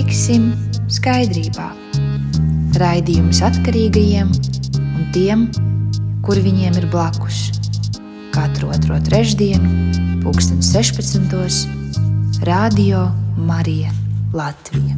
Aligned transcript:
Tiksim 0.00 0.46
skaidrībā. 0.88 1.66
Raidījums 2.80 3.42
atkarīgajiem 3.44 4.30
un 4.80 5.02
tiem, 5.12 5.42
kuri 6.24 6.40
viņiem 6.46 6.78
ir 6.80 6.86
blakus. 6.88 7.50
Katru 8.32 8.70
otro 8.72 8.96
trešdienu, 9.04 9.68
pulksten 10.22 10.64
16. 10.64 12.40
Radio 12.48 13.10
Marija 13.36 13.92
Latvija. 14.32 14.96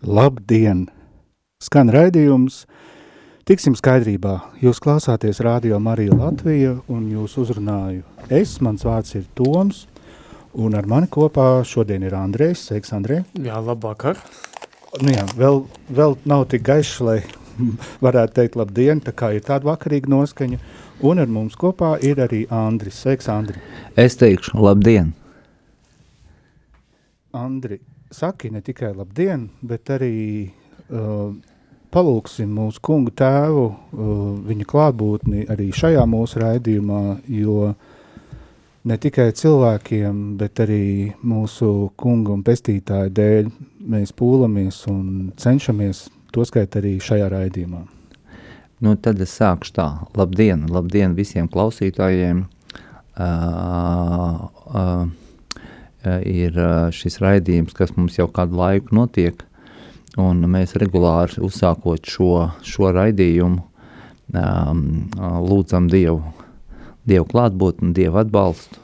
Labdien! 0.00 0.86
Skan 1.60 1.92
raidījums 1.92 2.62
Tiksim 3.46 3.76
skaidrībā, 3.78 4.32
jūs 4.58 4.80
klausāties 4.82 5.38
Radio 5.46 5.76
Marija 5.78 6.16
Latvija 6.18 6.72
un 6.90 7.04
jūs 7.12 7.36
uzrunāju 7.38 8.02
es, 8.34 8.56
mans 8.58 8.82
vārds 8.82 9.14
ir 9.14 9.28
Toms, 9.38 9.84
un 10.58 10.74
ar 10.74 10.88
mani 10.90 11.06
kopā 11.06 11.60
šodien 11.62 12.02
ir 12.02 12.16
Andrejs. 12.18 12.64
Sveiks, 12.66 12.90
Andrej! 12.96 13.22
Jā, 13.38 13.60
labvakar! 13.62 14.18
Nu 14.98 15.14
jā, 15.14 15.22
vēl, 15.38 15.62
vēl 15.94 16.18
nav 16.26 16.48
tik 16.50 16.66
gaišs, 16.66 16.98
lai 17.06 17.16
varētu 18.08 18.34
teikt 18.40 18.58
labdien, 18.58 19.04
tā 19.06 19.14
kā 19.14 19.30
ir 19.38 19.46
tāda 19.46 19.70
vakarīga 19.70 20.10
noskaņa, 20.10 20.58
un 21.06 21.22
ar 21.22 21.30
mums 21.30 21.54
kopā 21.54 21.94
ir 22.02 22.26
arī 22.26 22.48
Andris. 22.50 22.98
Sveiks, 23.06 23.30
Andri! 23.30 23.62
Es 23.94 24.18
teikšu 24.18 24.58
labdien! 24.58 25.14
Andri, 27.30 27.78
saki 28.10 28.50
ne 28.50 28.66
tikai 28.66 28.90
labdien, 28.90 29.52
bet 29.62 29.94
arī 29.94 30.16
uh, 30.90 31.30
palūksim 31.96 32.50
mūsu 32.52 32.82
kungu 32.84 33.12
tēvu, 33.16 33.66
uh, 33.72 34.14
viņa 34.46 34.68
klātbūtni 34.68 35.46
arī 35.52 35.70
šajā 35.74 36.04
mūsu 36.10 36.42
raidījumā, 36.42 37.02
jo 37.32 37.72
ne 38.86 38.98
tikai 39.02 39.30
cilvēkiem, 39.36 40.36
bet 40.40 40.60
arī 40.66 41.12
mūsu 41.26 41.90
kunga 41.98 42.34
un 42.36 42.44
pestītāja 42.46 43.10
dēļ 43.16 43.50
mēs 43.96 44.12
pūlamies 44.16 44.84
un 44.92 45.32
cenšamies 45.40 46.06
to 46.34 46.44
skait 46.46 46.76
arī 46.78 46.96
šajā 47.02 47.30
raidījumā. 47.32 47.82
Nu, 48.84 48.92
tad 49.00 49.22
es 49.24 49.32
sākšu 49.38 49.72
tā. 49.78 49.86
Labdien, 50.18 50.66
labdien 50.68 51.14
visiem 51.16 51.48
klausītājiem. 51.48 52.44
Uh, 53.16 54.42
uh, 54.76 55.06
ir 56.28 56.58
šis 56.94 57.16
raidījums, 57.22 57.74
kas 57.76 57.94
mums 57.96 58.18
jau 58.18 58.28
kādu 58.30 58.60
laiku 58.60 58.94
notiek, 58.94 59.40
Un 60.16 60.40
mēs 60.48 60.72
regulāri 60.80 61.42
uzsākot 61.44 62.08
šo, 62.08 62.30
šo 62.64 62.88
raidījumu, 62.96 63.60
um, 64.32 64.80
lūdzam 65.44 65.90
Dievu, 65.92 66.22
Dievu 67.04 67.26
klātbūtni, 67.28 67.92
Dievu 67.96 68.22
atbalstu, 68.22 68.80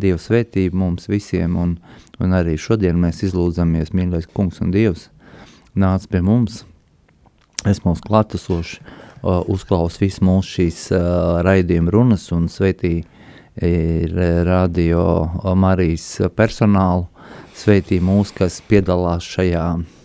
Dievu 0.00 0.22
svētību 0.22 0.78
mums 0.78 1.10
visiem, 1.10 1.58
un, 1.58 1.74
un 2.22 2.38
arī 2.38 2.54
šodien 2.54 3.02
mēs 3.02 3.24
izlūdzamies, 3.26 3.90
mīļais 3.90 4.30
kungs 4.30 4.62
un 4.62 4.70
Dievs, 4.70 5.08
nāc 5.74 6.06
pie 6.06 6.22
mums, 6.22 6.62
es 7.66 7.82
mums 7.82 8.06
klātesoši, 8.06 8.78
uh, 8.80 9.42
uzklaus 9.50 9.98
visu 9.98 10.22
mūsu 10.24 10.60
šīs 10.60 10.82
uh, 10.94 11.40
raidījuma 11.46 11.98
runas 11.98 12.30
un 12.36 12.46
svētī 12.46 13.00
ir 13.60 14.12
radio 14.46 15.02
Marijas 15.58 16.20
personālu, 16.38 17.08
svētī 17.58 17.98
mūs, 18.00 18.30
kas 18.32 18.62
piedalās 18.70 19.26
šajā 19.26 19.64
raidījumā, 19.74 19.99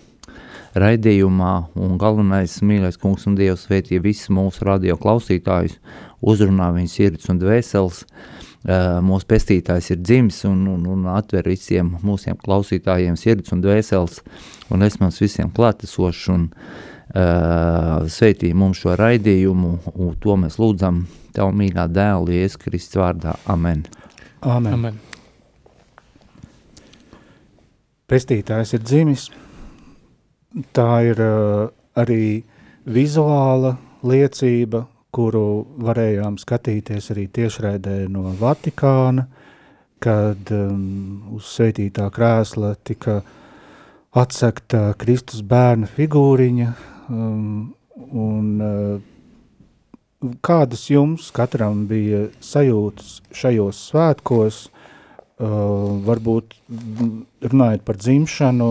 un 1.75 1.97
galvenais 2.01 2.57
mīļais 2.61 2.97
kungs 2.99 3.27
un 3.29 3.37
Dievs 3.37 3.63
svētīja 3.67 4.03
visus 4.03 4.31
mūsu 4.33 4.66
radio 4.67 4.97
klausītājus, 5.00 5.77
uzrunā 6.22 6.72
viņas 6.75 6.95
sirds 7.00 7.29
un 7.31 7.39
dvēseles, 7.39 8.01
uh, 8.03 9.00
mūsu 9.05 9.29
pestītājs 9.29 9.91
ir 9.94 10.01
dzimis 10.01 10.44
un, 10.50 10.66
un, 10.73 10.85
un 10.91 11.07
atver 11.13 11.47
visiem 11.47 11.94
mūsiem 12.03 12.35
klausītājiem 12.44 13.16
sirds 13.16 13.55
un 13.55 13.63
dvēseles, 13.63 14.19
un 14.69 14.83
es 14.83 15.00
mums 15.00 15.22
visiem 15.23 15.51
klātesošs, 15.55 16.25
un 16.35 16.50
uh, 16.51 18.03
svētīja 18.11 18.57
mums 18.57 18.83
šo 18.83 18.97
raidījumu, 19.00 19.77
un 19.95 20.17
to 20.19 20.35
mēs 20.44 20.59
lūdzam 20.59 21.05
Tev 21.35 21.51
mīļā 21.51 21.89
dēlu, 21.91 22.31
Jēzus 22.31 22.59
Kristus 22.61 22.95
vārdā. 22.95 23.33
Amen. 23.51 23.81
Amen. 24.39 24.75
Amen. 24.77 25.00
Pestītājs 28.07 28.71
ir 28.77 28.85
dzimis, 28.85 29.25
tā 30.75 30.89
ir 31.09 31.21
uh, 31.21 31.67
arī 31.99 32.43
vizuāla 32.85 33.75
liecība, 34.05 34.85
kuru 35.16 35.66
varējām 35.79 36.35
skatīties 36.39 37.09
arī 37.13 37.29
tiešraidē 37.31 38.05
no 38.11 38.33
Vatikāna, 38.39 39.25
kad 40.03 40.51
um, 40.51 41.35
uz 41.38 41.47
sveitītā 41.55 42.09
krēsla 42.13 42.75
tika 42.83 43.21
atsekta 44.15 44.94
Kristus 44.99 45.41
bērna 45.44 45.88
figūriņa, 45.91 46.69
um, 47.09 47.73
un 48.11 48.49
uh, 48.63 50.33
kādas 50.45 50.88
jums 50.91 51.31
katram 51.35 51.85
bija 51.89 52.25
sajūtas 52.44 53.19
šajos 53.35 53.81
svētkos, 53.91 54.59
uh, 54.67 55.57
varbūt 56.05 56.55
runājot 57.47 57.88
par 57.88 57.99
dzimšanu, 58.03 58.69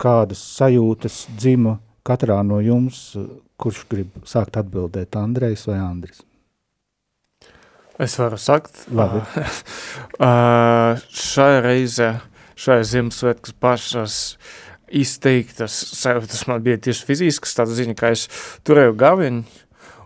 kādas 0.00 0.42
sajūtas 0.56 1.26
dzima 1.36 1.78
katrā 2.06 2.40
no 2.46 2.60
jums, 2.64 3.12
kurš 3.60 3.84
grib 3.90 4.16
sākt 4.28 4.56
atbildēt, 4.60 5.16
Andrejs 5.20 5.66
vai 5.68 5.78
Andris? 5.82 6.24
Es 8.00 8.16
varu 8.16 8.38
sakt. 8.40 8.86
Labi. 8.96 9.20
šai 11.30 11.52
reize, 11.60 12.14
šai 12.56 12.80
Ziemassvētkas 12.88 13.56
pašas 13.60 14.16
izteiktas 14.90 15.74
sajūtas 16.00 16.46
man 16.50 16.64
bija 16.64 16.80
tieši 16.88 17.06
fiziskas, 17.06 17.54
tāda 17.58 17.76
ziņa, 17.76 17.96
ka 17.98 18.10
es 18.16 18.26
turēju 18.66 18.96
gaviņu, 18.98 19.44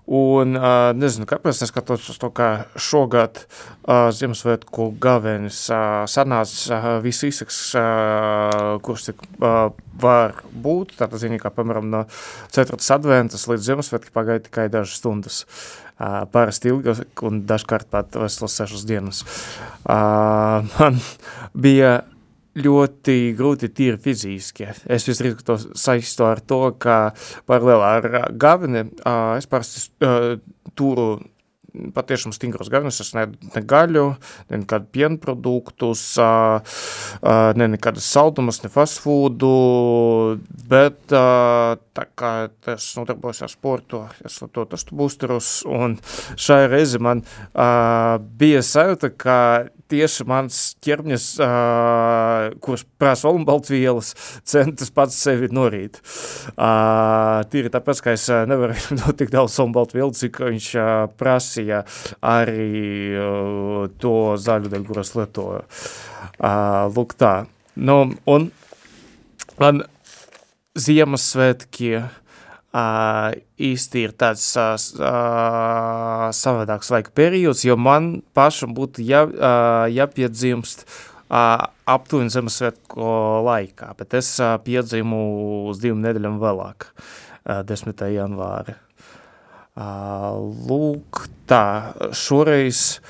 Un 0.05 0.53
uh, 0.59 0.91
nezinu, 0.93 1.25
kāpēc, 1.25 1.63
neskatoties 1.63 2.11
uz 2.13 2.19
to, 2.21 2.29
kā 2.37 2.49
šogad 2.77 3.41
uh, 3.41 4.11
Ziemassvētku 4.13 4.91
gavenis 5.01 5.63
uh, 5.73 6.03
sanāca 6.11 6.77
uh, 6.77 6.89
viss 7.05 7.25
izsaks, 7.25 7.61
uh, 7.81 8.75
kurš 8.85 9.07
tik 9.09 9.25
uh, 9.39 9.71
var 10.03 10.37
būt. 10.53 10.93
Tātad, 10.99 11.17
zini, 11.23 11.41
kā, 11.41 11.49
piemēram, 11.55 11.89
no 11.89 12.05
4. 12.53 12.77
adventas 12.99 13.49
līdz 13.49 13.71
Ziemassvētki 13.71 14.13
pagaida 14.13 14.45
tikai 14.51 14.69
dažas 14.73 15.01
stundas. 15.01 15.45
Uh, 15.95 16.25
parasti 16.29 16.69
ilgi 16.69 16.99
un 17.25 17.45
dažkārt 17.49 17.89
pat 17.89 18.19
veselas 18.19 18.59
sešas 18.61 18.85
dienas. 18.85 19.25
Uh, 19.87 20.69
man 20.77 21.01
bija 21.57 22.03
ļoti 22.55 23.35
grūti 23.39 23.71
tīri 23.75 23.99
fiziski. 24.03 24.71
Es 24.87 25.09
visdrīzāk 25.09 25.45
to 25.47 25.59
saisto 25.75 26.29
ar 26.31 26.43
to, 26.45 26.63
ka 26.79 27.13
paralēlā 27.51 27.93
ar 27.99 28.11
gavini 28.31 28.87
es 29.39 29.49
parasti 29.51 29.89
turu 30.75 31.09
patiešām 31.95 32.31
stingros 32.35 32.69
gaļas, 32.71 33.01
es 33.03 33.11
ne, 33.17 33.25
ne 33.51 33.63
gaļu, 33.67 34.05
ne 34.51 34.61
nekādu 34.63 34.87
pienproduktus, 34.95 36.05
ne 37.59 37.69
nekādas 37.73 38.07
saldumus, 38.15 38.61
ne 38.63 38.71
fast 38.71 39.01
foodu, 39.03 39.51
bet 40.71 41.01
tā 41.11 42.07
kā 42.15 42.33
es 42.77 42.87
nodarbojos 42.99 43.43
ar 43.47 43.51
sportu, 43.53 44.05
es 44.23 44.39
to 44.39 44.67
tastu 44.71 44.99
būsterus, 44.99 45.51
un 45.67 45.99
šai 46.39 46.65
reizi 46.71 47.03
man 47.03 47.25
bija 48.39 48.63
sajūta, 48.63 49.11
ka 49.19 49.39
tieši 49.91 50.27
mans 50.29 50.59
ķermnis, 50.85 51.27
uh, 51.43 52.55
kurš 52.65 52.85
prasa 53.01 53.29
olumbaltvielas, 53.31 54.13
centas 54.51 54.93
pats 54.95 55.19
sevi 55.21 55.51
norīt. 55.55 56.01
Uh, 56.55 57.45
tīri 57.53 57.73
tāpēc, 57.75 58.03
ka 58.05 58.17
es 58.17 58.27
nevaru 58.51 58.77
dot 59.01 59.17
tik 59.21 59.33
daudz 59.35 59.59
olumbaltvielu, 59.63 60.17
cik 60.17 60.43
viņš 60.47 60.69
uh, 60.81 60.91
prasīja 61.21 61.85
arī 62.25 63.15
uh, 63.15 63.87
to 64.03 64.17
zaļu 64.41 64.73
daļu, 64.73 64.89
kuras 64.91 65.15
lietoju. 65.19 65.65
Uh, 66.35 66.85
lūk 66.95 67.17
tā. 67.21 67.37
Nu, 67.75 68.03
un 68.31 68.51
man 69.61 69.85
Ziemassvētki 70.75 71.91
Uh, 71.95 72.24
īsti 72.75 74.03
ir 74.03 74.15
tāds 74.19 74.47
savādāks 76.35 76.91
laika 76.91 77.13
periods, 77.15 77.63
jo 77.67 77.77
man 77.79 78.17
pašam 78.35 78.75
būtu 78.75 79.05
jā, 79.07 79.23
jāpiedzimst 79.95 80.83
aptuveni 81.31 82.35
Ziemassvētku 82.35 83.13
laikā, 83.47 83.93
bet 83.99 84.19
es 84.19 84.35
piedzimu 84.67 85.21
uz 85.71 85.79
divām 85.83 86.03
nedēļām 86.05 86.41
vēlāk, 86.43 86.89
uh, 86.91 87.63
10. 87.67 88.07
janvāri. 88.15 88.75
Uh, 89.75 90.39
lūk, 90.69 91.25
tā, 91.51 91.95
šoreiz 92.15 93.01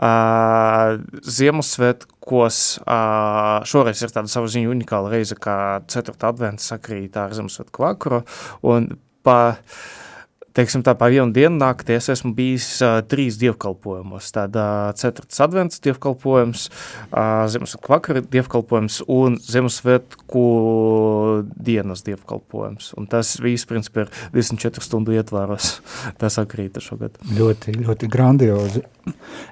Ziemassvētkos, 0.00 2.58
šoreiz 3.68 4.00
ir 4.00 4.12
tāda 4.14 4.30
sava 4.32 4.48
ziņa 4.48 4.70
unikāla 4.72 5.10
reize, 5.12 5.36
kā 5.36 5.84
4. 5.92 6.16
adventa 6.24 6.64
sakrīt 6.64 7.18
ar 7.20 7.36
Ziemassvētku 7.36 7.84
vakaru, 7.84 8.22
un 8.64 8.96
pa 9.26 9.40
teiksim 10.56 10.82
tā, 10.84 10.94
pa 10.98 11.08
vienu 11.10 11.30
dienu 11.34 11.58
naktī 11.60 11.94
es 11.96 12.08
esmu 12.12 12.32
bijis 12.34 12.66
uh, 12.82 12.98
trīs 13.06 13.38
dievkalpojumos. 13.40 14.30
Tad 14.34 14.56
uh, 14.58 14.90
ceturtas 14.98 15.40
advents 15.44 15.80
dievkalpojums, 15.84 16.66
uh, 17.10 17.44
Ziemassvētku 17.50 17.92
vakara 17.92 18.22
dievkalpojums 18.24 19.00
un 19.10 19.38
Ziemassvētku 19.44 20.44
dienas 21.68 22.04
dievkalpojums. 22.06 22.92
Un 23.00 23.08
tas 23.10 23.32
viss, 23.42 23.68
principā, 23.70 24.06
ir 24.06 24.14
24 24.34 24.84
stundu 24.84 25.14
ietvaros. 25.16 25.76
tas 26.20 26.38
akrīta 26.42 26.82
šogad. 26.84 27.20
Ļoti, 27.38 27.76
ļoti 27.84 28.10
grandiozi. 28.10 28.84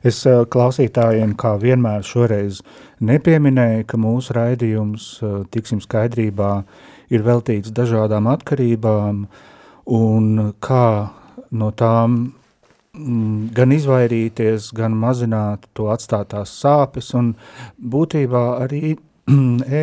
Es 0.06 0.24
uh, 0.26 0.42
klausītājiem, 0.50 1.36
kā 1.38 1.56
vienmēr 1.62 2.06
šoreiz 2.06 2.62
nepieminēju, 3.04 3.86
ka 3.88 4.00
mūsu 4.00 4.34
raidījums, 4.36 5.12
uh, 5.22 5.38
tiksim 5.54 5.82
skaidrībā, 5.84 6.56
ir 7.14 7.22
veltīts 7.24 7.72
dažādām 7.72 8.26
atkarībām, 8.34 9.22
uh, 9.24 9.54
un 9.88 10.52
kā 10.60 11.08
no 11.50 11.70
tām 11.72 12.18
mm, 12.92 13.50
gan 13.56 13.72
izvairīties, 13.72 14.70
gan 14.76 14.96
mazināt 14.98 15.68
to 15.76 15.88
atstātās 15.92 16.52
sāpes, 16.60 17.14
un 17.16 17.32
būtībā 17.78 18.44
arī 18.64 18.96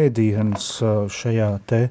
ēdienas 0.02 0.70
šajā 1.14 1.50
te 1.70 1.82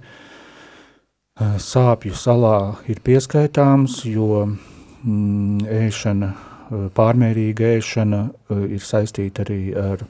sāpju 1.59 2.15
salā 2.15 2.59
ir 2.91 3.01
pieskaitāms, 3.03 4.05
jo 4.07 4.45
mm, 4.47 5.65
ēšana, 5.83 6.33
pārmērīga 6.95 7.75
ēšana 7.79 8.21
ir 8.71 8.83
saistīta 8.83 9.43
arī 9.45 9.63
ar 9.79 10.05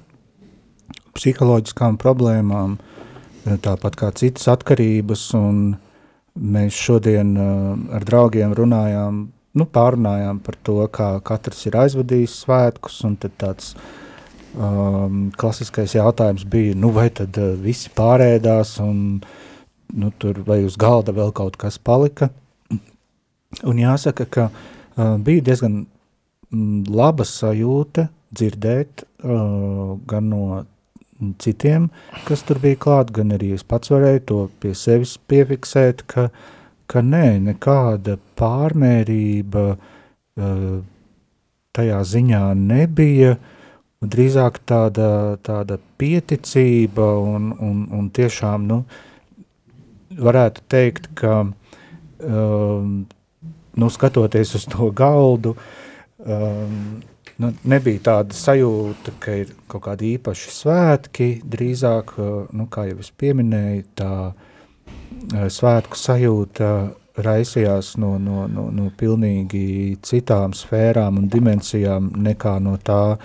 psiholoģiskām 1.15 1.97
problēmām, 2.00 2.77
tāpat 3.65 3.97
kā 3.97 4.11
citas 4.17 4.49
atkarības, 4.53 5.25
un 5.39 5.65
Mēs 6.35 6.75
šodien 6.75 7.37
uh, 7.39 7.75
ar 7.95 8.03
draugiem 8.03 8.51
runājām, 8.59 9.19
nu, 9.55 9.67
pārunājām 9.71 10.41
par 10.43 10.57
to, 10.67 10.81
kā 10.91 11.13
katrs 11.23 11.61
ir 11.69 11.77
aizvadījis 11.79 12.41
svētkus, 12.43 12.97
tad 13.23 13.37
tāds 13.39 13.69
um, 14.59 15.29
klasiskais 15.39 15.95
jautājums 15.95 16.43
bija, 16.51 16.75
nu, 16.75 16.91
vai 16.97 17.07
tad 17.15 17.39
uh, 17.39 17.53
visi 17.55 17.93
pārēdās, 17.95 18.81
un 18.83 19.23
nu, 19.95 20.11
tur 20.19 20.43
vai 20.49 20.65
uz 20.67 20.75
galda 20.75 21.15
vēl 21.15 21.31
kaut 21.39 21.55
kas 21.61 21.79
palika. 21.79 22.33
Un 23.63 23.79
jāsaka, 23.79 24.27
ka 24.27 24.49
uh, 24.51 25.15
bija 25.23 25.47
diezgan 25.53 25.85
mm, 26.51 26.91
laba 26.91 27.23
sajūta 27.23 28.09
dzirdēt 28.35 29.07
uh, 29.23 29.95
gan 30.11 30.33
no 30.35 30.65
citiem, 31.41 31.88
kas 32.29 32.44
tur 32.47 32.61
bija 32.62 32.81
klāt, 32.81 33.12
gan 33.15 33.32
arī 33.37 33.55
es 33.56 33.65
pats 33.67 33.93
varēju 33.93 34.25
to 34.29 34.41
pie 34.62 34.75
sevis 34.79 35.17
piefiksēt, 35.31 36.05
ka, 36.11 36.29
ka 36.91 37.03
nē, 37.05 37.38
nekāda 37.49 38.19
pārmērība 38.38 39.65
uh, 39.75 40.79
tajā 41.75 42.00
ziņā 42.12 42.44
nebija, 42.59 43.35
drīzāk 44.05 44.61
tāda, 44.69 45.09
tāda 45.44 45.79
pieticība 45.99 47.06
un, 47.23 47.50
un, 47.56 47.82
un 47.94 48.11
tiešām, 48.15 48.69
nu, 48.69 48.82
varētu 50.21 50.65
teikt, 50.71 51.09
ka, 51.19 51.41
um, 52.21 52.93
nu, 53.75 53.91
skatoties 53.91 54.55
uz 54.59 54.69
to 54.71 54.91
galdu, 54.94 55.56
um, 56.21 57.03
nu, 57.43 57.53
nebija 57.69 58.03
tāda 58.11 58.37
sajūta, 58.37 59.15
ka 59.23 59.39
ir 59.43 59.55
kaut 59.71 59.87
kādi 59.89 60.15
īpaši 60.19 60.53
svētki, 60.55 61.29
drīzāk, 61.51 62.15
nu, 62.55 62.67
kā 62.71 62.89
jau 62.91 63.01
es 63.03 63.11
pieminēju, 63.11 63.87
tā 63.99 65.49
svētku 65.55 65.99
sajūta 65.99 66.71
raisījās 67.25 67.95
no, 68.03 68.17
no, 68.19 68.47
no, 68.51 68.69
no 68.75 68.89
pilnīgi 68.99 69.97
citām 70.03 70.55
sfērām 70.57 71.21
un 71.21 71.29
dimensijām 71.31 72.11
nekā 72.25 72.57
no 72.63 72.75
tā, 72.83 73.17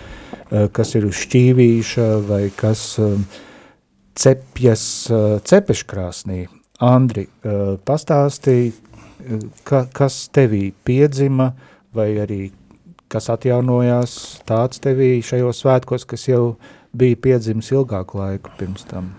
kas 0.73 0.93
ir 0.97 1.07
uz 1.09 1.17
šķīvīša 1.23 2.09
vai 2.29 2.43
kas 2.55 2.83
cepjas 4.19 4.85
cepeškrāsnī. 5.49 6.45
Andri, 6.85 7.25
pastāstīja, 7.85 8.71
ka, 9.67 9.83
kas 9.91 10.21
tevī 10.31 10.69
piedzima 10.85 11.51
vai 11.95 12.13
arī 12.23 12.43
kas 13.09 13.29
atjaunojās 13.33 14.13
tāds 14.47 14.81
tevī 14.83 15.17
šajos 15.25 15.63
svētkos, 15.63 16.05
kas 16.09 16.27
jau 16.29 16.43
bija 16.93 17.17
piedzimis 17.17 17.71
ilgāku 17.73 18.21
laiku 18.21 18.53
pirms 18.59 18.85
tam? 18.89 19.11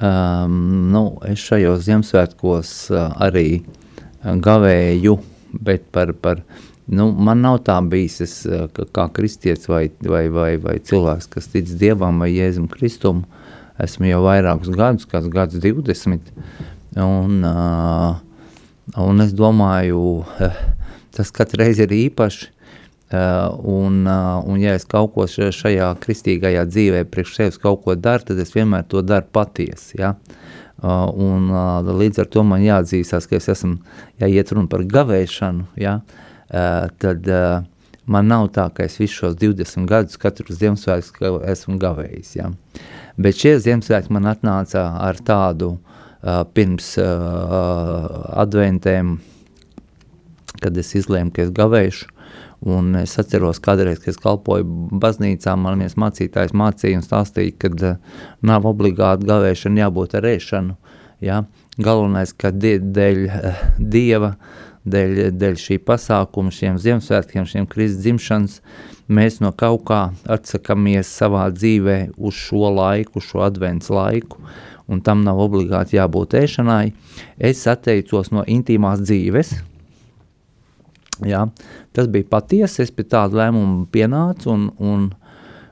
Um, 0.00 0.90
nu, 0.92 1.04
es 1.28 1.42
šajos 1.44 1.84
Ziemassvētkos 1.84 2.72
uh, 2.92 3.10
arī 3.20 3.60
uh, 3.60 4.36
gavēju, 4.40 5.16
bet 5.60 5.88
par, 5.92 6.14
par 6.16 6.40
nu, 6.88 7.10
man 7.12 7.42
nav 7.44 7.58
tā 7.66 7.76
bijis, 7.84 8.20
es, 8.24 8.36
uh, 8.48 8.64
kā 8.96 9.08
kristietis 9.16 9.68
vai, 9.68 9.86
vai, 10.04 10.26
vai, 10.32 10.54
vai 10.60 10.78
cilvēks, 10.80 11.28
kas 11.32 11.50
tic 11.52 11.68
Dievam 11.80 12.20
vai 12.24 12.30
Jēzum 12.32 12.68
Kristumu, 12.72 13.26
esmu 13.80 14.08
jau 14.08 14.22
vairākus 14.24 14.72
gadus, 14.76 15.08
kāds 15.08 15.28
gads 15.32 15.60
20, 15.60 16.32
un, 17.00 17.36
uh, 17.44 18.16
un 19.00 19.24
es 19.24 19.36
domāju, 19.36 20.24
tas 21.16 21.32
katreiz 21.36 21.80
ir 21.80 21.92
īpaši, 22.06 22.52
un, 23.10 24.04
uh, 24.06 24.38
un 24.46 24.60
ja 24.62 24.76
es 24.78 24.84
kaut 24.86 25.16
ko 25.16 25.24
šajā 25.26 25.88
kristīgajā 26.02 26.62
dzīvē 26.68 27.00
priekš 27.10 27.32
sevis 27.34 27.58
kaut 27.58 27.82
ko 27.82 27.96
daru, 27.98 28.28
tad 28.28 28.38
es 28.38 28.54
vienmēr 28.54 28.84
to 28.86 29.02
daru 29.02 29.26
patiesi, 29.32 29.98
ja? 29.98 30.14
Uh, 30.80 31.10
un 31.10 31.50
līdz 31.84 32.22
ar 32.22 32.28
to 32.30 32.44
man 32.46 32.62
jāatzīstās, 32.62 33.26
ka 33.28 33.36
es 33.40 33.50
esmu, 33.52 33.80
ja 34.22 34.30
iet 34.30 34.52
runa 34.54 34.70
par 34.70 34.86
gavēšanu, 34.86 35.66
ja? 35.80 36.00
tad 36.50 37.28
man 38.10 38.26
nav 38.26 38.48
tā, 38.50 38.64
ka 38.74 38.82
es 38.88 38.96
visu 38.98 39.20
šos 39.20 39.36
20 39.38 39.86
gadus 39.86 40.18
katru 40.18 40.50
Ziemassvētku 40.50 41.44
esmu 41.46 41.76
gavējis, 41.78 42.32
ja? 42.40 42.48
Bet 43.14 43.38
šie 43.38 43.52
Ziemassvētki 43.62 44.10
man 44.16 44.26
atnāca 44.32 44.82
ar 44.98 45.14
tādu 45.22 45.76
pirms 46.56 46.88
adventēm, 46.98 49.12
kad 50.58 50.82
es 50.82 50.90
izlēmu, 50.98 51.30
ka 51.36 51.46
es 51.46 51.54
gavēšu, 51.54 52.10
Un 52.60 52.92
es 53.00 53.14
atceros, 53.16 53.56
kādreiz, 53.64 54.02
kad 54.02 54.12
es 54.12 54.20
kalpoju 54.20 54.66
baznīcā, 55.00 55.54
man 55.56 55.80
viens 55.80 55.96
mācītājs 55.96 56.52
mācīja 56.52 56.98
un 57.00 57.04
stāstīja, 57.06 57.54
ka 57.56 57.70
uh, 57.72 58.18
nav 58.44 58.68
obligāti 58.68 59.28
gavēšana 59.30 59.86
jābūt 59.86 60.18
ar 60.18 60.28
ēšanu. 60.28 60.76
Ja? 61.24 61.44
Galvenais, 61.80 62.34
ka 62.36 62.52
dēļ 62.52 63.22
uh, 63.24 63.62
Dieva, 63.80 64.34
dēļ, 64.84 65.22
dēļ 65.40 65.56
šī 65.62 65.78
pasākuma, 65.88 66.52
šiem 66.52 66.76
Ziemassvētkiem, 66.80 67.48
šiem 67.48 67.68
Kristus 67.70 68.04
dzimšanas, 68.04 68.60
mēs 69.08 69.40
no 69.40 69.54
kaut 69.56 69.86
kā 69.88 70.02
atsakamies 70.28 71.08
savā 71.16 71.46
dzīvē 71.56 71.98
uz 72.18 72.36
šo 72.36 72.74
laiku, 72.76 73.24
šo 73.24 73.40
advents 73.48 73.88
laiku, 73.88 74.36
un 74.90 75.00
tam 75.06 75.24
nav 75.24 75.40
obligāti 75.40 75.96
jābūt 75.96 76.36
ēšanai. 76.42 76.92
Es 77.40 77.64
atteicos 77.70 78.34
no 78.36 78.44
intīmās 78.44 79.00
dzīves, 79.00 79.56
Jā, 81.26 81.44
tas 81.92 82.08
bija 82.08 82.28
patiesi, 82.30 82.84
es 82.84 82.92
pie 82.94 83.04
tāda 83.04 83.42
lēmuma 83.42 83.84
pienācu 83.92 84.52
un, 84.52 84.68
un, 84.80 85.08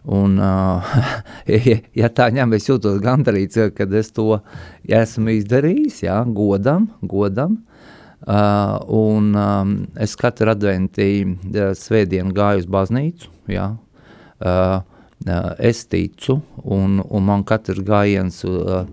un 0.05 0.35
uh, 0.43 0.91
ja 2.01 2.11
tā 2.13 2.29
ņem, 2.35 2.57
es 2.59 2.69
jūtos 2.69 3.01
gandarīts, 3.05 3.61
kad 3.77 3.95
es 3.97 4.13
to 4.17 4.41
esmu 4.85 5.39
izdarījis, 5.39 6.03
jā, 6.05 6.19
godam, 6.37 6.91
godam, 7.01 7.57
uh, 8.27 8.77
un 8.93 9.33
um, 9.33 9.75
es 9.97 10.17
katru 10.21 10.53
adventī 10.53 11.11
uh, 11.25 11.73
svētdienu 11.79 12.37
gāju 12.37 12.65
uz 12.65 12.71
baznīcu, 12.77 13.33
jā, 13.55 13.71
uh, 14.45 14.79
es 15.59 15.81
ticu, 15.91 16.39
un, 16.63 17.01
un 17.03 17.25
man 17.25 17.41
katrs 17.49 17.81
gājiens 17.85 18.45
uh, 18.47 18.85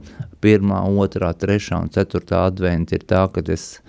pirmā, 0.41 0.79
otrā, 1.03 1.33
trešā 1.35 1.83
un 1.83 1.91
ceturtā 1.93 2.45
adventa 2.47 2.95
ir 2.95 3.03
tā, 3.07 3.25
kad 3.33 3.49
es 3.51 3.79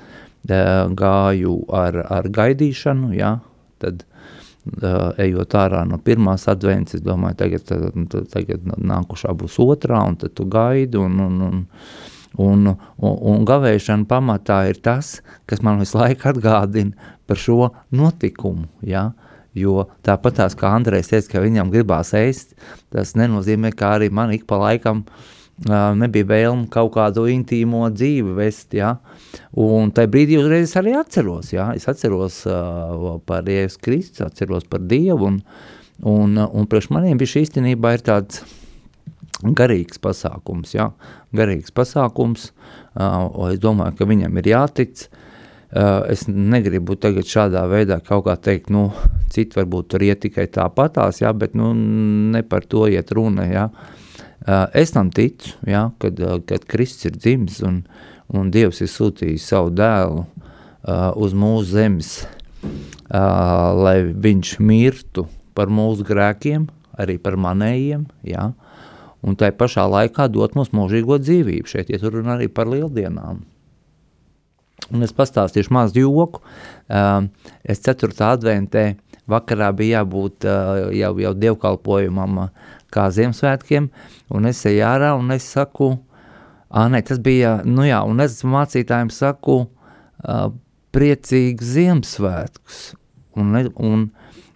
gāju 0.47 1.57
ar, 1.73 1.99
ar 2.13 2.29
gaidīšanu, 2.29 3.13
jā, 3.17 3.39
tad 3.83 4.05
uh, 4.05 5.13
ejot 5.19 5.55
ārā 5.55 5.85
no 5.89 5.99
pirmās 5.99 6.47
advents, 6.49 6.95
es 6.95 7.05
domāju, 7.05 7.37
tagad, 7.43 7.67
tagad, 7.69 8.31
tagad 8.33 8.67
nākušā 8.77 9.35
būs 9.35 9.59
otrā, 9.63 10.03
un 10.07 10.17
tad 10.17 10.35
tu 10.35 10.47
gaidi, 10.47 10.99
un, 10.99 11.21
un, 11.21 11.41
un, 11.43 11.61
un, 12.39 12.67
un, 12.73 13.15
un 13.35 13.47
gavēšana 13.49 14.09
pamatā 14.09 14.67
ir 14.71 14.81
tas, 14.83 15.21
kas 15.47 15.63
man 15.63 15.81
visu 15.81 15.99
laiku 15.99 16.31
atgādina 16.33 17.15
par 17.27 17.41
šo 17.41 17.71
notikumu, 17.91 18.69
jā, 18.87 19.11
jo 19.57 19.87
tāpat 20.05 20.43
tās, 20.43 20.55
kā 20.59 20.75
Andrejs 20.77 21.09
teica, 21.11 21.37
ka 21.37 21.47
viņam 21.47 21.73
gribās 21.73 22.13
ēst, 22.15 22.53
tas 22.93 23.17
nenozīmē, 23.17 23.73
ka 23.73 23.97
arī 23.97 24.13
man 24.13 24.35
ik 24.37 24.45
pa 24.47 24.61
laikam 24.61 25.07
uh, 25.07 25.33
nebija 25.65 26.27
vēlme 26.29 26.69
kaut 26.69 26.93
kādu 26.97 27.27
intīmo 27.33 27.87
dzīvi 27.89 28.35
vest, 28.37 28.75
ja? 28.77 28.97
un 29.57 29.91
tajā 29.95 30.11
brīdī 30.13 30.37
uzreiz 30.41 30.69
es 30.69 30.77
arī 30.77 30.93
atceros, 30.99 31.53
ja? 31.55 31.71
es 31.75 31.89
atceros 31.89 32.43
uh, 32.47 33.17
par 33.25 33.49
Jēzus 33.49 33.81
Kristus, 33.81 34.27
atceros 34.27 34.69
par 34.69 34.85
Dievu, 34.85 35.31
un, 35.31 35.41
un, 36.05 36.37
un 36.37 36.69
priekš 36.69 36.91
maniem 36.93 37.19
šī 37.19 37.47
īstenībā 37.47 37.97
ir 37.97 38.05
tāds 38.05 38.45
garīgs 39.43 40.01
pasākums, 40.01 40.75
ja? 40.77 40.91
garīgs 41.33 41.73
pasākums, 41.73 42.51
uh, 42.95 43.49
es 43.49 43.61
domāju, 43.63 43.97
ka 43.97 44.09
viņam 44.09 44.43
ir 44.43 44.53
jātic, 44.55 45.09
Uh, 45.77 46.07
es 46.07 46.23
negribu 46.31 46.95
tagad 46.95 47.27
šādā 47.27 47.65
veidā 47.67 47.97
kaut 48.07 48.23
kā 48.29 48.37
teikt, 48.39 48.69
nu, 48.71 48.85
citi 49.35 49.59
varbūt 49.59 49.89
tur 49.91 50.05
iet 50.07 50.21
tikai 50.23 50.45
tāpatās, 50.55 51.19
jā, 51.21 51.33
bet 51.35 51.57
nu, 51.59 51.73
ne 51.75 52.45
par 52.47 52.65
to 52.71 52.85
iet 52.87 53.11
runa. 53.13 53.49
Jā. 53.51 53.65
Uh, 53.67 54.06
es 54.47 54.93
tam 54.95 55.11
ticu, 55.11 55.57
jā, 55.67 55.89
kad, 56.03 56.21
uh, 56.23 56.39
kad 56.47 56.67
Kristus 56.71 57.11
ir 57.11 57.17
dzimis 57.19 57.61
un, 57.67 57.81
un 58.31 58.51
Dievs 58.55 58.81
ir 58.85 58.91
sūtījis 58.91 59.49
savu 59.51 59.73
dēlu 59.75 60.23
uh, 60.23 61.11
uz 61.19 61.35
mūsu 61.35 61.73
zemes, 61.75 62.13
lai 63.07 64.01
viņš 64.03 64.57
mirtu 64.67 65.23
par 65.55 65.71
mūsu 65.71 66.03
grēkiem, 66.07 66.65
arī 66.99 67.15
par 67.23 67.37
manējiem, 67.39 68.03
jā, 68.27 68.49
un 69.23 69.37
tai 69.39 69.53
pašā 69.55 69.85
laikā 69.87 70.27
dot 70.35 70.57
mums 70.59 70.73
mūžīgo 70.75 71.21
dzīvību. 71.23 71.71
Šeit 71.71 71.93
iet 71.93 72.03
runa 72.03 72.35
arī 72.35 72.49
par 72.51 72.67
lieldienām. 72.67 73.45
Un 74.91 75.07
es 75.07 75.15
pastāstīšu 75.15 75.71
mazu 75.75 76.03
joku. 76.03 76.43
Es 77.63 77.85
4. 77.87 78.11
adventē 78.27 78.85
vakarā 79.31 79.71
bija 79.79 80.01
jābūt 80.03 80.49
jau, 80.99 81.13
jau 81.23 81.33
dievkalpojumam 81.39 82.43
uh, 82.43 82.75
kā 82.93 83.09
Ziemassvētkiem, 83.15 83.89
un 84.35 84.51
es 84.51 84.63
eju 84.69 84.85
ārā 84.87 85.13
un 85.19 85.33
es 85.35 85.47
saku, 85.55 85.95
ā, 86.71 86.87
nē, 86.93 87.03
tas 87.07 87.21
bija, 87.23 87.61
nu 87.67 87.87
jā, 87.87 88.03
un 88.07 88.23
es 88.25 88.39
mācītājiem 88.47 89.11
saku, 89.15 89.63
uh, 89.67 90.47
priecīgs 90.97 91.75
Ziemassvētkus. 91.77 92.85
Un, 93.37 93.53
un, 93.77 94.07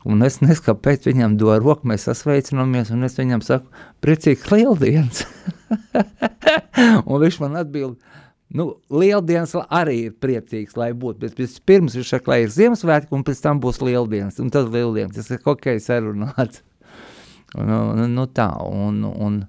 un 0.09 0.25
es 0.25 0.41
nezinu, 0.41 0.65
kāpēc 0.71 1.11
viņam 1.11 1.37
do 1.41 1.53
roku, 1.61 1.89
mēs 1.91 2.09
sasveicinamies, 2.09 2.93
un 2.95 3.05
es 3.09 3.19
viņam 3.21 3.45
saku, 3.45 3.69
priecīgs 4.05 4.49
lieldienas. 4.55 5.27
un 7.11 7.21
viņš 7.21 7.43
man 7.43 7.61
atbild, 7.61 7.99
Nu, 8.51 8.65
lieldienas 8.91 9.53
arī 9.71 10.09
ir 10.09 10.15
priecīgs, 10.19 10.75
lai 10.75 10.89
būtu, 10.91 11.21
bet 11.23 11.61
pirms 11.71 11.95
viņš 11.95 12.09
saka, 12.17 12.33
lai 12.33 12.39
ir 12.43 12.51
Ziemassvētki, 12.51 13.15
un 13.15 13.23
pēc 13.23 13.45
tam 13.45 13.61
būs 13.63 13.79
lieldienas, 13.79 14.41
un 14.43 14.51
tad 14.51 14.73
lieldienas, 14.75 15.15
tas 15.15 15.31
ir 15.31 15.45
ok, 15.47 15.69
sarunāts. 15.79 16.65
Nu, 17.57 17.79
nu, 17.99 18.11
nu 18.11 18.29
tā, 18.35 18.53
un, 18.67 19.03
un 19.11 19.41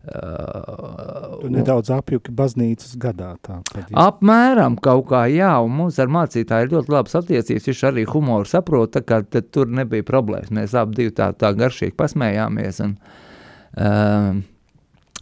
Uh, 0.00 1.34
tu 1.42 1.50
nedaudz 1.52 1.90
apjuki 1.92 2.32
baznīcas 2.32 2.94
gadā. 2.98 3.34
Tā, 3.44 3.58
ja. 3.76 3.84
Apmēram 4.00 4.78
kaut 4.80 5.04
kā, 5.10 5.26
jā, 5.28 5.50
un 5.60 5.74
mums 5.76 5.98
ar 6.00 6.08
mācītāju 6.08 6.66
ir 6.66 6.72
ļoti 6.72 6.94
labas 6.94 7.18
attiecības, 7.20 7.66
viņš 7.68 7.82
arī 7.90 8.06
humoru 8.08 8.48
saprot, 8.48 8.94
tā 8.94 9.02
kā 9.04 9.20
tur 9.52 9.68
nebija 9.68 10.06
problēmas, 10.08 10.48
mēs 10.56 10.72
ap 10.80 10.96
divi 10.96 11.12
tā, 11.12 11.28
tā 11.36 11.52
garšīgi 11.52 11.92
pasmējāmies, 12.00 12.80
un 12.86 12.96
uh, 12.96 14.40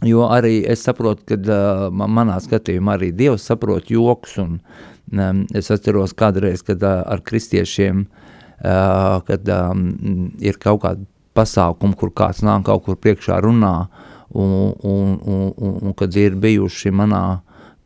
Jo 0.05 0.29
arī 0.31 0.61
es 0.63 0.79
saprotu, 0.87 1.25
ka 1.27 1.35
uh, 1.35 1.89
manā 1.91 2.37
skatījumā 2.39 2.95
arī 2.95 3.09
Dievs 3.11 3.43
saprot 3.49 3.89
joks, 3.91 4.37
un 4.39 4.61
um, 5.11 5.41
es 5.51 5.67
atceros 5.75 6.13
kādreiz, 6.15 6.63
kad 6.63 6.83
uh, 6.87 7.01
ar 7.03 7.19
kristiešiem, 7.19 8.05
uh, 8.63 9.17
kad 9.27 9.51
um, 9.51 10.29
ir 10.39 10.55
kaut 10.63 10.85
kāda 10.85 11.03
pasākuma, 11.39 11.95
kur 11.95 12.11
kāds 12.11 12.43
nāk 12.43 12.67
kaut 12.67 12.85
kur 12.85 12.99
priekšā 12.99 13.39
runā, 13.45 13.75
un, 14.29 14.75
un, 14.83 15.19
un, 15.25 15.53
un, 15.57 15.77
un 15.81 15.95
kad 15.97 16.15
ir 16.19 16.35
bijuši 16.39 16.91
manā 16.93 17.23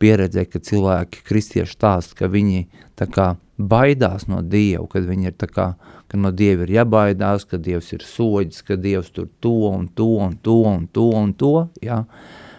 pieredzē, 0.02 0.44
ka 0.50 0.60
cilvēki 0.60 1.24
kristieši 1.24 1.76
stāst, 1.76 2.14
ka 2.18 2.28
viņi 2.28 2.66
tā 2.98 3.08
kā 3.10 3.34
baidās 3.58 4.26
no 4.28 4.42
Dieva, 4.42 4.86
kad 4.90 5.06
viņi 5.06 5.30
ir 5.30 5.36
tā 5.38 5.48
kā, 5.50 5.68
ka 6.10 6.20
no 6.20 6.32
Dieva 6.34 6.66
ir 6.66 6.74
jābaidās, 6.80 7.46
ka 7.48 7.60
Dievs 7.62 7.92
ir 7.94 8.04
soģis, 8.06 8.64
ka 8.66 8.76
Dievs 8.76 9.12
tur 9.14 9.30
to 9.40 9.54
un 9.70 9.86
to 9.88 10.08
un 10.24 10.36
to 10.42 10.56
un 10.70 10.88
to 10.92 11.10
un 11.14 11.32
to, 11.38 11.54
jā. 11.82 12.04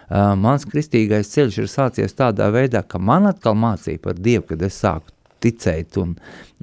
Uh, 0.06 0.36
mans 0.38 0.62
kristīgais 0.70 1.32
ceļš 1.32 1.58
ir 1.58 1.68
sācies 1.70 2.14
tādā 2.14 2.46
veidā, 2.54 2.84
ka 2.86 3.00
man 3.02 3.26
atkal 3.26 3.56
mācīja 3.58 3.98
par 4.04 4.14
Dievu, 4.14 4.44
kad 4.52 4.62
es 4.62 4.78
sāku 4.78 5.10
ticēt 5.42 5.98
un, 5.98 6.14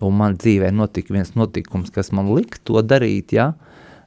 un 0.01 0.15
man 0.15 0.37
dzīvē 0.39 0.71
notika 0.71 1.13
viens 1.13 1.33
notikums, 1.35 1.91
kas 1.93 2.13
man 2.15 2.31
lika 2.33 2.61
to 2.63 2.79
darīt, 2.87 3.35
uh, 3.35 3.51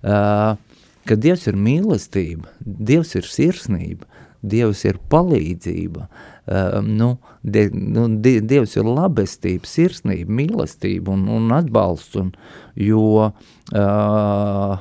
ka 0.03 1.19
Dievs 1.23 1.47
ir 1.50 1.59
mīlestība, 1.61 2.50
Dievs 2.61 3.15
ir 3.19 3.29
sirsnība, 3.31 4.09
Dievs 4.47 4.85
ir 4.87 4.99
palīdzība, 5.11 6.07
uh, 6.07 6.76
nu, 6.85 7.17
die, 7.43 7.67
nu, 7.73 8.07
die, 8.23 8.41
Dievs 8.45 8.76
ir 8.79 8.87
labestība, 8.87 9.67
sirsnība, 9.67 10.31
mīlestība 10.43 11.15
un, 11.15 11.25
un 11.38 11.55
atbalsts, 11.57 12.19
un, 12.21 12.31
jo, 12.79 13.31
uh, 13.31 14.76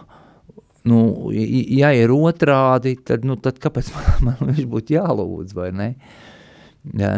nu, 0.92 1.00
ja 1.34 1.94
ir 1.98 2.14
otrādi, 2.14 2.98
tad, 3.08 3.26
nu, 3.26 3.40
tad 3.42 3.58
kāpēc 3.64 3.90
man, 3.96 4.14
man 4.30 4.54
viņš 4.54 4.70
būtu 4.70 4.98
jālūdz, 5.00 5.58
vai 5.58 5.72
ne? 5.74 5.90
Uh, 5.96 6.22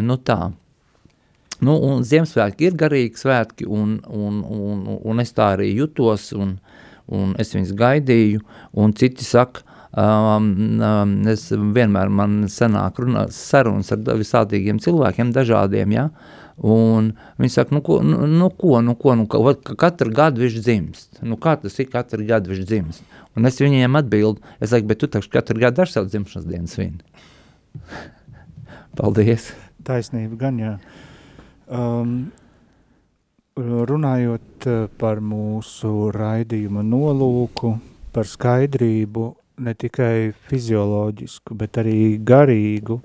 nu 0.04 0.16
tā. 0.24 0.40
Nu, 1.58 1.74
un 1.82 2.04
Ziemassvētki 2.06 2.68
ir 2.68 2.76
garīgi 2.78 3.18
svētki, 3.18 3.66
un, 3.66 3.96
un, 4.14 4.42
un, 4.46 4.84
un 5.02 5.22
es 5.22 5.34
tā 5.34 5.52
arī 5.56 5.72
jutos, 5.74 6.30
un, 6.36 6.54
un 7.08 7.34
es 7.40 7.54
viņus 7.54 7.74
gaidīju, 7.78 8.44
un 8.78 8.94
citi 8.96 9.26
saka, 9.26 9.64
Um, 9.98 10.78
um, 10.84 11.12
es 11.32 11.46
vienmēr 11.48 12.10
man 12.12 12.42
sanāk 12.52 12.98
runāt 13.00 13.32
sarunas 13.32 13.88
ar 13.94 14.02
visādīgiem 14.20 14.76
cilvēkiem, 14.84 15.30
dažādiem, 15.32 15.94
ja, 15.96 16.02
un 16.60 17.14
viņi 17.40 17.54
saka, 17.54 17.72
nu 17.72 17.80
ko, 17.86 17.96
nu, 18.04 18.26
nu 18.28 18.50
ko, 18.52 18.82
nu 18.84 18.92
ko, 19.00 19.14
nu 19.16 19.24
ko, 19.32 19.40
katru 19.80 20.12
gadu 20.12 20.44
viņš 20.44 20.58
dzimst, 20.60 21.22
nu 21.24 21.38
kā 21.40 21.56
tas 21.62 21.80
ir, 21.80 21.88
katru 21.88 22.26
gadu 22.28 22.52
viņš 22.52 22.68
dzimst, 22.68 23.16
un 23.32 23.48
es 23.48 23.62
viņiem 23.64 23.96
atbildu, 24.02 24.44
es 24.60 24.74
saku, 24.74 24.90
bet 24.92 25.00
tu 25.00 25.08
taču 25.08 25.32
katru 25.32 25.56
gadu 25.64 25.86
ar 25.86 25.90
savu 25.90 26.12
dzimšanas 26.12 26.50
dienu 26.52 26.68
svin. 26.68 27.00
Paldies. 29.00 29.48
Taisnība 29.88 30.36
gan, 30.44 30.60
jā. 30.60 30.74
Um, 31.64 32.14
runājot 33.58 34.66
uh, 34.66 34.86
par 35.00 35.20
mūsu 35.24 36.10
raidījuma 36.14 36.84
nolūku, 36.86 37.74
par 38.14 38.28
skaidrību 38.28 39.26
ne 39.64 39.74
tikai 39.74 40.30
fizioloģisku, 40.48 41.56
bet 41.58 41.80
arī 41.82 42.18
garīgu. 42.22 43.00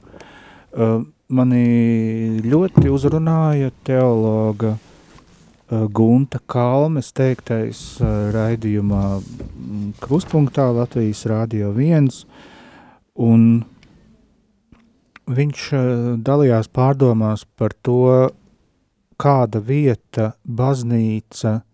Uh, 0.73 1.01
mani 1.33 2.41
ļoti 2.45 2.91
uzrunāja 2.93 3.71
teologa 3.85 4.75
uh, 4.75 5.85
Gunta 5.89 6.41
Kalmes 6.45 7.11
teiktais 7.17 7.81
raidījumā 8.03 9.03
mm, 9.17 9.89
Krustpunktā 10.03 10.69
Latvijas 10.75 11.25
Rādio 11.29 11.73
1, 11.73 12.11
un 13.25 13.49
viņš 15.33 15.67
dalījās 16.25 16.69
pārdomās 16.73 17.45
par 17.57 17.73
to, 17.85 18.29
kāda 19.17 19.63
vieta 19.63 20.33
baznīca– 20.43 21.59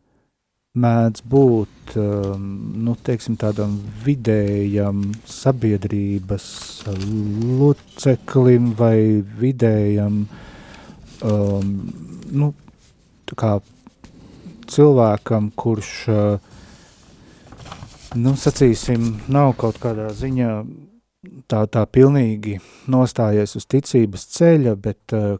mēdz 0.77 1.23
būt 1.25 1.95
um, 1.97 2.43
nu, 2.85 2.93
teiksim, 3.05 3.37
tādam 3.39 3.75
vidējam 4.05 5.01
sabiedrības 5.27 6.45
loceklim 7.59 8.73
vai 8.77 9.23
vidējam 9.39 10.21
um, 11.25 11.73
nu, 12.29 12.51
kā 13.33 13.57
cilvēkam, 14.69 15.49
kurš 15.57 15.91
uh, 16.13 16.53
nu, 18.19 18.35
sacīsim, 18.37 19.09
nav 19.33 19.55
kaut 19.59 19.81
kādā 19.81 20.11
ziņā 20.13 20.53
tā, 21.49 21.65
tā 21.65 21.85
pilnīgi 21.89 22.59
nostājies 22.89 23.57
uz 23.57 23.65
ticības 23.65 24.29
ceļa, 24.37 24.77
bet 24.77 25.17
uh, 25.17 25.39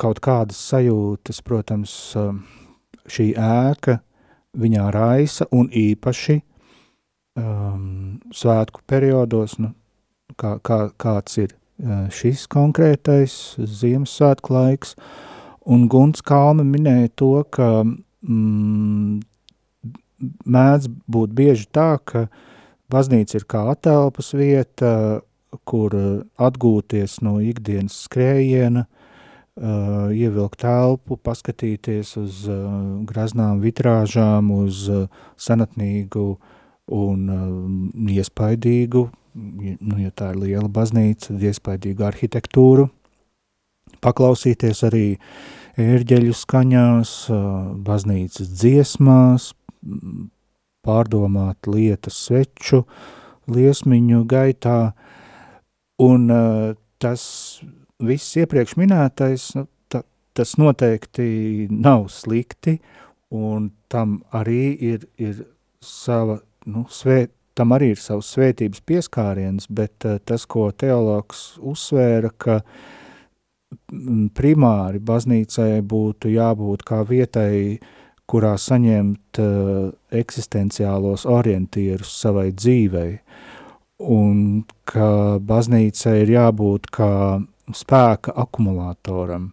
kaut 0.00 0.20
kādas 0.24 0.58
sajūtas, 0.70 1.40
protams, 1.46 1.92
uh, 2.18 2.34
šī 3.10 3.32
ēka 3.38 4.00
viņā 4.56 4.88
raisa 4.94 5.46
un 5.54 5.68
īpaši 5.72 6.40
um, 7.36 8.18
svētku 8.34 8.82
periodos, 8.88 9.58
nu, 9.62 9.72
kā, 10.40 10.56
kā, 10.64 10.80
kāds 11.00 11.38
ir 11.42 11.54
uh, 11.54 12.06
šis 12.12 12.46
konkrētais 12.52 13.56
Ziemassvētku 13.60 14.56
laiks, 14.56 14.96
un 15.66 15.86
Gunts 15.92 16.24
Kalme 16.24 16.64
minēja 16.66 17.12
to, 17.18 17.32
ka 17.50 17.70
mm, 17.84 19.20
mēdz 20.46 20.90
būt 21.12 21.34
bieži 21.36 21.68
tā, 21.74 21.96
ka 22.04 22.26
baznīca 22.92 23.40
ir 23.40 23.48
kā 23.50 23.66
atelpas 23.72 24.32
vieta, 24.36 25.22
kur 25.66 25.94
atgūties 26.36 27.20
no 27.24 27.38
ikdienas 27.40 27.96
skrējiena, 28.06 28.84
uh, 29.56 30.12
ievilkt 30.12 30.60
telpu, 30.62 31.16
paskatīties 31.16 32.16
uz 32.20 32.44
uh, 32.50 32.66
graznām 33.08 33.60
vitrāžām, 33.64 34.50
uz 34.52 34.86
uh, 34.92 35.06
senatnīgu 35.40 36.26
un 36.92 37.30
uh, 37.32 38.10
iespaidīgu, 38.16 39.06
nu, 39.36 39.98
ja 40.00 40.12
tā 40.16 40.32
ir 40.32 40.40
liela 40.44 40.68
baznīca, 40.72 41.36
iespaidīgu 41.36 42.06
arhitektūru, 42.06 42.88
paklausīties 44.04 44.84
arī 44.86 45.06
ērģeļu 45.80 46.36
skaņās, 46.36 47.14
uh, 47.32 47.46
baznīcas 47.86 48.52
dziesmās, 48.52 49.50
pārdomāt 50.86 51.68
lietas 51.68 52.18
sveču, 52.28 52.84
liesmiņu 53.50 54.22
gaitā, 54.30 54.92
un 56.02 56.30
uh, 56.30 56.76
tas 57.02 57.24
viss 58.02 58.36
iepriekš 58.36 58.76
minētais, 58.80 59.48
nu, 59.56 59.66
tā, 59.92 60.02
tas 60.36 60.56
noteikti 60.60 61.68
nav 61.70 62.08
slikti, 62.12 62.78
un 63.34 63.70
tam 63.92 64.20
arī 64.36 64.76
ir, 64.92 65.08
ir 65.18 65.44
sava, 65.82 66.40
nu, 66.68 66.86
svēt, 66.92 67.32
tam 67.56 67.72
arī 67.72 67.94
ir 67.94 68.00
savs 68.00 68.28
svētības 68.34 68.82
pieskāriens, 68.86 69.70
bet 69.72 70.04
uh, 70.04 70.20
tas, 70.24 70.44
ko 70.44 70.68
teologs 70.76 71.56
uzsvēra, 71.64 72.32
ka 72.36 72.60
primāri 74.36 75.00
baznīcai 75.02 75.80
būtu 75.82 76.30
jābūt 76.34 76.84
kā 76.86 77.00
vietai, 77.08 77.78
kurā 78.26 78.56
saņemt 78.58 79.40
uh, 79.40 79.88
eksistenciālos 80.10 81.24
orientierus 81.30 82.12
savai 82.20 82.50
dzīvei, 82.52 83.12
un 84.02 84.64
ka 84.84 85.38
baznīca 85.40 86.16
ir 86.20 86.34
jābūt 86.34 86.90
kā 86.92 87.12
spēka 87.74 88.34
akumulātoram. 88.36 89.50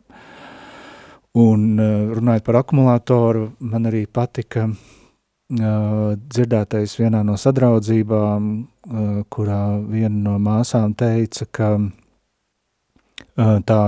Un 1.40 1.64
uh, 1.82 2.12
runājot 2.14 2.46
par 2.46 2.60
akumulātoru, 2.62 3.48
man 3.66 3.90
arī 3.90 4.04
patika 4.06 4.68
uh, 4.70 6.14
dzirdētais 6.14 6.94
vienā 7.00 7.24
no 7.26 7.38
sadraudzībām, 7.42 8.52
uh, 8.62 9.18
kurā 9.34 9.64
viena 9.90 10.30
no 10.30 10.38
māsām 10.38 10.94
teica, 10.98 11.48
ka 11.50 11.72
uh, 11.80 13.58
tā 13.66 13.82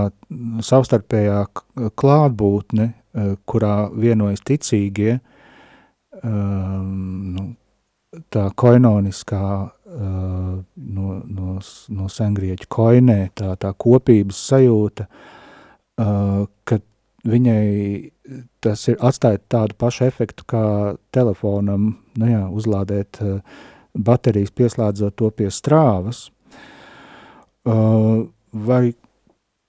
savstarpējā 0.65 1.43
klātbūtne, 1.93 2.89
uh, 2.89 3.35
kurā 3.45 3.77
vienojas 3.93 4.41
ticīgie, 4.45 5.19
nu, 6.25 7.41
tā 8.31 8.45
koinoniskā 8.55 9.41
no, 9.95 11.21
no, 11.23 11.59
no 11.89 12.09
sengrieķu 12.11 12.67
koinē, 12.71 13.19
tā, 13.37 13.53
tā 13.59 13.71
kopības 13.79 14.41
sajūta, 14.49 15.07
ka 15.95 16.79
viņai 17.25 17.65
tas 18.65 18.87
ir 18.91 18.99
atstājot 18.99 19.45
tādu 19.51 19.77
pašu 19.79 20.05
efektu 20.09 20.45
kā 20.49 20.65
telefonam, 21.15 21.93
nu 22.19 22.29
jā, 22.29 22.43
uzlādēt 22.49 23.21
baterijas, 23.95 24.51
pieslēdzot 24.51 25.15
to 25.15 25.31
pie 25.31 25.49
strāvas. 25.53 26.27
Vai 27.65 28.83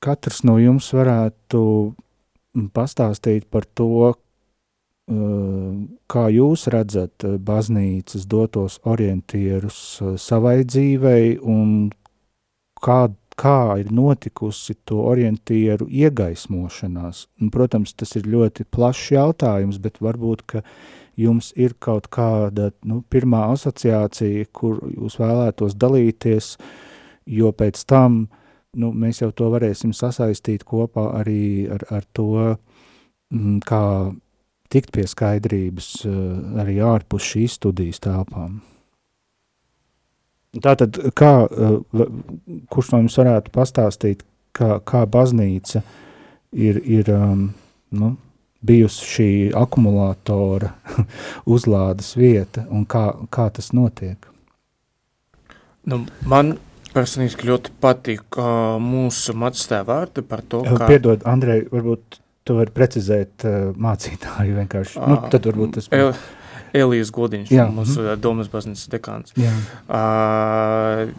katrs 0.02 0.42
no 0.46 0.58
jums 0.60 0.88
varētu 0.96 1.62
pastāstīt 2.74 3.46
par 3.52 3.66
to, 3.76 4.14
kā 5.06 6.24
jūs 6.34 6.66
redzat 6.74 7.22
baznīcas 7.46 8.26
dotos 8.26 8.80
orientierus 8.82 9.78
savai 10.18 10.64
dzīvei 10.66 11.36
un 11.38 11.92
kā, 12.82 13.06
kā 13.38 13.78
ir 13.78 13.92
notikusi 13.94 14.74
to 14.84 15.04
orientieru 15.06 15.86
iegaismošanās? 15.86 17.26
Un, 17.40 17.52
protams, 17.54 17.94
tas 17.94 18.16
ir 18.18 18.26
ļoti 18.26 18.66
plašs 18.66 19.12
jautājums, 19.14 19.78
bet 19.78 20.02
varbūt, 20.02 20.42
ka 20.46 20.64
jums 21.16 21.52
ir 21.56 21.78
kaut 21.78 22.10
kāda 22.10 22.72
nu, 22.84 23.04
pirmā 23.08 23.46
asociācija, 23.54 24.50
kur 24.52 24.82
jūs 24.90 25.20
vēlētos 25.22 25.78
dalīties, 25.78 26.56
jo 27.30 27.54
pēc 27.54 27.86
tam 27.86 28.26
nu, 28.76 28.90
mēs 28.92 29.22
jau 29.22 29.30
to 29.30 29.54
varēsim 29.54 29.94
sasaistīt 29.96 30.66
kopā 30.66 31.12
arī 31.22 31.70
ar, 31.72 31.86
ar 31.94 32.04
to, 32.12 32.56
kā 33.66 33.84
tikt 34.72 34.92
pie 34.94 35.06
skaidrības 35.08 35.90
eh, 36.06 36.16
arī 36.62 36.78
ārpus 36.84 37.26
šīs 37.32 37.58
studijas 37.60 38.02
telpām. 38.04 38.60
Tātad, 40.62 40.98
kā, 41.16 41.32
eh, 41.46 42.06
kurš 42.72 42.92
no 42.92 43.02
jums 43.04 43.18
varētu 43.20 43.52
pastāstīt, 43.54 44.24
kā, 44.56 44.78
kā 44.84 45.04
baznīca 45.10 45.82
ir, 46.56 46.80
ir 46.80 47.10
um, 47.12 47.48
nu, 47.92 48.14
bijusi 48.66 49.10
šī 49.10 49.30
akumulātora 49.56 50.72
uzlādes 51.56 52.14
vieta 52.16 52.66
un 52.70 52.86
kā, 52.88 53.10
kā 53.30 53.50
tas 53.52 53.72
notiek? 53.76 54.30
Nu, 55.86 56.02
man 56.26 56.56
personīgi 56.96 57.50
ļoti 57.50 57.74
patīk 57.82 58.38
uh, 58.40 58.78
mūsu 58.82 59.36
matstāvārdi 59.38 60.24
par 60.26 60.42
to, 60.48 60.64
kā... 60.66 60.88
Piedod, 60.88 61.26
Andrej, 61.28 61.66
varbūt 61.70 62.18
Tu 62.46 62.54
vari 62.54 62.70
precizēt 62.70 63.42
uh, 63.46 63.70
mācītāju 63.74 64.58
vienkārši. 64.60 64.98
Uh, 65.00 65.08
nu, 65.10 65.20
tad 65.32 65.48
varbūt 65.50 65.80
tas 65.80 65.88
ir. 65.90 66.12
Elijas 66.76 67.10
Godiņš, 67.14 67.50
Jā. 67.54 67.66
mūsu 67.72 68.02
mm. 68.02 68.20
domas 68.22 68.50
baznīcas 68.52 68.90
dekāns. 68.92 69.34
Jā. 69.38 69.52
Uh, 69.88 71.12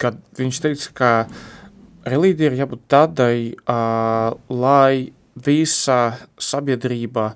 kad 0.00 0.18
viņš 0.38 0.60
teica, 0.64 0.90
ka 0.98 1.12
reliģija 2.08 2.52
ir 2.52 2.58
jābūt 2.62 2.84
tādai, 2.90 3.36
uh, 3.54 4.34
lai 4.50 5.10
visa 5.46 6.00
sabiedrība 6.42 7.30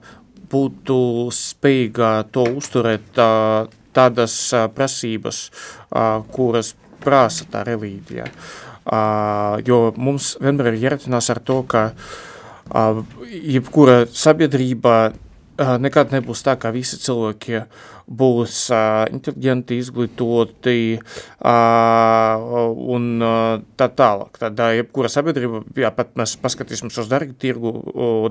būtu 0.53 0.99
spējīga 1.33 2.11
to 2.35 2.45
uzturēt 2.59 3.23
uh, 3.23 3.71
tādas 3.97 4.35
uh, 4.53 4.67
prasības, 4.73 5.47
uh, 5.91 6.21
kuras 6.35 6.75
prasa 7.03 7.49
tā 7.51 7.65
reliģija. 7.67 8.29
Uh, 8.83 9.63
jo 9.67 9.89
mums 9.97 10.35
vienmēr 10.43 10.75
ir 10.75 10.85
jāretinās 10.89 11.31
ar 11.33 11.41
to, 11.47 11.63
ka 11.71 11.89
uh, 11.93 12.21
jebkura 12.73 14.07
sabiedrība 14.09 15.13
nekad 15.83 16.13
nebūs 16.15 16.43
tā, 16.47 16.57
ka 16.57 16.73
visi 16.75 16.99
cilvēki 17.01 17.65
būs 18.07 18.57
uh, 18.73 19.05
inteliģenti, 19.13 19.79
izglītoti 19.83 20.77
uh, 20.99 22.45
un 22.97 23.09
uh, 23.23 23.63
tā 23.79 23.89
tālāk. 23.97 24.39
Tad 24.41 24.61
uh, 24.61 24.73
jebkura 24.79 25.11
sabiedrība, 25.13 25.63
jā, 25.79 25.93
pat 25.95 26.15
mēs 26.19 26.35
paskatīsimies 26.43 26.99
uz 27.03 27.11
darba 27.11 27.37
tirgu, 27.39 27.75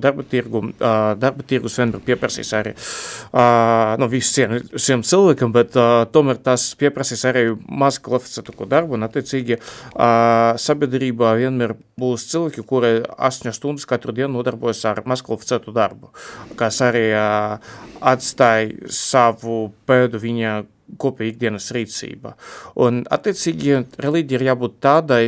darba 0.01 0.25
tirgu, 0.27 0.63
uh, 0.73 1.13
darba 1.19 1.45
tirgus 1.47 1.77
vienmēr 1.79 2.03
pieprasīs 2.05 2.51
arī 2.57 2.73
uh, 2.75 3.95
nu, 4.01 4.09
visiem, 4.11 4.57
visiem 4.73 5.05
cilvēkiem, 5.07 5.53
bet 5.55 5.77
uh, 5.79 6.03
tomēr 6.11 6.41
tas 6.43 6.71
pieprasīs 6.79 7.25
arī 7.29 7.45
maz 7.67 7.99
kvalificētāko 8.03 8.67
darbu 8.71 8.97
un 8.97 9.07
attiecīgi 9.07 9.57
uh, 9.57 10.57
sabiedrībā 10.61 11.35
vienmēr 11.39 11.75
būs 12.01 12.27
cilvēki, 12.31 12.65
kuri 12.67 12.93
8 13.17 13.53
stundas 13.55 13.87
katru 13.89 14.15
dienu 14.15 14.37
nodarbojas 14.37 14.83
ar 14.89 15.03
maz 15.09 15.23
kvalificētu 15.25 15.73
darbu, 15.75 16.11
kas 16.59 16.81
arī 16.85 17.07
uh, 17.15 17.89
atstāja 18.01 18.91
savu 18.91 19.71
pēdu 19.89 20.21
viņa 20.21 20.61
kopīga 20.99 21.35
ikdienas 21.35 21.71
rīcība. 21.75 22.35
Un, 22.83 23.03
attiecīgi, 23.11 23.83
reliģija 24.01 24.39
ir 24.39 24.47
jābūt 24.49 24.79
tādai, 24.83 25.23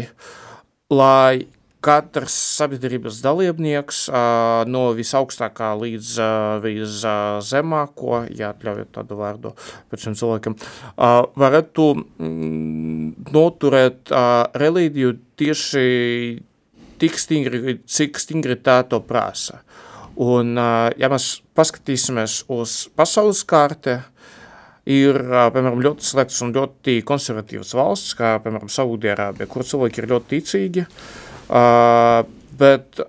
lai 0.91 1.45
katrs 1.83 2.35
sabiedrības 2.57 3.19
dalībnieks 3.23 4.05
uh, 4.07 4.63
no 4.71 4.85
visaugstākā 4.95 5.73
līdz 5.81 6.11
uh, 6.21 6.29
viszemāko, 6.63 8.23
ja 8.31 8.53
atļaujat 8.53 8.93
tādu 8.95 9.19
vārdu 9.19 9.51
par 9.91 10.03
šiem 10.03 10.15
cilvēkiem, 10.19 10.55
uh, 10.55 11.19
varētu 11.39 11.89
mm, 11.99 13.27
noturēt 13.35 14.13
uh, 14.13 14.45
reliģiju 14.63 15.15
tieši 15.39 15.85
tik 17.03 17.19
stingri, 17.19 17.79
cik 17.83 18.21
stingri 18.21 18.55
tā 18.63 18.79
to 18.87 19.01
prasa. 19.03 19.59
Un, 20.21 20.53
ja 20.99 21.09
mēs 21.09 21.27
paskatīsimies 21.57 22.43
uz 22.53 22.75
pasaules 22.93 23.41
kārte, 23.49 24.01
ir, 24.89 25.17
piemēram, 25.55 25.81
ļoti 25.83 26.05
slēgts 26.05 26.41
un 26.45 26.53
ļoti 26.55 26.99
konservatīvs 27.07 27.73
valsts, 27.77 28.15
kā, 28.19 28.35
piemēram, 28.43 28.71
Saudierābija, 28.71 29.49
kur 29.49 29.65
cilvēki 29.67 30.03
ir 30.03 30.09
ļoti 30.11 30.29
ticīgi, 30.35 30.85
bet 32.59 33.01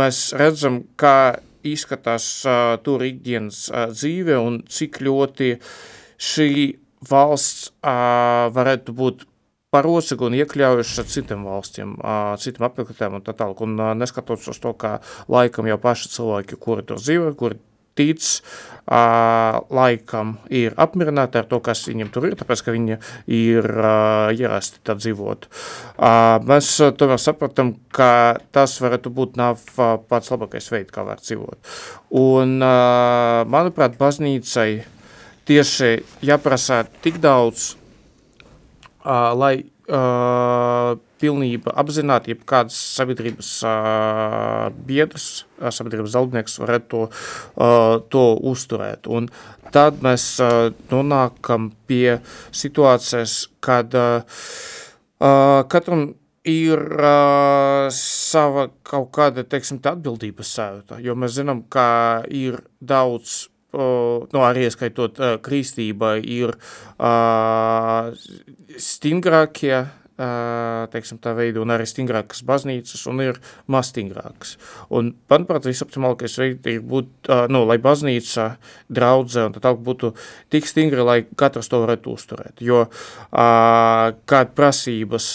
mēs 0.00 0.22
redzam, 0.40 0.80
kā 0.96 1.18
izskatās 1.64 2.30
tur 2.84 3.04
ikdienas 3.04 3.66
dzīve 3.92 4.38
un 4.40 4.62
cik 4.68 5.00
ļoti 5.04 5.54
šī 6.20 6.50
valsts 7.10 7.70
varētu 7.82 8.96
būt 8.96 9.28
parocīga 9.74 10.28
un 10.30 10.38
iekļaujuša 10.38 11.06
citiem 11.10 11.44
valstiem, 11.50 11.98
uh, 11.98 12.32
citiem 12.40 12.70
apmeklētājiem 12.70 13.18
un 13.18 13.26
tā 13.26 13.34
tālāk. 13.36 13.66
Un 13.66 13.76
neskatoties 13.98 14.54
uz 14.54 14.62
to, 14.62 14.74
ka 14.78 15.00
laikam 15.26 15.68
jau 15.68 15.80
paši 15.82 16.14
cilvēki, 16.14 16.62
kuri 16.62 16.86
tur 16.86 17.02
dzīvo, 17.02 17.34
kuri 17.38 17.58
tic, 17.94 18.22
laikam 19.70 20.34
ir 20.52 20.74
apmierināti 20.80 21.38
ar 21.40 21.46
to, 21.48 21.60
kas 21.64 21.84
viņam 21.88 22.10
tur 22.12 22.26
ir, 22.28 22.36
tāpēc, 22.38 22.62
ka 22.66 22.74
viņi 22.74 22.98
ir 23.32 23.68
ierasti 24.34 24.82
tā 24.84 24.96
dzīvot. 24.98 25.46
Mēs 26.48 26.72
tomēr 26.98 27.22
sapratam, 27.22 27.74
ka 27.94 28.40
tas 28.54 28.76
varētu 28.82 29.14
būt 29.14 29.38
nav 29.40 29.62
pats 30.10 30.32
labākais 30.34 30.68
veids, 30.74 30.92
kā 30.94 31.06
var 31.06 31.22
dzīvot. 31.22 31.72
Un, 32.20 32.58
manuprāt, 33.54 33.96
baznīcai 34.00 34.68
tieši 35.48 35.94
jāprasa 36.24 36.84
tik 37.04 37.22
daudz, 37.22 37.74
lai 39.04 39.54
uh, 39.64 40.94
pilnība 41.20 41.74
apzināti, 41.80 42.34
ja 42.34 42.48
kāds 42.48 42.76
sabiedrības 42.96 43.50
uh, 43.68 44.68
biedrs, 44.88 45.44
sabiedrības 45.60 46.16
dalībnieks 46.16 46.58
varētu 46.62 46.90
to, 46.90 47.04
uh, 47.08 47.94
to 48.12 48.24
uzturēt. 48.52 49.08
Un 49.08 49.28
tad 49.74 50.02
mēs 50.04 50.26
uh, 50.42 50.72
nonākam 50.92 51.70
pie 51.88 52.18
situācijas, 52.54 53.38
kad 53.64 53.94
uh, 53.96 54.44
katram 55.72 56.12
ir 56.44 56.78
uh, 56.92 57.88
sava 57.94 58.68
kaut 58.84 59.10
kāda, 59.16 59.46
teiksim, 59.48 59.80
tā 59.80 59.94
atbildības 59.96 60.52
sajūta, 60.58 61.00
jo 61.04 61.16
mēs 61.16 61.38
zinām, 61.38 61.64
ka 61.72 61.86
ir 62.28 62.60
daudz, 62.84 63.46
nu, 63.74 64.44
arī 64.46 64.68
ieskaitot 64.68 65.20
uh, 65.20 65.34
kristība, 65.44 66.14
ir 66.20 66.54
uh, 66.54 68.14
stingrākie, 68.80 69.84
teiksim, 70.14 71.18
tā 71.18 71.32
veida, 71.34 71.58
un 71.58 71.72
arī 71.74 71.88
stingrākas 71.90 72.44
baznīcas, 72.46 73.00
un 73.10 73.18
ir 73.24 73.40
maz 73.66 73.88
stingrākas. 73.90 74.52
Un, 74.94 75.08
manuprāt, 75.26 75.66
visoptimālākais 75.66 76.36
veids 76.38 76.70
ir 76.70 76.84
būt, 76.86 77.32
nu, 77.50 77.64
lai 77.66 77.80
baznīca, 77.82 78.44
draudze 78.86 79.48
un 79.48 79.56
tā 79.56 79.64
tālāk 79.64 79.82
būtu 79.82 80.12
tik 80.54 80.70
stingri, 80.70 81.02
lai 81.02 81.16
katrs 81.34 81.66
to 81.72 81.82
varētu 81.82 82.14
uzturēt. 82.14 82.62
Jo 82.62 82.84
uh, 82.86 84.14
kād 84.30 84.54
prasības 84.54 85.32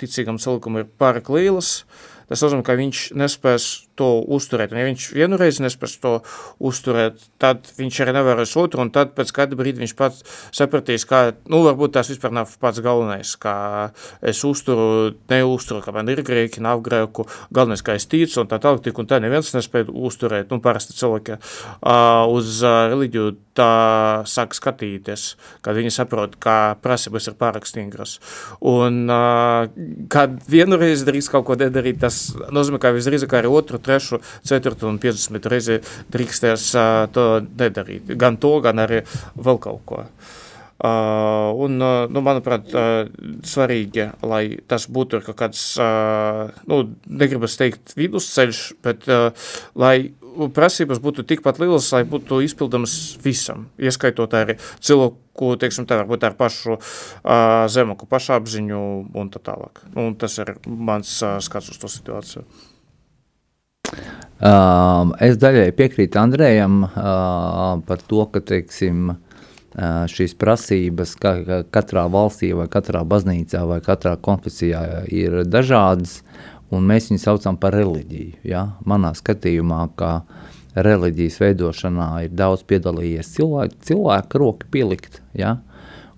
ticīgam 0.00 0.40
cilvēkam 0.40 0.80
ir 0.80 0.88
pārāk 0.96 1.28
lielas, 1.32 1.82
tas 2.30 2.40
nozīmē, 2.40 2.64
ka 2.64 2.78
viņš 2.78 3.00
nespēs 3.20 3.66
to 3.98 4.08
uzturēt. 4.32 4.72
Un 4.72 4.80
ja 4.80 4.86
viņš 4.88 5.08
vienreiz 5.16 5.60
nespēs 5.62 5.98
to 6.02 6.14
uzturēt, 6.62 7.20
tad 7.42 7.68
viņš 7.78 8.00
arī 8.04 8.14
nevarēs 8.16 8.54
otru, 8.60 8.82
un 8.84 8.92
tad 8.94 9.14
pēc 9.16 9.32
kāda 9.36 9.58
brīdi 9.58 9.82
viņš 9.82 9.94
pats 9.98 10.24
sapratīs, 10.54 11.06
ka, 11.08 11.24
nu, 11.52 11.62
varbūt 11.66 11.96
tās 11.96 12.12
vispār 12.12 12.34
nav 12.34 12.52
pats 12.62 12.82
galvenais, 12.84 13.34
kā 13.40 13.56
es 14.24 14.42
uzturu, 14.48 15.12
neuzturu, 15.32 15.82
ka 15.84 15.94
man 15.94 16.10
ir 16.12 16.24
grēki, 16.26 16.62
nav 16.64 16.82
grēku, 16.84 17.26
galvenais, 17.54 17.84
kā 17.84 17.96
es 17.98 18.08
ticu, 18.08 18.40
un 18.42 18.50
tā 18.50 18.60
tālāk, 18.62 18.84
tik 18.86 19.00
un 19.02 19.10
tā 19.10 19.20
neviens 19.22 19.52
nespēja 19.56 19.92
uzturēt, 19.92 20.52
nu, 20.52 20.62
parasti 20.64 20.96
cilvēki 20.98 21.38
uh, 21.38 22.24
uz 22.32 22.62
reliģiju 22.64 23.32
tā 23.56 24.22
sāk 24.28 24.54
skatīties, 24.56 25.26
kad 25.64 25.76
viņi 25.76 25.92
saprot, 25.92 26.38
ka 26.40 26.78
prasības 26.82 27.28
ir 27.28 27.36
pārāk 27.40 27.68
stingras. 27.68 28.16
Un, 28.64 29.04
uh, 29.12 29.68
kad 30.12 30.38
vienreiz 30.48 31.04
darīs 31.04 31.28
kaut 31.32 31.44
ko 31.48 31.56
nedarīt, 31.60 32.00
tas 32.02 32.22
nozīmē, 32.54 32.80
ka 32.80 32.94
visdrīzāk 32.96 33.36
arī 33.36 33.52
otru, 33.52 33.81
trešu, 33.84 34.22
ceturtu 34.46 34.88
un 34.90 35.00
50 35.02 35.50
reizi 35.52 35.80
drīkstēs 36.12 36.70
to 37.14 37.26
nedarīt. 37.48 38.14
Gan 38.18 38.38
to, 38.42 38.56
gan 38.64 38.82
arī 38.82 39.02
vēl 39.36 39.60
kaut 39.62 39.84
ko. 39.88 40.06
Uh, 40.82 41.52
un, 41.62 41.76
nu, 42.10 42.20
manuprāt, 42.26 42.72
uh, 42.74 43.04
svarīgi, 43.46 44.08
lai 44.26 44.56
tas 44.66 44.88
būtu 44.90 45.20
kaut 45.22 45.36
kāds, 45.38 45.60
uh, 45.78 46.48
nu, 46.66 46.80
negribas 47.06 47.54
teikt 47.60 47.94
vidusceļš, 47.94 48.62
bet 48.82 49.06
uh, 49.06 49.30
lai 49.78 50.10
prasības 50.56 50.98
būtu 50.98 51.22
tikpat 51.28 51.60
lielas, 51.62 51.92
lai 51.94 52.02
būtu 52.08 52.40
izpildamas 52.42 52.96
visam, 53.22 53.68
ieskaitot 53.78 54.34
arī 54.34 54.58
cilvēku, 54.82 55.54
teiksim 55.62 55.86
tā, 55.86 56.00
varbūt 56.02 56.26
ar 56.26 56.34
pašu 56.40 56.74
uh, 56.74 56.82
zemāku 57.70 58.10
pašapziņu 58.10 58.82
un 59.22 59.30
tā 59.30 59.38
tālāk. 59.52 59.84
Un 59.94 60.16
tas 60.18 60.34
ir 60.42 60.56
mans 60.66 61.14
uh, 61.22 61.38
skats 61.44 61.70
uz 61.70 61.78
to 61.78 61.94
situāciju. 61.94 62.46
Um, 64.42 65.12
es 65.22 65.36
daļai 65.38 65.70
piekrītu 65.78 66.18
Andrejam 66.18 66.80
uh, 66.82 67.76
par 67.86 68.00
to, 68.10 68.24
ka 68.34 68.40
teiksim, 68.42 69.12
uh, 69.12 70.06
šīs 70.10 70.32
prasības 70.34 71.12
ka, 71.14 71.36
ka 71.46 71.58
katrā 71.70 72.08
valstī, 72.10 72.50
vai 72.58 72.66
katrā 72.72 73.04
baznīcā, 73.06 73.60
vai 73.70 73.78
katrā 73.84 74.16
konfesijā 74.18 75.04
ir 75.14 75.44
dažādas, 75.46 76.24
un 76.74 76.88
mēs 76.88 77.06
viņus 77.12 77.26
saucam 77.28 77.58
par 77.60 77.76
reliģiju. 77.78 78.40
Ja? 78.50 78.64
Manā 78.82 79.12
skatījumā, 79.14 79.84
ka 79.94 80.24
reliģijas 80.74 81.38
veidošanā 81.44 82.08
ir 82.26 82.34
daudz 82.34 82.64
piedalījies 82.66 83.30
cilvēku, 83.36 83.78
cilvēku 83.86 84.40
roka 84.42 84.72
pielikt, 84.74 85.20
ja? 85.38 85.60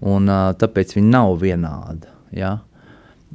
un 0.01 0.33
uh, 0.33 0.55
tāpēc 0.57 0.97
viņi 0.97 1.13
nav 1.13 1.35
vienādi. 1.43 2.09
Ja? 2.41 2.55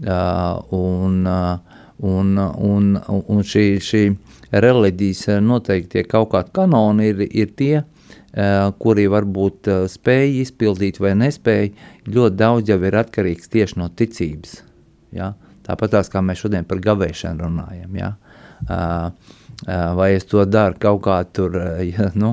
Uh, 0.02 0.58
un, 0.74 1.22
uh, 1.30 1.86
un, 2.02 2.34
un, 2.42 2.92
un 3.06 3.46
šī, 3.46 3.68
šī 3.86 4.04
reliģijas 4.52 5.28
eh, 5.30 5.40
noteiktie 5.44 6.04
kaut 6.10 6.32
kādi 6.34 6.54
kanoni 6.56 7.12
ir, 7.12 7.22
ir 7.28 7.52
tie, 7.58 7.74
uh, 7.84 8.70
kuri 8.82 9.06
varbūt 9.12 9.70
uh, 9.70 9.84
spēj 9.90 10.40
izpildīt 10.44 11.00
vai 11.02 11.14
nespēj, 11.20 11.72
ļoti 12.10 12.40
daudz 12.40 12.72
jau 12.72 12.80
ir 12.90 12.98
atkarīgs 13.04 13.52
tieši 13.54 13.80
no 13.82 13.90
ticības. 13.90 14.60
Ja? 15.16 15.34
Tāpat 15.68 15.94
tās, 15.94 16.10
kā 16.10 16.24
mēs 16.26 16.42
šodien 16.42 16.66
par 16.66 16.82
gavēšanu 16.82 17.46
runājam. 17.46 17.98
Ja? 18.00 18.14
Vai 19.96 20.08
es 20.16 20.26
to 20.26 20.42
daru 20.50 20.80
kaut 20.82 21.04
kā 21.06 21.20
tur, 21.30 21.54
ja, 21.86 22.10
nu, 22.22 22.32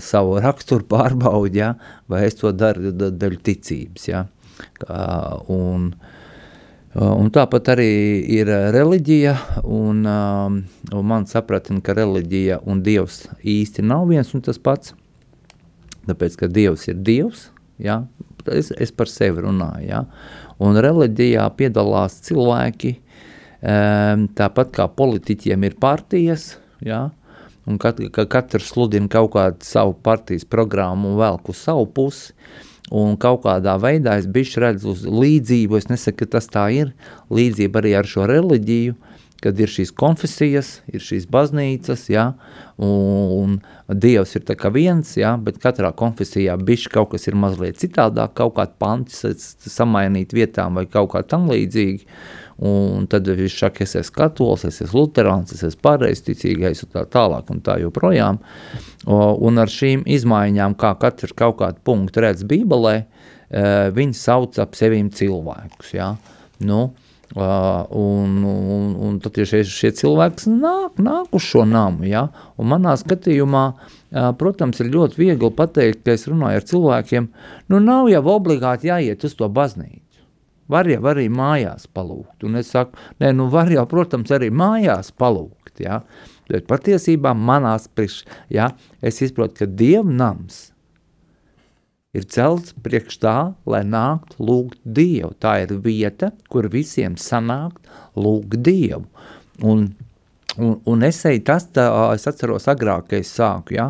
savu 0.00 0.38
raksturu 0.40 0.86
pārbaudi, 0.88 1.60
ja? 1.60 1.74
vai 2.08 2.24
es 2.30 2.38
to 2.40 2.54
daru 2.56 2.94
daļu 2.96 3.42
ticības. 3.44 4.08
Ja? 4.08 4.24
Un, 5.52 5.92
Uh, 5.92 6.21
un 6.92 7.30
tāpat 7.32 7.70
arī 7.72 7.92
ir 8.34 8.50
reliģija, 8.74 9.36
un, 9.64 10.02
um, 10.04 10.58
un 10.92 11.06
man 11.08 11.24
sapratni, 11.30 11.80
ka 11.84 11.94
reliģija 11.96 12.60
un 12.68 12.82
Dievs 12.84 13.24
īsti 13.40 13.84
nav 13.86 14.10
viens 14.10 14.34
un 14.36 14.44
tas 14.44 14.60
pats. 14.60 14.92
Tāpēc, 16.08 16.36
ka 16.36 16.50
Dievs 16.52 16.88
ir 16.90 16.98
Dievs, 17.00 17.46
ja? 17.80 18.02
es, 18.50 18.72
es 18.76 18.92
par 18.92 19.08
sevi 19.08 19.44
runāju, 19.44 19.86
ja? 19.86 20.02
un 20.62 20.76
reliģijā 20.84 21.46
piedalās 21.56 22.18
cilvēki, 22.26 22.96
um, 23.62 24.26
tāpat 24.36 24.74
kā 24.76 24.88
politiķiem 24.92 25.68
ir 25.70 25.78
partijas, 25.80 26.56
ja? 26.84 27.06
un 27.64 27.78
kat, 27.80 28.02
ka 28.12 28.26
katrs 28.26 28.72
sludina 28.74 29.08
kaut 29.08 29.32
kādu 29.36 29.64
savu 29.64 29.94
partijas 29.94 30.44
programmu 30.44 31.14
un 31.14 31.20
velk 31.22 31.52
uz 31.54 31.62
savu 31.62 31.86
pusi, 31.86 32.34
un 32.92 33.16
kaut 33.20 33.46
kādā 33.46 33.78
veidā 33.80 34.18
es 34.20 34.28
bišķi 34.28 34.62
redzu 34.66 34.92
uz 34.92 35.06
līdzību, 35.08 35.78
es 35.80 35.88
nesaku, 35.88 36.22
ka 36.22 36.36
tas 36.36 36.50
tā 36.52 36.66
ir, 36.76 36.92
līdzība 37.32 37.80
arī 37.80 37.96
ar 37.96 38.08
šo 38.08 38.28
reliģiju, 38.28 38.98
kad 39.42 39.58
ir 39.58 39.70
šīs 39.72 39.90
konfesijas, 39.98 40.76
ir 40.92 41.02
šīs 41.02 41.24
baznīcas, 41.32 42.04
ja, 42.12 42.28
un, 42.78 43.56
un 43.56 43.56
Dievs 44.02 44.36
ir 44.38 44.44
tā 44.46 44.54
kā 44.58 44.70
viens, 44.72 45.16
ja, 45.18 45.34
bet 45.40 45.58
katrā 45.62 45.90
konfesijā 45.98 46.54
bišķi 46.60 46.92
kaut 46.94 47.10
kas 47.14 47.26
ir 47.26 47.38
mazliet 47.40 47.80
citādāk, 47.82 48.36
kaut 48.38 48.54
kāds 48.60 48.78
pantis 48.78 49.56
samainīt 49.66 50.36
vietām 50.36 50.78
vai 50.78 50.86
kaut 50.86 51.10
kā 51.16 51.24
tam 51.26 51.50
līdzīgi, 51.50 52.06
un 52.58 53.06
tad 53.10 53.28
viņš 53.28 53.58
saka, 53.58 53.84
es 53.86 53.96
esmu 53.98 54.16
katols, 54.18 54.64
es 54.68 54.80
esmu 54.84 55.04
luterāns, 55.04 55.54
es 55.54 55.62
esmu 55.66 55.82
pareizticīgais 55.86 56.84
un 56.86 56.92
tā 56.94 57.04
tālāk 57.12 57.52
un 57.54 57.62
tā 57.64 57.78
joprojām. 57.82 58.40
Un 59.06 59.62
ar 59.62 59.72
šīm 59.72 60.04
izmaiņām, 60.06 60.76
kā 60.78 60.94
katrs 61.00 61.34
kaut 61.36 61.58
kādu 61.62 61.82
punktu 61.84 62.22
redz 62.22 62.44
Bībelē, 62.46 62.96
e, 63.02 63.64
viņi 63.96 64.18
sauc 64.18 64.60
ap 64.62 64.76
sevīm 64.78 65.10
cilvēkus, 65.14 65.94
ja? 65.96 66.12
Nu, 66.62 66.92
Uh, 67.32 67.86
un, 67.88 68.42
un, 68.44 68.88
un 69.00 69.14
tad 69.24 69.38
šie, 69.48 69.62
šie 69.64 69.88
cilvēki 69.96 70.50
nāk, 70.52 70.98
nāk 71.00 71.32
uz 71.32 71.46
šo 71.46 71.62
namu. 71.64 72.04
Ja? 72.04 72.26
Un 72.60 72.68
manā 72.68 72.92
skatījumā, 73.00 73.62
uh, 73.72 74.26
protams, 74.36 74.82
ir 74.84 74.90
ļoti 74.92 75.16
viegli 75.16 75.48
pateikt, 75.56 76.02
ka 76.04 76.12
es 76.12 76.26
runāju 76.28 76.60
ar 76.60 76.66
cilvēkiem, 76.68 77.30
nu 77.72 77.80
nav 77.80 78.10
jau 78.12 78.20
obligāti 78.34 78.90
jāiet 78.90 79.24
uz 79.24 79.38
to 79.38 79.48
baznīcu. 79.48 80.01
Var 80.70 80.90
jau 80.90 81.00
arī 81.10 81.26
mājās 81.32 81.88
palūgt. 81.90 82.44
Un 82.46 82.60
es 82.60 82.70
saku, 82.74 82.98
nē, 83.22 83.32
nu 83.36 83.48
var 83.52 83.70
jau, 83.72 83.84
protams, 83.90 84.30
arī 84.34 84.50
mājās 84.54 85.10
palūgt, 85.18 85.82
ja? 85.82 86.02
Bet 86.50 86.68
patiesībā 86.70 87.32
manās 87.38 87.88
priekš, 87.88 88.22
ja, 88.52 88.70
es 89.02 89.22
izprotu, 89.24 89.62
ka 89.62 89.66
dievnams 89.66 90.68
ir 92.12 92.26
celts 92.28 92.74
priekš 92.84 93.18
tā, 93.22 93.36
lai 93.64 93.82
nākt 93.88 94.36
lūgt 94.40 94.80
Dievu. 94.84 95.32
Tā 95.40 95.62
ir 95.64 95.76
vieta, 95.84 96.32
kur 96.52 96.68
visiem 96.72 97.16
sanākt 97.16 97.88
lūgt 98.16 98.60
Dievu. 98.66 99.06
Un 99.64 99.88
Un, 100.58 100.74
un 100.84 101.00
es 101.06 101.22
eju 101.24 101.40
tas, 101.48 101.64
tā, 101.72 101.86
es 102.12 102.26
atceros 102.28 102.66
agrāk, 102.68 103.06
ka 103.08 103.16
es 103.22 103.30
sāku, 103.32 103.72
ja, 103.72 103.86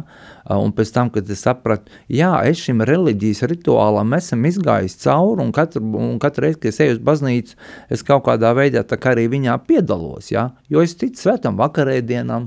un 0.46 0.70
pēc 0.77 0.92
tam, 0.94 1.09
kad 1.11 1.31
es 1.35 1.40
sapratu, 1.42 1.90
jā, 2.12 2.31
es 2.46 2.61
šim 2.62 2.85
reliģijas 2.87 3.42
rituālam 3.51 4.14
esam 4.14 4.46
izgājis 4.46 4.94
cauri, 5.03 5.42
un 5.42 5.51
katru, 5.57 5.83
un 5.98 6.20
katru 6.22 6.46
reizi, 6.46 6.61
kad 6.62 6.70
es 6.70 6.79
eju 6.85 6.94
uz 6.94 7.01
baznīcu, 7.09 7.59
es 7.90 8.07
kaut 8.07 8.29
kādā 8.29 8.53
veidā 8.55 8.85
tā 8.87 9.01
kā 9.03 9.16
arī 9.16 9.27
viņā 9.33 9.59
piedalos, 9.66 10.31
ja, 10.31 10.53
jo 10.70 10.87
es 10.87 10.94
ticu 11.01 11.25
svētam 11.25 11.59
vakarēdienam, 11.59 12.46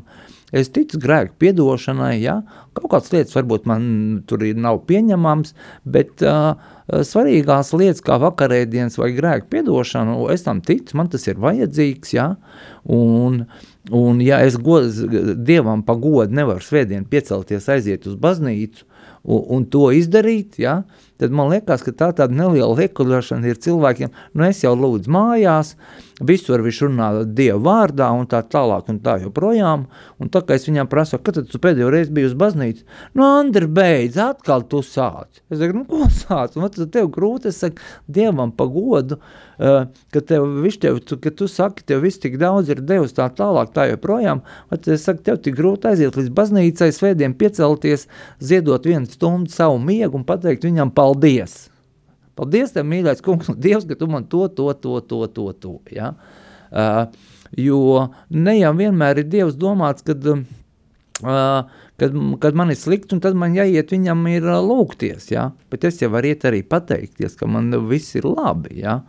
es 0.55 0.71
ticu 0.71 1.01
grēku 1.03 1.35
piedošanai, 1.43 2.15
ja, 2.23 2.39
kaut 2.71 2.87
kādas 2.95 3.11
lietas 3.11 3.35
varbūt 3.35 3.67
man 3.67 3.83
tur 4.31 4.47
ir 4.47 4.55
nav 4.55 4.85
pieņemams, 4.87 5.51
bet 5.83 6.23
uh, 6.23 6.53
svarīgās 6.87 7.75
lietas 7.75 8.03
kā 8.05 8.15
vakarēdienas 8.23 8.95
vai 9.01 9.11
grēku 9.19 9.51
piedošana, 9.51 10.21
es 10.31 10.47
tam 10.47 10.63
ticu, 10.63 10.95
man 10.95 11.11
tas 11.11 11.27
ir 11.27 11.41
vajadzīgs, 11.43 12.15
ja, 12.15 12.35
un, 12.87 13.41
Un 13.43 13.74
ja 14.25 14.41
es 14.45 14.57
god, 14.57 14.91
Dievam 15.45 15.83
pa 15.85 15.95
godu 15.95 16.33
nevaru 16.33 16.63
svētdien 16.63 17.05
piecelties, 17.09 17.69
aiziet 17.69 18.07
uz 18.09 18.15
baznīcu 18.15 18.85
un, 19.25 19.43
un 19.57 19.65
to 19.69 19.89
izdarīt, 19.95 20.59
ja, 20.61 20.83
tad 21.21 21.33
man 21.35 21.51
liekas, 21.53 21.83
ka 21.85 21.93
tā 21.93 22.11
tāda 22.15 22.33
neliela 22.35 22.75
liekuļošana 22.79 23.49
ir 23.49 23.61
cilvēkiem, 23.61 24.13
nu 24.33 24.47
es 24.47 24.63
jau 24.63 24.75
lūdzu 24.77 25.11
mājās, 25.11 25.75
visur 26.23 26.63
viņš 26.63 26.81
runā 26.85 27.09
Dieva 27.35 27.59
vārdā 27.59 28.07
un 28.15 28.27
tā 28.29 28.39
tālāk 28.47 28.87
un 28.91 28.99
tā 29.03 29.17
joprojām. 29.23 29.85
Un 30.21 30.31
tā 30.31 30.41
kā 30.45 30.55
es 30.55 30.67
viņam 30.69 30.87
prasu, 30.91 31.19
kad 31.19 31.41
tu 31.49 31.59
pēdējo 31.61 31.89
reizi 31.91 32.13
biji 32.15 32.29
uz 32.29 32.37
baznīcu, 32.39 32.85
nu, 33.17 33.25
Andri, 33.25 33.67
beidz, 33.67 34.17
atkal 34.21 34.63
tu 34.69 34.79
sāc. 34.85 35.41
Es 35.49 35.59
saku, 35.59 35.75
nu, 35.75 35.83
ko 35.89 36.07
sāc? 36.13 36.55
Un 36.55 36.69
tad 36.69 36.93
tev 36.93 37.11
grūti, 37.13 37.51
es 37.51 37.59
saku, 37.63 37.83
Dievam 38.07 38.53
pagodu, 38.55 39.19
uh, 39.19 39.91
ka 40.15 40.23
tev, 40.23 40.47
viņš 40.63 40.79
tev, 40.85 41.01
tu, 41.03 41.19
ka 41.21 41.33
tu 41.35 41.49
saki, 41.51 41.83
tev 41.87 42.05
viss 42.05 42.21
tik 42.23 42.39
daudz 42.41 42.71
ir 42.71 42.83
devis 42.85 43.15
tā 43.17 43.27
tālāk, 43.35 43.75
tā 43.75 43.89
joprojām. 43.91 44.45
At 44.71 44.87
es 44.87 45.07
saku, 45.09 45.25
tev 45.27 45.43
tik 45.43 45.59
grūti 45.59 45.91
aiziet 45.91 46.15
līdz 46.19 46.31
baznīcai, 46.35 46.91
svētdien 46.95 47.35
piecelties, 47.35 48.07
ziedot 48.39 48.87
vienu 48.87 49.09
stundu 49.11 49.51
savu 49.51 49.81
miegu 49.83 50.21
un 50.21 50.27
pateikt 50.27 50.67
viņam 50.67 50.95
paldies. 50.95 51.65
Paldies, 52.35 52.73
tev, 52.75 52.87
mīļais 52.91 53.23
kungs, 53.23 53.49
un 53.51 53.59
Dievs, 53.61 53.87
ka 53.87 53.97
tu 53.99 54.09
man 54.11 54.27
to, 54.31 54.45
to, 54.57 54.67
to, 54.81 54.99
to, 55.07 55.21
to, 55.31 55.47
to 55.63 55.73
ja? 55.95 56.11
uh, 56.71 57.05
jo 57.55 58.09
ne 58.29 58.57
jau 58.57 58.73
vienmēr 58.75 59.23
ir 59.23 59.29
Dievs 59.31 59.55
domāts, 59.59 60.03
kad, 60.05 60.25
uh, 60.27 61.61
kad, 62.01 62.19
kad 62.43 62.59
man 62.59 62.73
ir 62.73 62.79
slikti, 62.79 63.15
un 63.15 63.23
tad 63.23 63.39
man 63.39 63.55
jāiet 63.55 63.95
viņam 63.95 64.27
ir 64.33 64.49
uh, 64.49 64.59
lūgties, 64.63 65.31
ja? 65.31 65.49
bet 65.71 65.87
es 65.87 66.01
jau 66.03 66.11
varu 66.13 66.33
iet 66.33 66.43
arī 66.49 66.61
pateikties, 66.67 67.39
ka 67.39 67.47
man 67.47 67.71
viss 67.89 68.19
ir 68.19 68.27
labi, 68.27 68.81
ja? 68.83 68.99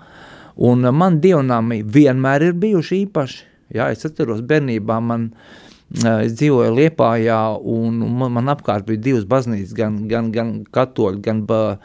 un 0.56 0.86
uh, 0.86 0.94
man 0.94 1.20
dievnāmi 1.24 1.82
vienmēr 1.82 2.50
ir 2.52 2.58
bijuši 2.62 3.04
īpaši, 3.08 3.46
ja? 3.74 3.90
es 3.90 4.06
atceros 4.06 4.46
bērnībā 4.46 5.02
man, 5.02 5.32
uh, 5.32 5.66
Es 5.94 6.32
dzīvoju 6.34 6.72
Liepājā, 6.74 7.38
un 7.62 8.00
man, 8.18 8.32
man 8.34 8.50
apkārt 8.50 8.88
bija 8.88 8.98
divas 9.04 9.26
baznīcas, 9.30 9.74
gan, 9.76 10.00
gan, 10.10 10.32
gan 10.34 10.48
katoļu, 10.74 11.20
gan 11.22 11.44
uh, 11.46 11.76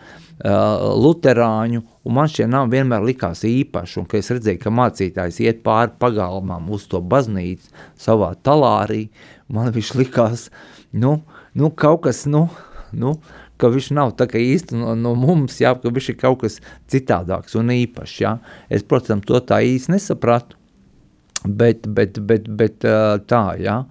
luterāņu, 0.41 1.82
un 2.06 2.15
man 2.15 2.30
šie 2.32 2.47
nav 2.49 2.71
vienmēr 2.71 3.04
likās 3.06 3.43
īpaši, 3.45 3.99
un 4.01 4.08
kad 4.10 4.23
es 4.23 4.32
redzēju, 4.34 4.62
ka 4.63 4.73
mācītājs 4.73 5.41
iet 5.45 5.62
pāri 5.65 5.93
pagalmām 6.01 6.69
uz 6.73 6.88
to 6.89 7.01
baznīcu 7.01 7.69
savā 7.99 8.34
talārī, 8.41 9.06
man 9.51 9.69
viņš 9.75 9.93
likās, 10.01 10.49
nu, 10.91 11.19
nu 11.54 11.69
kaut 11.69 12.08
kas, 12.08 12.25
nu, 12.25 12.47
nu, 12.91 13.17
ka 13.62 13.69
viņš 13.69 13.91
nav 13.93 14.15
tā 14.17 14.25
kā 14.32 14.41
īsti 14.41 14.80
no, 14.80 14.95
no 14.97 15.13
mums, 15.19 15.60
jā, 15.62 15.75
ka 15.77 15.93
viņš 15.93 16.10
ir 16.13 16.17
kaut 16.23 16.41
kas 16.45 16.58
citādāks 16.89 17.58
un 17.60 17.69
īpašs, 17.75 18.17
jā. 18.23 18.38
Es, 18.73 18.82
protams, 18.82 19.27
to 19.30 19.38
tā 19.45 19.62
īsti 19.67 19.93
nesapratu, 19.93 20.58
bet, 21.45 21.86
bet, 21.86 22.17
bet, 22.25 22.49
bet 22.49 22.82
tā, 23.30 23.43
jā. 23.62 23.84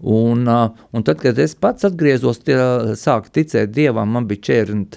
Un, 0.00 0.48
un 0.48 1.04
tad, 1.04 1.20
kad 1.20 1.36
es 1.44 1.52
pats 1.60 1.84
atgriezos, 1.84 2.40
tie, 2.46 2.56
sāku 2.96 3.28
ticēt 3.36 3.74
Dievam, 3.76 4.08
man 4.16 4.24
bija 4.30 4.46
40, 4.64 4.96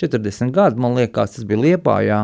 40 0.00 0.52
gadi, 0.54 0.80
man 0.80 0.96
liekas, 0.98 1.36
tas 1.36 1.46
bija 1.48 1.62
Liepājā. 1.62 2.20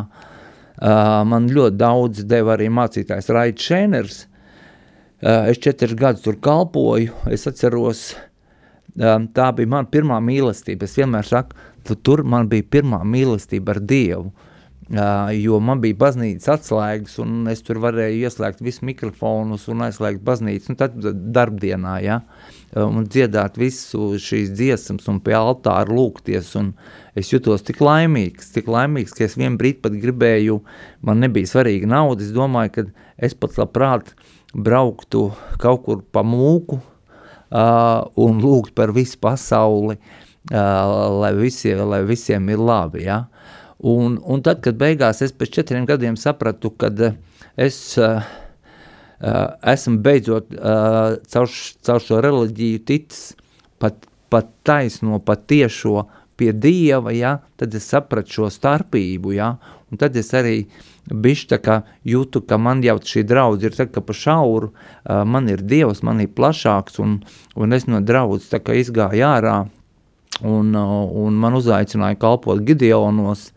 Uh, 0.83 1.23
man 1.29 1.47
ļoti 1.53 1.79
daudz 1.79 2.25
deva 2.27 2.57
arī 2.57 2.69
mācītājs 2.73 3.31
Raits 3.33 3.69
Šēners. 3.69 4.21
Uh, 5.23 5.51
es 5.53 5.61
četrus 5.63 5.95
gadus 5.99 6.25
tur 6.25 6.41
kalpoju, 6.43 7.13
es 7.31 7.47
atceros, 7.47 8.09
um, 8.99 9.29
tā 9.31 9.53
bija 9.55 9.71
mana 9.77 9.87
pirmā 9.91 10.19
mīlestība. 10.25 10.89
Es 10.89 10.97
vienmēr 10.99 11.29
saku, 11.29 11.55
tu, 11.87 11.95
tur 11.95 12.25
man 12.27 12.51
bija 12.51 12.67
pirmā 12.79 13.05
mīlestība 13.07 13.77
ar 13.77 13.83
Dievu. 13.93 14.33
Uh, 14.93 15.31
jo 15.39 15.61
man 15.63 15.81
bija 15.81 15.97
baznīcas 16.01 16.51
atslēgas, 16.57 17.15
un 17.23 17.47
es 17.49 17.63
tur 17.65 17.79
varēju 17.81 18.27
ieslēgt 18.27 18.65
visus 18.65 18.83
mikrofonus 18.85 19.69
un 19.73 19.87
aizslēgt 19.87 20.21
baznīcu, 20.27 20.73
un 20.73 20.81
tad 20.81 20.99
darbdienā, 21.33 21.95
ja, 22.05 22.19
un 22.79 23.05
dziedāt 23.05 23.59
visu 23.61 24.13
šīs 24.21 24.53
dziesmas 24.57 25.09
un 25.11 25.21
pie 25.25 25.35
altāra 25.37 25.93
lūgties, 25.93 26.55
es 27.19 27.33
jutos 27.33 27.65
tik 27.67 27.83
laimīgs, 27.85 28.53
tik 28.55 28.71
laimīgs, 28.73 29.15
ka 29.17 29.27
es 29.27 29.37
vienu 29.37 29.61
brīdi 29.61 29.83
pat 29.85 29.99
gribēju, 30.01 30.61
man 31.05 31.21
nebija 31.25 31.51
svarīga 31.51 31.91
nauda, 31.91 32.25
es 32.25 32.33
domāju, 32.33 32.75
ka 32.77 32.87
es 33.29 33.37
pat 33.37 33.59
labprāt 33.61 34.15
brauktu 34.55 35.31
kaut 35.61 35.85
kur 35.85 36.03
pa 36.13 36.25
mūku 36.25 36.81
uh, 36.81 38.09
un 38.21 38.41
lūgt 38.41 38.75
par 38.79 38.95
visu 38.97 39.21
pasauli, 39.21 39.99
uh, 40.53 41.19
lai, 41.21 41.35
visie, 41.37 41.77
lai 41.77 42.03
visiem 42.09 42.49
ir 42.53 42.63
labi, 42.63 43.07
ja, 43.09 43.27
Un, 43.83 44.21
un 44.23 44.39
tad, 44.47 44.61
kad 44.63 44.77
beigās 44.79 45.25
es 45.27 45.33
pēc 45.35 45.57
četriem 45.57 45.89
gadiem 45.89 46.15
sapratu, 46.15 46.71
kad 46.79 47.01
es 47.59 47.79
uh, 47.99 48.21
esmu 49.23 50.01
beidzot 50.03 50.51
uh, 50.57 51.15
caur, 51.31 51.53
caur 51.87 52.03
šo 52.03 52.19
reliģiju 52.25 52.81
ticis 52.89 53.37
pat, 53.83 54.09
pat 54.33 54.49
taisno, 54.67 55.21
pat 55.23 55.47
tiešo 55.51 56.09
pie 56.39 56.51
Dieva, 56.57 57.13
ja, 57.15 57.37
tad 57.61 57.75
es 57.79 57.87
sapratu 57.93 58.39
šo 58.39 58.49
starpību, 58.51 59.35
ja, 59.37 59.53
un 59.91 60.01
tad 60.01 60.17
es 60.19 60.33
arī 60.35 60.65
bišķi 61.07 61.77
jūtu, 62.09 62.43
ka 62.49 62.59
man 62.59 62.83
jau 62.83 62.97
šī 62.99 63.23
draudz 63.29 63.67
ir 63.67 63.77
tā 63.77 63.87
kā 63.91 64.03
pa 64.03 64.17
šauru, 64.17 64.73
uh, 64.73 65.23
man 65.29 65.47
ir 65.53 65.63
Dievs, 65.63 66.03
man 66.03 66.23
ir 66.25 66.33
plašāks, 66.35 66.99
un, 67.03 67.21
un 67.55 67.79
es 67.79 67.87
no 67.87 68.03
draudz 68.03 68.51
tā 68.51 68.59
kā 68.59 68.75
izgāju 68.81 69.27
ārā, 69.29 69.57
un, 70.43 70.75
un 70.75 71.39
man 71.39 71.59
uzaicināja 71.63 72.19
kalpot 72.19 72.63
Gideonos, 72.67 73.53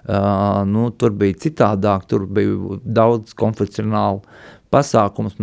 Uh, 0.00 0.62
nu, 0.64 0.86
tur 0.96 1.12
bija 1.14 1.36
citādāk, 1.42 2.06
tur 2.08 2.24
bija 2.24 2.78
daudz 2.82 3.34
konfesionālu 3.36 4.22
pasākums, 4.70 5.36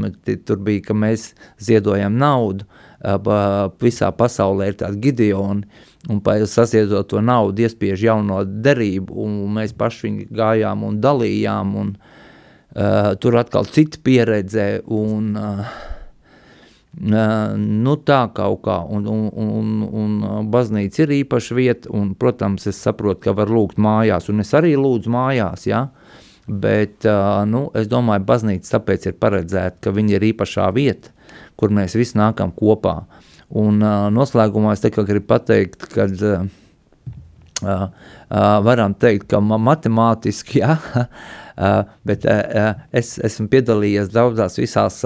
tur 0.46 0.62
bija, 0.64 0.88
ka 0.90 0.96
mēs 0.98 1.32
ziedojam 1.62 2.18
naudu, 2.20 2.68
visā 3.82 4.12
pasaulē 4.16 4.72
ir 4.72 4.80
tādi 4.80 5.02
gideoni, 5.08 5.68
un 6.10 6.22
sasiedot 6.48 7.08
to 7.08 7.22
naudu 7.22 7.68
iespiež 7.68 8.02
jauno 8.08 8.44
derību, 8.46 9.14
un 9.24 9.36
mēs 9.58 9.76
paši 9.78 10.30
gājām 10.32 10.88
un 10.88 11.02
dalījām, 11.04 11.76
un 11.76 11.94
uh, 11.98 13.14
tur 13.20 13.38
atkal 13.38 13.68
cita 13.70 14.00
pieredze, 14.04 14.82
un 14.88 15.36
uh, 15.36 15.78
Nu, 16.98 17.94
tā 18.02 18.24
kaut 18.34 18.64
kā, 18.66 18.80
un, 18.90 19.06
un, 19.06 19.84
un, 19.86 20.22
un 20.26 20.48
baznīca 20.50 21.04
ir 21.04 21.12
īpaša 21.20 21.58
vieta, 21.58 21.92
un, 21.94 22.16
protams, 22.18 22.66
es 22.72 22.80
saprotu, 22.82 23.22
ka 23.28 23.36
var 23.38 23.52
lūgt 23.54 23.78
mājās, 23.78 24.32
un 24.34 24.42
es 24.42 24.54
arī 24.58 24.74
lūdzu 24.74 25.12
mājās, 25.14 25.68
ja? 25.70 25.84
Bet, 26.48 27.08
nu, 27.52 27.68
es 27.78 27.90
domāju, 27.92 28.26
baznīca 28.28 28.78
tāpēc 28.78 29.10
ir 29.10 29.18
paredzēta, 29.20 29.82
ka 29.84 29.96
viņa 29.96 30.18
ir 30.18 30.28
īpašā 30.32 30.68
vieta, 30.76 31.12
kur 31.60 31.74
mēs 31.76 31.98
visi 32.00 32.20
nākam 32.20 32.54
kopā. 32.56 33.02
Un 33.58 33.80
noslēgumā 34.16 34.76
es 34.76 34.84
tikai 34.84 35.06
gribu 35.08 35.30
pateikt, 35.32 35.88
ka 35.92 36.08
varam 38.64 38.96
teikt, 39.00 39.28
ka 39.32 39.42
matemātiski, 39.42 40.64
Uh, 41.58 41.88
bet 42.08 42.22
es 42.94 43.16
esmu 43.26 43.48
piedalījies 43.50 44.12
daudzās 44.14 44.60
visās, 44.60 45.00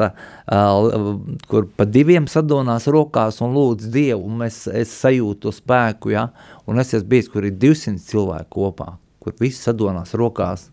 kur 1.48 1.68
pa 1.78 1.86
diviem 1.88 2.28
sadonās 2.28 2.90
rokās 2.92 3.40
un 3.40 3.56
lūdz 3.56 3.88
Dievu, 3.94 4.26
un 4.28 4.44
es, 4.44 4.66
es 4.68 4.92
sajūtu 5.00 5.54
spēku, 5.56 6.12
ja? 6.12 6.28
un 6.68 6.84
es 6.84 6.92
esmu 6.92 7.08
bijis, 7.14 7.32
kur 7.32 7.48
ir 7.48 7.56
200 7.56 8.04
cilvēku 8.04 8.52
kopā, 8.58 8.90
kur 9.24 9.38
visi 9.40 9.64
sadonās 9.64 10.12
rokās, 10.20 10.68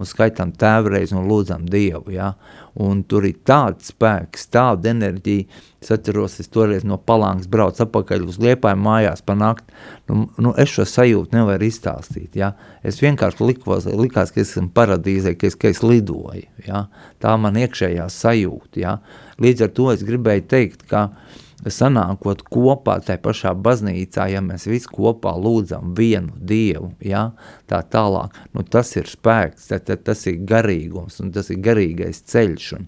un 0.00 0.08
skaitām 0.08 0.54
tēvreiz 0.56 1.12
un 1.14 1.28
lūdzam 1.28 1.66
Dievu, 1.70 2.14
ja? 2.14 2.32
un 2.80 3.02
tur 3.04 3.26
ir 3.26 3.40
tāds 3.46 3.90
spēks, 3.90 4.46
tāda 4.54 4.92
enerģija, 4.94 5.60
es 5.82 5.90
atceros, 5.92 6.38
es 6.40 6.48
toreiz 6.52 6.86
no 6.86 6.96
palāngas 6.96 7.50
braucu 7.50 7.82
apakaļ 7.84 8.24
uz 8.30 8.38
liepājumu 8.40 8.86
mājās 8.86 9.24
pa 9.26 9.36
nakti, 9.36 9.74
nu, 10.08 10.28
nu 10.40 10.54
es 10.60 10.72
šo 10.72 10.86
sajūtu 10.88 11.36
nevaru 11.36 11.68
izstāstīt, 11.68 12.38
ja? 12.40 12.54
es 12.86 13.02
vienkārši 13.02 13.44
likos, 13.50 13.90
likās, 13.90 14.32
ka 14.32 14.42
es 14.42 14.54
esmu 14.54 14.70
paradīzē, 14.76 15.34
ka 15.36 15.50
es, 15.50 15.58
ka 15.60 15.72
es 15.72 15.84
lidoju, 15.84 16.46
ja? 16.66 16.86
tā 17.20 17.36
man 17.36 17.60
iekšējā 17.60 18.08
sajūta, 18.14 18.80
ja? 18.80 18.96
līdz 19.42 19.68
ar 19.68 19.76
to 19.76 19.92
es 19.92 20.06
gribēju 20.06 20.48
teikt, 20.48 20.88
ka 20.88 21.08
uh, 21.10 21.46
sanākot 21.68 22.42
kopā 22.48 22.96
tajā 23.04 23.20
pašā 23.20 23.52
baznīcā, 23.60 24.26
ja 24.32 24.40
mēs 24.44 24.66
visi 24.70 24.88
kopā 24.88 25.32
lūdzam 25.36 25.92
vienu 25.98 26.32
Dievu, 26.36 26.92
ja, 27.04 27.30
tā 27.70 27.82
tālāk, 27.92 28.36
nu 28.56 28.64
tas 28.64 28.94
ir 28.96 29.10
spēks, 29.10 29.68
tā, 29.68 29.80
tā, 29.84 29.98
tas 30.00 30.24
ir 30.30 30.40
garīgums, 30.48 31.20
un 31.20 31.32
tas 31.34 31.50
ir 31.52 31.60
garīgais 31.64 32.22
ceļš, 32.32 32.70
un, 32.78 32.86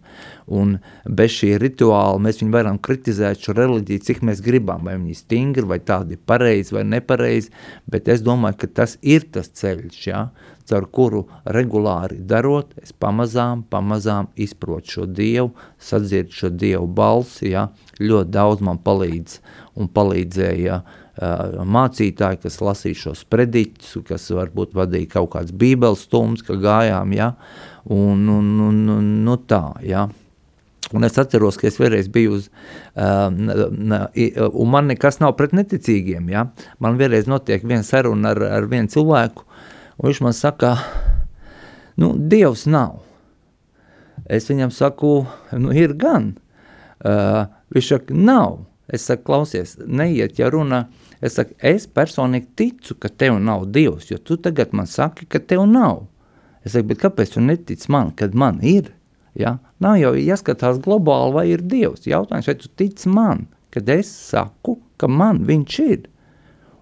un 0.60 0.74
bez 1.04 1.36
šī 1.36 1.52
rituāla 1.62 2.22
mēs 2.22 2.40
viņu 2.40 2.56
varam 2.56 2.80
kritizēt 2.80 3.44
šo 3.44 3.56
reliģiju, 3.58 4.06
cik 4.08 4.24
mēs 4.28 4.40
gribam, 4.44 4.88
vai 4.88 4.96
viņi 4.96 5.18
stingri, 5.20 5.66
vai 5.68 5.80
tādi 5.84 6.16
pareizi, 6.16 6.76
vai 6.78 6.86
nepareizi, 6.88 7.52
bet 7.90 8.08
es 8.12 8.24
domāju, 8.24 8.62
ka 8.62 8.72
tas 8.82 8.96
ir 9.02 9.28
tas 9.34 9.52
ceļš, 9.52 10.00
ja, 10.08 10.26
caur 10.68 10.86
kuru 10.94 11.22
regulāri 11.56 12.20
darot, 12.28 12.72
es 12.82 12.92
pamazām, 12.92 13.64
pamazām 13.70 14.30
izprotu 14.40 14.96
šo 14.96 15.06
Dievu, 15.06 15.52
sadzirdu 15.82 16.38
šo 16.38 16.50
Dievu 16.54 16.86
balsi, 16.86 17.52
ja, 17.52 17.68
ļoti 18.00 18.32
daudz 18.32 18.64
man 18.64 18.80
palīdz 18.82 19.38
un 19.80 19.90
palīdzēja 19.92 20.78
uh, 20.78 21.60
mācītāji, 21.76 22.42
kas 22.44 22.60
lasīja 22.64 23.00
šos 23.06 23.26
prediķus, 23.32 24.00
kas 24.08 24.30
varbūt 24.32 24.74
vadīja 24.78 25.14
kaut 25.18 25.32
kāds 25.36 25.54
bībeles 25.56 26.06
stums, 26.06 26.44
ka 26.46 26.56
gājām, 26.60 27.14
ja, 27.16 27.32
un, 27.84 28.26
un, 28.28 28.50
un, 28.68 28.82
un 28.96 29.14
nu 29.26 29.38
tā, 29.46 29.64
ja. 29.86 30.08
Un 30.92 31.06
es 31.06 31.14
atceros, 31.16 31.56
ka 31.56 31.70
es 31.70 31.78
vienreiz 31.80 32.08
biju 32.12 32.34
uz, 32.36 32.48
uh, 33.00 33.30
un 33.32 34.68
man 34.72 34.90
nekas 34.90 35.22
nav 35.22 35.36
pret 35.38 35.54
neticīgiem, 35.56 36.28
ja. 36.32 36.48
Man 36.82 36.98
vienreiz 37.00 37.30
notiek 37.30 37.64
viena 37.64 37.86
saruna 37.86 38.34
ar, 38.34 38.42
ar 38.58 38.68
vienu 38.68 38.92
cilvēku, 38.92 39.46
Un 40.02 40.08
viņš 40.10 40.18
man 40.24 40.34
saka, 40.34 40.74
nu, 41.94 42.08
Dievs 42.18 42.64
nav. 42.66 42.96
Es 44.26 44.48
viņam 44.50 44.72
saku, 44.74 45.20
nu 45.54 45.70
ir 45.78 45.94
gan. 45.94 46.32
Uh, 47.06 47.46
viņš 47.70 47.90
saka, 47.92 48.16
nav. 48.18 48.64
Es 48.90 49.06
saku, 49.06 49.22
klausies, 49.30 49.76
neiet, 49.86 50.40
ja 50.42 50.50
runa. 50.50 50.88
Es 51.22 51.38
saku, 51.38 51.54
es 51.62 51.86
personīgi 51.86 52.50
ticu, 52.58 52.96
ka 52.98 53.12
tev 53.14 53.38
nav 53.38 53.68
Dievs, 53.70 54.10
jo 54.10 54.18
tu 54.18 54.40
tagad 54.42 54.74
man 54.74 54.90
saki, 54.90 55.28
ka 55.30 55.38
tev 55.38 55.68
nav. 55.70 56.08
Es 56.66 56.74
saku, 56.74 56.90
bet 56.90 57.04
kāpēc 57.04 57.36
tu 57.36 57.46
netici 57.46 57.90
man, 57.94 58.10
kad 58.18 58.34
man 58.34 58.58
ir? 58.58 58.90
Ja? 59.38 59.60
Nav 59.78 60.00
jau 60.02 60.16
jāskatās 60.18 60.82
globāli, 60.82 61.36
vai 61.38 61.46
ir 61.54 61.62
Dievs. 61.62 62.10
Jautājums, 62.10 62.50
vai 62.50 62.58
tu 62.58 62.74
tici 62.74 63.06
man, 63.06 63.46
kad 63.70 63.86
es 63.94 64.10
saku, 64.10 64.80
ka 64.98 65.06
man 65.06 65.44
viņš 65.46 65.78
ir? 65.86 66.08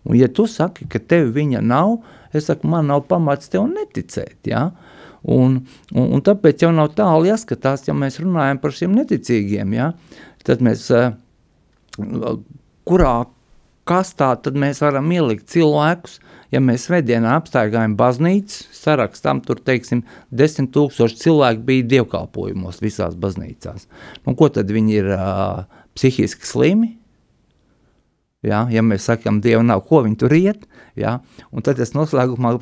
Un 0.09 0.17
ja 0.17 0.31
tu 0.33 0.47
saki, 0.49 0.87
ka 0.91 1.01
tev 1.03 1.35
viņa 1.37 1.61
nav, 1.65 1.99
es 2.33 2.49
saku, 2.49 2.69
man 2.71 2.89
nav 2.89 3.05
pamats 3.11 3.53
tev 3.53 3.67
neticēt, 3.71 4.39
ja? 4.49 4.71
Un, 5.21 5.59
un, 5.93 6.07
un 6.17 6.23
tāpēc 6.25 6.65
jau 6.65 6.71
nav 6.73 6.95
tālu 6.97 7.29
jāskatās, 7.29 7.85
ja 7.89 7.95
mēs 7.97 8.17
runājam 8.23 8.61
par 8.63 8.73
šiem 8.73 8.95
neticīgiem, 8.97 9.75
ja? 9.77 9.91
tad 10.47 10.63
mēs, 10.65 10.87
eh, 10.97 11.13
kurā 12.89 13.15
kastā 13.91 14.31
tad 14.43 14.57
mēs 14.59 14.81
varam 14.85 15.11
ielikt 15.13 15.49
cilvēkus, 15.53 16.19
ja 16.55 16.61
mēs 16.63 16.87
svētdienā 16.89 17.35
apstaigājam 17.39 17.97
baznīcu, 17.99 18.63
sarakstam, 18.77 19.43
tur, 19.45 19.61
teiksim, 19.67 20.05
desmit 20.31 20.73
tūkstoši 20.75 21.21
cilvēku 21.25 21.67
bija 21.67 21.89
dievkalpojumos 21.97 22.81
visās 22.85 23.19
baznīcās. 23.19 23.89
Nu, 24.27 24.37
ko 24.39 24.51
tad 24.53 24.71
viņi 24.73 24.97
ir 25.01 25.13
uh, 25.17 25.83
psihiski 25.99 26.49
slimi? 26.49 26.95
Ja, 28.41 28.63
ja 28.73 28.81
mēs 28.81 29.05
sakām, 29.05 29.43
Dieva 29.45 29.61
nav, 29.61 29.83
ko 29.85 29.99
viņi 30.07 30.17
tur 30.17 30.33
iet, 30.33 30.63
ja, 30.97 31.19
un 31.53 31.65
tad 31.65 31.81
es 31.85 31.91
noslēgumā, 31.93 32.55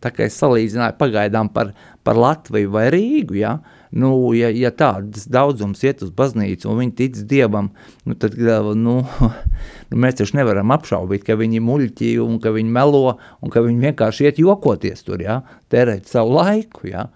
tā 0.00 0.12
kā 0.14 0.24
es 0.24 0.38
salīdzināju 0.40 0.96
pagaidām 0.96 1.50
par, 1.52 1.74
par 2.00 2.16
Latviju 2.16 2.70
vai 2.72 2.86
Rīgu, 2.94 3.36
ja, 3.36 3.58
nu, 3.92 4.08
ja, 4.32 4.48
ja 4.56 4.70
tāds 4.72 5.28
daudzums 5.28 5.84
iet 5.84 6.00
uz 6.06 6.14
baznīcu 6.16 6.70
un 6.72 6.80
viņi 6.80 6.96
tic 6.96 7.20
Dievam, 7.28 7.68
nu, 8.08 8.16
tad, 8.16 8.38
nu, 8.40 8.96
nu, 9.90 10.00
mēs 10.00 10.16
taču 10.22 10.38
nevaram 10.40 10.72
apšaubīt, 10.78 11.28
ka 11.28 11.36
viņi 11.36 11.60
muļķi 11.68 12.14
un 12.24 12.40
ka 12.40 12.54
viņi 12.56 12.74
melo 12.78 13.18
un 13.44 13.52
ka 13.52 13.66
viņi 13.68 13.90
vienkārši 13.90 14.30
iet 14.30 14.40
jokoties 14.40 15.04
tur, 15.04 15.20
ja, 15.20 15.42
tērēt 15.68 16.08
savu 16.08 16.38
laiku, 16.40 16.88
ja, 16.88 17.10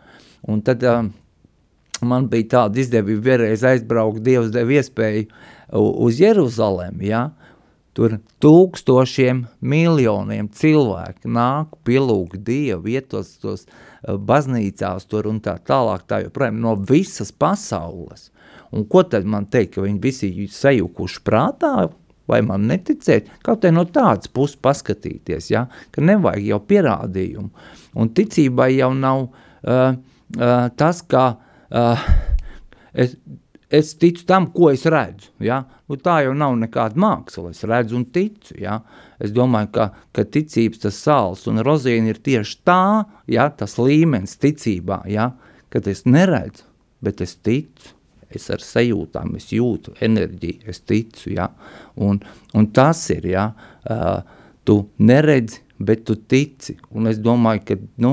un 0.44 0.60
tad 0.68 0.84
um, 0.84 1.14
man 2.04 2.28
bija 2.28 2.58
tāda 2.58 2.84
izdevība 2.84 3.30
vienreiz 3.32 3.64
aizbraukt, 3.64 4.20
Dievs 4.28 4.52
deva 4.52 4.76
iespēju 4.76 5.30
uz 5.80 6.20
Jeruzalem, 6.20 7.00
ja, 7.08 7.30
Tur 8.00 8.14
tūkstošiem, 8.40 9.42
miljoniem 9.60 10.46
cilvēku 10.56 11.28
nāk, 11.28 11.74
pielūg 11.84 12.38
Dievu, 12.40 12.86
vietos 12.86 13.34
tos 13.42 13.66
uh, 13.66 14.14
baznīcās 14.16 15.04
tur 15.04 15.26
un 15.28 15.42
tā 15.44 15.58
tālāk, 15.68 16.06
tā 16.08 16.22
joprojām 16.22 16.62
no 16.62 16.72
visas 16.88 17.28
pasaules. 17.28 18.30
Un 18.72 18.86
ko 18.88 19.02
tad 19.04 19.28
man 19.28 19.50
teikt, 19.52 19.74
ka 19.74 19.84
viņi 19.84 20.00
visi 20.00 20.30
sajukuši 20.48 21.20
prātā, 21.28 21.90
vai 22.30 22.40
man 22.46 22.64
neticēt, 22.70 23.28
kaut 23.44 23.68
arī 23.68 23.76
no 23.76 23.84
tādas 23.84 24.32
puses 24.32 24.56
paskatīties, 24.64 25.50
ja? 25.52 25.66
ka 25.92 26.00
nevajag 26.00 26.48
jau 26.54 26.62
pierādījumu. 26.72 27.52
Un 28.00 28.12
ticībai 28.16 28.70
jau 28.78 28.94
nav 28.96 29.26
uh, 29.26 29.92
uh, 30.40 30.56
tas, 30.80 31.04
ka 31.04 31.26
uh, 31.36 32.08
es, 32.96 33.18
es 33.70 33.92
ticu 33.98 34.24
tam, 34.26 34.48
ko 34.54 34.70
es 34.72 34.84
redzu. 34.90 35.30
Ja? 35.44 35.62
Nu, 35.88 35.98
tā 36.00 36.20
jau 36.24 36.34
nav 36.36 36.56
nekāda 36.58 36.98
māksla, 37.00 37.52
es 37.54 37.62
redzu 37.68 37.98
un 38.00 38.08
ticu. 38.12 38.56
Ja? 38.60 38.80
Es 39.22 39.32
domāju, 39.36 39.70
ka, 39.76 39.86
ka 40.16 40.26
ticības 40.26 40.82
tas 40.84 40.98
sāls 41.04 41.46
un 41.50 41.62
rozīna 41.66 42.12
ir 42.12 42.20
tieši 42.24 42.58
tā, 42.66 42.82
ja? 43.30 43.48
tas 43.54 43.78
līmenis 43.78 44.36
ticībā, 44.42 45.04
ja? 45.10 45.30
kad 45.70 45.86
es 45.90 46.04
neredzu, 46.08 46.66
bet 47.04 47.22
es 47.24 47.36
ticu. 47.38 47.94
Es 48.30 48.44
ar 48.54 48.62
sajūtām, 48.62 49.32
es 49.34 49.48
jūtu 49.50 49.96
enerģiju, 50.06 50.68
es 50.70 50.78
ticu, 50.86 51.32
ja? 51.34 51.48
un, 51.98 52.20
un 52.54 52.68
tas 52.70 53.00
ir, 53.10 53.24
ja? 53.26 53.48
uh, 53.90 54.20
tu 54.62 54.84
neredzi, 55.02 55.64
bet 55.82 56.04
tu 56.06 56.14
tici, 56.14 56.76
un 56.94 57.10
es 57.10 57.18
domāju, 57.18 57.64
ka, 57.66 57.76
nu, 58.04 58.12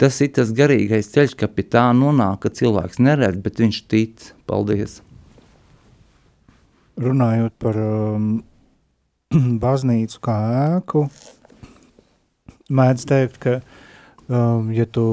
tas 0.00 0.20
ir 0.24 0.32
tas 0.36 0.52
garīgais 0.56 1.10
ceļš, 1.14 1.36
ka 1.38 1.48
pie 1.50 1.66
tā 1.70 1.84
nonāk, 1.96 2.44
ka 2.44 2.52
cilvēks 2.58 3.00
neredz, 3.02 3.40
bet 3.44 3.60
viņš 3.62 3.80
tic. 3.90 4.30
Paldies! 4.48 5.00
Runājot 7.00 7.54
par 7.58 7.78
um, 7.80 8.26
baznīcu 9.64 10.20
kā 10.22 10.36
ēku, 10.78 11.06
mēdz 12.70 13.06
teikt, 13.10 13.40
ka 13.42 13.54
um, 14.28 14.70
ja, 14.74 14.86
tu, 14.86 15.06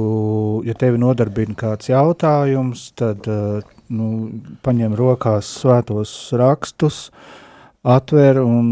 ja 0.67 0.76
tevi 0.78 1.02
nodarbina 1.02 1.58
kāds 1.58 1.89
jautājums, 1.89 2.89
tad 3.00 3.26
uh, 3.32 3.63
nu, 3.89 4.12
paņem 4.65 4.98
rokās 5.00 5.50
svētos 5.62 6.13
rakstus, 6.38 7.08
atver 7.82 8.44
un 8.44 8.67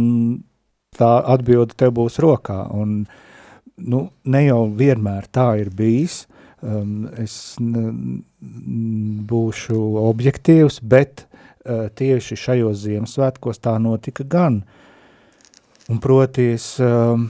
tā 0.99 1.15
atbilde 1.33 1.73
tev 1.79 1.95
būs 1.97 2.19
rokā. 2.21 2.61
Un, 2.77 3.01
uh, 3.07 3.25
nu, 3.79 4.09
ne 4.23 4.43
jau 4.45 4.63
vienmēr 4.75 5.29
tā 5.31 5.53
ir 5.61 5.71
bijis. 5.75 6.25
Um, 6.59 7.07
es 7.15 7.55
būšu 9.31 9.77
objektīvs, 10.01 10.81
bet 10.83 11.23
uh, 11.23 11.87
tieši 11.87 12.35
šajos 12.35 12.81
Ziemassvētkos 12.83 13.61
tā 13.63 13.77
notika 13.79 14.25
gan. 14.27 14.63
Un 15.89 16.01
proti, 16.03 16.49
es, 16.57 16.73
um, 16.83 17.29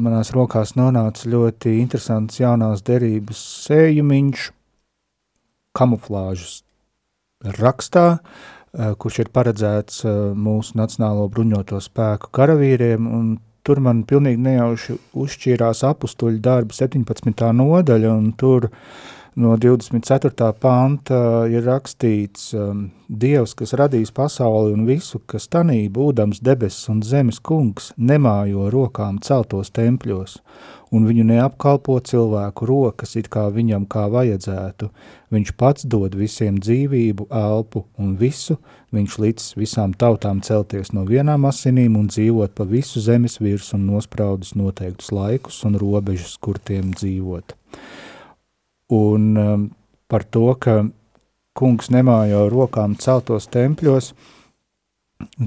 manās 0.00 0.32
rokās 0.32 0.72
nonāca 0.78 1.28
ļoti 1.28 1.76
interesants 1.82 2.40
jaunās 2.40 2.80
derības 2.86 3.42
sējumiņš, 3.66 4.46
kamuflāžas 5.76 6.62
rakstā, 7.60 8.06
uh, 8.16 8.96
kurš 8.96 9.20
ir 9.26 9.32
paredzēts 9.36 10.00
uh, 10.08 10.32
mūsu 10.32 10.80
Nacionālo 10.80 11.28
bruņoto 11.28 11.76
spēku 11.84 12.32
karavīriem, 12.40 13.04
un 13.04 13.30
tur 13.66 13.80
man 13.84 14.04
pilnīgi 14.08 14.40
nejauši 14.44 14.98
uzšķīrās 15.20 15.84
apustuļu 15.90 16.40
darba 16.44 16.76
17. 16.76 17.46
nodaļa, 17.56 18.12
un 18.12 18.32
tur 18.38 18.70
no 19.40 19.56
24. 19.60 20.52
panta 20.60 21.20
ir 21.50 21.64
rakstīts 21.66 22.50
um, 22.58 22.88
Dievs, 23.10 23.56
kas 23.58 23.74
radīs 23.78 24.12
pasauli 24.14 24.74
un 24.76 24.84
visu, 24.86 25.20
kas 25.26 25.48
tanī, 25.50 25.82
būdams 25.90 26.42
debesis 26.46 26.90
un 26.92 27.00
zemes 27.02 27.40
kungs, 27.42 27.90
nemājo 27.98 28.68
rokām 28.70 29.18
celtos 29.24 29.72
tempļos, 29.74 30.38
un 30.94 31.06
viņu 31.06 31.24
neapkalpo 31.28 31.96
cilvēku 32.06 32.66
rokas, 32.66 33.14
it 33.18 33.30
kā 33.30 33.46
viņam 33.54 33.86
kā 33.90 34.06
vajadzētu. 34.10 34.90
Viņš 35.30 35.52
pats 35.58 35.86
dod 35.86 36.16
visiem 36.18 36.58
dzīvību, 36.58 37.28
elpu 37.30 37.84
un 38.00 38.16
visu, 38.18 38.58
viņš 38.94 39.18
līdz 39.22 39.48
visām 39.60 39.94
tautām 39.94 40.42
celties 40.42 40.90
no 40.96 41.04
vienām 41.06 41.46
asinīm 41.46 41.98
un 42.00 42.08
dzīvot 42.10 42.56
pa 42.58 42.66
visu 42.66 43.02
zemes 43.02 43.38
virs 43.38 43.70
un 43.76 43.86
nospraudus 43.86 44.56
noteiktus 44.58 45.12
laikus 45.14 45.62
un 45.68 45.78
robežas, 45.78 46.34
kur 46.42 46.58
tiem 46.58 46.90
dzīvot. 46.96 47.54
Un 48.90 49.30
um, 49.38 49.68
par 50.10 50.26
to, 50.26 50.48
ka 50.58 50.82
kungs 51.54 51.92
nemājo 51.94 52.48
rokām 52.50 52.96
celtos 52.98 53.46
tempļos, 53.52 54.10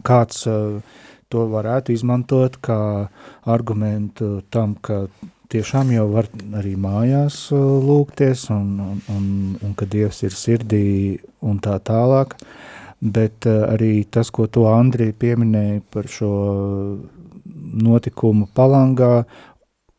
kāds 0.08 0.46
uh, 0.48 0.80
to 1.34 1.48
varētu 1.50 1.94
izmantot 1.96 2.60
kā 2.64 2.80
argumentu 3.50 4.44
tam, 4.54 4.76
ka 4.78 5.08
tiešām 5.54 5.94
jau 5.94 6.08
var 6.14 6.30
arī 6.58 6.74
mājās 6.80 7.48
uh, 7.54 7.62
lūgties 7.84 8.48
un, 8.54 8.70
un, 8.82 9.02
un, 9.14 9.26
un 9.62 9.74
ka 9.78 9.88
Dievs 9.90 10.24
ir 10.26 10.34
sirdī 10.38 10.86
un 11.46 11.60
tā 11.64 11.78
tālāk, 11.86 12.36
bet 13.02 13.50
uh, 13.50 13.66
arī 13.74 14.06
tas, 14.10 14.32
ko 14.34 14.48
to 14.48 14.66
Andrija 14.72 15.16
pieminēja 15.26 15.84
par 15.94 16.10
šo 16.10 16.34
notikumu 17.84 18.48
palangā, 18.56 19.26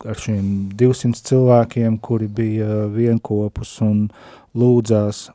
ar 0.05 0.21
šiem 0.21 0.75
200 0.77 1.23
cilvēkiem, 1.29 1.99
kuri 2.03 2.29
bija 2.29 2.85
vienkopus 2.93 3.77
un 3.87 4.09
lūdzās, 4.59 5.29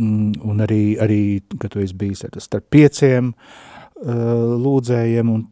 mm, 0.00 0.44
un 0.46 0.66
arī, 0.66 0.82
arī 1.02 1.22
kad 1.56 1.72
tu 1.72 1.82
esi 1.82 1.96
bijis 1.96 2.26
starp 2.44 2.68
pieciem 2.76 3.32
uh, 3.32 3.75
lūdzējiem, 4.04 5.30
un, 5.32 5.44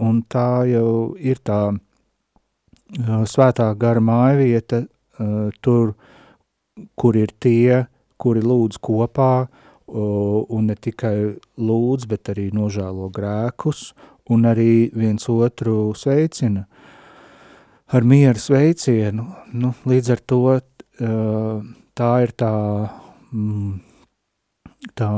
un 0.00 0.22
tā 0.28 0.64
jau 0.70 1.14
ir 1.18 1.40
tā 1.44 1.72
svētā 3.28 3.68
gara 3.78 4.00
mājvieta 4.00 4.84
tur, 5.60 5.94
kur 6.96 7.16
ir 7.16 7.34
tie, 7.40 7.84
kuri 8.20 8.40
lūdz 8.40 8.80
kopā, 8.80 9.48
un 9.90 10.66
ne 10.70 10.76
tikai 10.76 11.36
lūdz, 11.58 12.06
bet 12.08 12.32
arī 12.32 12.50
nožēlo 12.54 13.10
grēkus, 13.12 13.90
un 14.30 14.46
arī 14.46 14.90
viens 14.94 15.26
otru 15.28 15.92
sveicina 15.98 16.66
ar 17.90 18.06
mieru 18.06 18.38
sveicienu. 18.38 19.26
Nu, 19.52 19.74
līdz 19.84 20.12
ar 20.14 20.20
to 20.30 20.40
tā 21.98 22.10
ir 22.24 22.32
tā, 22.38 22.54
mm, 23.34 23.72
tā 24.94 25.10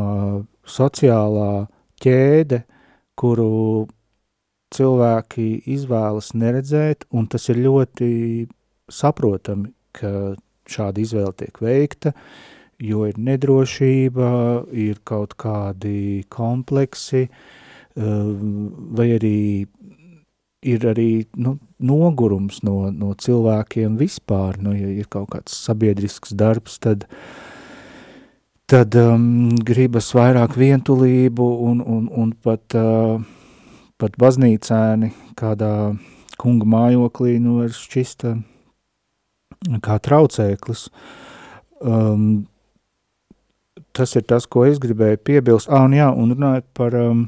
sociālā 0.65 1.67
ķēde, 2.03 2.63
kuru 3.23 3.87
cilvēki 4.75 5.47
izvēlas 5.75 6.33
neredzēt, 6.35 7.07
un 7.15 7.29
tas 7.31 7.47
ir 7.53 7.61
ļoti 7.63 8.11
saprotami, 8.91 9.71
ka 9.95 10.35
šāda 10.73 11.03
izvēle 11.03 11.35
tiek 11.39 11.61
veikta, 11.63 12.15
jo 12.83 13.05
ir 13.07 13.19
nedrošība, 13.21 14.31
ir 14.73 15.03
kaut 15.07 15.37
kādi 15.39 16.25
kompleksi, 16.33 17.29
vai 17.95 19.09
arī 19.19 19.39
ir 20.63 20.87
arī 20.87 21.11
nu, 21.43 21.57
nogurums 21.83 22.63
no, 22.67 22.87
no 22.95 23.13
cilvēkiem 23.19 23.99
vispār, 24.01 24.61
nu, 24.63 24.75
ja 24.79 24.91
ir 25.03 25.09
kaut 25.11 25.33
kāds 25.35 25.57
sabiedrisks 25.67 26.35
darbs, 26.39 26.79
tad, 26.83 27.09
tad 28.73 28.95
um, 28.97 29.51
gribas 29.69 30.07
vairāk 30.17 30.55
vientulību 30.57 31.45
un, 31.69 31.83
un, 31.85 32.07
un 32.09 32.31
pat, 32.33 32.73
uh, 32.79 33.21
pat 34.01 34.17
baznīcēni 34.21 35.11
kādā 35.37 35.73
kunga 36.41 36.69
mājoklī 36.73 37.37
nu, 37.43 37.59
var 37.61 37.75
šķist 37.77 38.25
uh, 38.31 38.39
kā 39.85 39.99
traucēklis. 40.01 40.87
Um, 41.85 42.47
tas 43.93 44.17
ir 44.17 44.25
tas, 44.25 44.49
ko 44.49 44.65
es 44.65 44.81
gribēju 44.81 45.21
piebilst. 45.21 45.69
Ah, 45.69 45.85
un 45.85 45.99
jā, 45.99 46.09
un 46.09 46.33
runājot 46.33 46.69
par 46.79 46.97
um, 46.97 47.27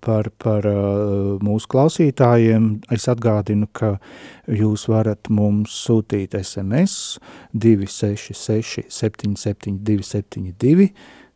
par, 0.00 0.30
par 0.40 0.66
eh, 0.66 1.38
mūsu 1.44 1.68
klausītājiem. 1.70 2.68
Es 2.92 3.08
atgādinu, 3.10 3.68
ka 3.72 3.98
jūs 4.48 4.86
varat 4.88 5.28
mums 5.28 5.74
sūtīt 5.84 6.34
SMS 6.38 7.18
266 7.52 8.86
772 8.88 10.02
72 10.06 10.90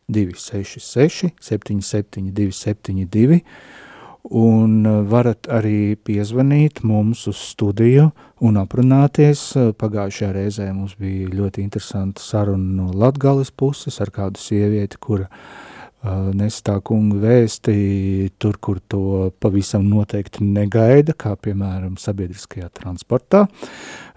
266 0.07 1.33
772 1.41 2.51
72 2.51 3.41
un 4.25 4.85
eh, 4.85 5.01
varat 5.05 5.45
arī 5.53 5.95
piezvanīt 5.95 6.81
mums 6.83 7.27
uz 7.29 7.37
studiju 7.53 8.09
un 8.41 8.57
aprunāties. 8.57 9.51
Pagājušajā 9.77 10.33
reizē 10.33 10.71
mums 10.73 10.97
bija 10.97 11.29
ļoti 11.29 11.61
interesanta 11.61 12.25
saruna 12.25 12.81
no 12.81 12.89
Latgales 12.89 13.53
puses 13.53 14.01
ar 14.01 14.09
kādu 14.13 14.41
sievieti, 14.41 14.97
kura 14.97 15.29
uh, 15.29 15.74
nes 16.35 16.57
tā 16.65 16.75
kunga 16.85 17.17
vēsti 17.23 17.75
tur, 18.41 18.57
kur 18.61 18.79
to 18.91 19.31
pavisam 19.41 19.87
noteikti 19.89 20.45
negaida, 20.45 21.15
kā 21.17 21.33
piemēram 21.39 21.95
sabiedriskajā 22.01 22.69
transportā. 22.79 23.45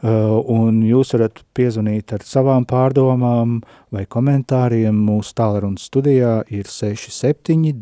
Un 0.02 0.82
jūs 0.86 1.14
varat 1.16 1.40
piezvanīt 1.56 2.12
ar 2.14 2.26
savām 2.26 2.66
pārdomām 2.68 3.58
vai 3.94 4.04
komentāriem. 4.10 4.94
Mūsu 5.08 5.34
tālruņa 5.38 5.82
studijā 5.82 6.34
ir 6.52 6.68
67, 6.68 7.72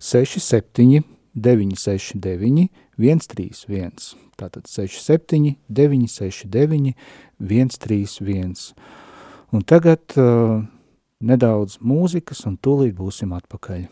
67 0.00 1.04
969 1.34 2.68
131. 3.00 3.92
Tātad 4.40 4.66
67 4.66 5.56
969 5.68 6.94
131. 7.38 8.74
Un 9.50 9.64
tagad 9.66 10.14
uh, 10.16 10.62
nedaudz 11.20 11.78
mūzikas 11.84 12.46
un 12.48 12.58
tūlīt 12.64 12.96
būsim 12.96 13.34
atpakaļ. 13.36 13.88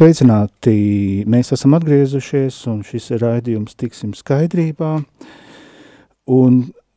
Sveicināti! 0.00 1.26
Mēs 1.28 1.50
esam 1.52 1.74
atgriezušies, 1.76 2.56
un 2.70 2.78
šis 2.88 3.10
raidījums 3.20 3.74
Tiksim 3.76 4.14
skaidrībā. 4.16 4.94
Un 6.32 6.54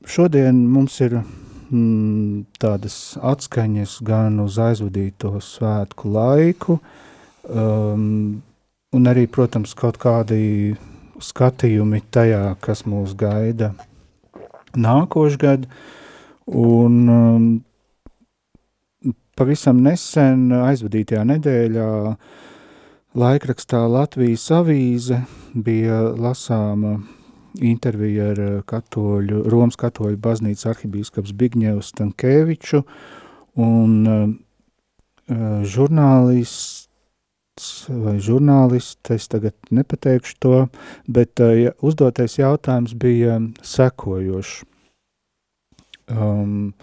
šodien 0.07 0.61
mums 0.71 0.95
ir 1.03 1.17
mm, 1.17 2.45
tādas 2.63 2.95
atskaņas 3.19 3.97
gan 4.07 4.39
uz 4.39 4.55
aizvadīto 4.55 5.33
svētku 5.43 6.13
laiku, 6.13 6.77
um, 7.51 8.05
un 8.95 9.11
arī, 9.11 9.25
protams, 9.27 9.75
kaut 9.75 9.99
kādi 9.99 10.71
skatījumi 11.19 11.99
tajā, 12.07 12.55
kas 12.63 12.85
mūs 12.87 13.17
gaida 13.19 13.73
nākošgad. 14.79 15.67
Un 16.55 16.95
um, 17.17 17.51
pavisam 19.35 19.83
nesen 19.83 20.55
aizvadītajā 20.61 21.27
nedēļā 21.35 21.91
uh, 22.13 22.41
Laikrakstā 23.13 23.77
Latvijas 23.85 24.47
avīze 24.49 25.19
bija 25.53 25.99
lasāma 26.17 26.95
intervija 27.61 28.31
ar 28.31 28.39
eh, 28.41 28.55
katoļu, 28.65 29.43
Romas 29.53 29.77
katoļu 29.77 30.17
baznīcas 30.17 30.65
arhibīskaps 30.71 31.35
Bigņevs 31.37 31.91
Stankēviču, 31.93 32.81
un 33.61 33.91
uh, 34.09 34.23
žurnālists 35.69 36.79
vai 37.85 38.15
žurnālists, 38.17 39.13
es 39.13 39.29
tagad 39.29 39.53
nepateikšu 39.69 40.39
to, 40.41 40.55
bet 41.05 41.37
ja, 41.37 41.75
uzdotais 41.85 42.39
jautājums 42.39 42.97
bija 42.97 43.37
sekojošs. 43.61 44.63
Um, 46.09 46.73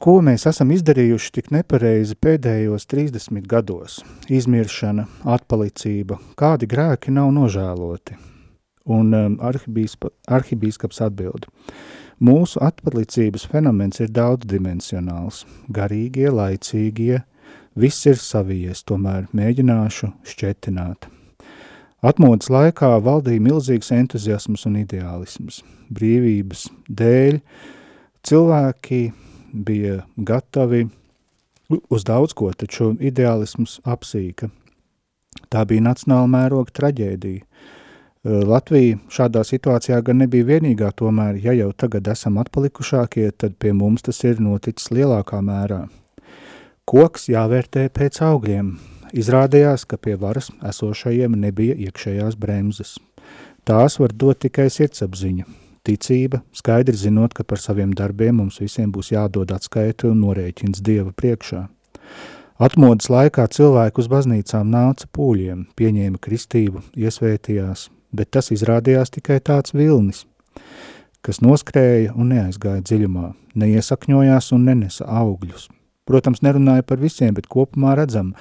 ko 0.00 0.20
mēs 0.24 0.46
esam 0.48 0.70
izdarījuši 0.72 1.32
tik 1.36 1.50
nepareizi 1.52 2.16
pēdējos 2.16 2.86
30 2.88 3.44
gados? 3.50 3.98
Izmiršana, 4.32 5.04
atpalicība, 5.36 6.16
kādi 6.40 6.68
grēki 6.70 7.12
nav 7.12 7.32
nožēloti? 7.36 8.16
Un 8.84 9.12
um, 9.16 9.34
arhibīskaps 9.44 11.02
atbild. 11.04 11.48
Mūsu 12.24 12.62
atpalicības 12.64 13.44
fenomens 13.50 14.00
ir 14.00 14.12
daudzdimensionāls, 14.14 15.42
garīgie, 15.68 16.30
laicīgie, 16.32 17.24
viss 17.76 18.06
ir 18.06 18.16
savies, 18.20 18.84
tomēr 18.88 19.26
mēģināšu 19.36 20.12
šķetināt. 20.30 21.10
Atmodas 22.04 22.50
laikā 22.52 22.94
valdīja 23.04 23.42
milzīgs 23.44 23.92
entuziasms 23.96 24.66
un 24.68 24.80
ideālisms. 24.82 25.62
Brīvības 25.92 26.66
dēļ 26.88 27.38
cilvēki 28.24 29.00
bija 29.54 30.02
gatavi 30.16 30.88
uz 31.70 32.04
daudz 32.04 32.34
ko, 32.36 32.50
taču 32.52 32.92
ideālisms 33.00 33.78
apsīka. 33.88 34.50
Tā 35.50 35.64
bija 35.66 35.86
nacionāla 35.86 36.28
mēroga 36.30 36.74
traģēdija. 36.74 37.46
Latvija 38.24 38.98
šādā 39.12 39.42
situācijā 39.44 39.98
gan 40.04 40.22
nebija 40.22 40.46
vienīgā, 40.54 40.90
tomēr, 40.96 41.36
ja 41.44 41.52
jau 41.52 41.72
tagad 41.76 42.08
esam 42.08 42.38
atpalikušākie, 42.40 43.28
tad 43.36 43.58
pie 43.60 43.74
mums 43.76 44.06
tas 44.06 44.22
ir 44.24 44.40
noticis 44.40 44.88
lielākā 44.94 45.42
mērā. 45.44 45.84
Koks 46.88 47.28
jāvērtē 47.32 47.90
pēc 47.92 48.22
augļiem, 48.24 48.72
Izrādījās, 49.14 49.84
ka 49.86 49.94
pie 49.94 50.16
varas 50.18 50.48
esošajiem 50.66 51.36
nebija 51.38 51.76
iekšējās 51.86 52.34
bremzes. 52.34 52.96
Tās 53.62 54.00
var 54.00 54.10
dot 54.10 54.40
tikai 54.42 54.66
sirdsapziņa, 54.74 55.44
ticība, 55.86 56.42
skaidri 56.56 56.96
zinot, 56.96 57.34
ka 57.36 57.44
par 57.44 57.60
saviem 57.62 57.92
darbiem 57.96 58.40
mums 58.40 58.60
visiem 58.62 58.92
būs 58.92 59.12
jādod 59.12 59.52
atskaita 59.54 60.10
un 60.10 60.22
norēķins 60.24 60.82
Dieva 60.84 61.12
priekšā. 61.12 61.66
Atmodas 62.64 63.10
laikā 63.10 63.46
cilvēku 63.50 64.02
uz 64.02 64.08
baznīcām 64.10 64.70
nāca 64.70 65.08
pūļiem, 65.12 65.66
pieņēma 65.76 66.20
kristību, 66.22 66.84
iesvētījās, 66.94 67.88
bet 68.14 68.30
tas 68.34 68.52
izrādījās 68.54 69.10
tikai 69.16 69.40
tāds 69.42 69.74
vilnis, 69.74 70.24
kas 71.24 71.42
noskrēja 71.42 72.14
un 72.14 72.30
neaizgāja 72.34 72.84
dziļumā, 72.84 73.32
neiesakņojās 73.58 74.52
un 74.54 74.68
nenesa 74.70 75.08
augļus. 75.08 75.66
Protams, 76.04 76.44
nerunāja 76.44 76.84
par 76.86 77.00
visiem, 77.00 77.34
bet 77.34 77.48
kopumā 77.50 77.96
redzam, 77.98 78.34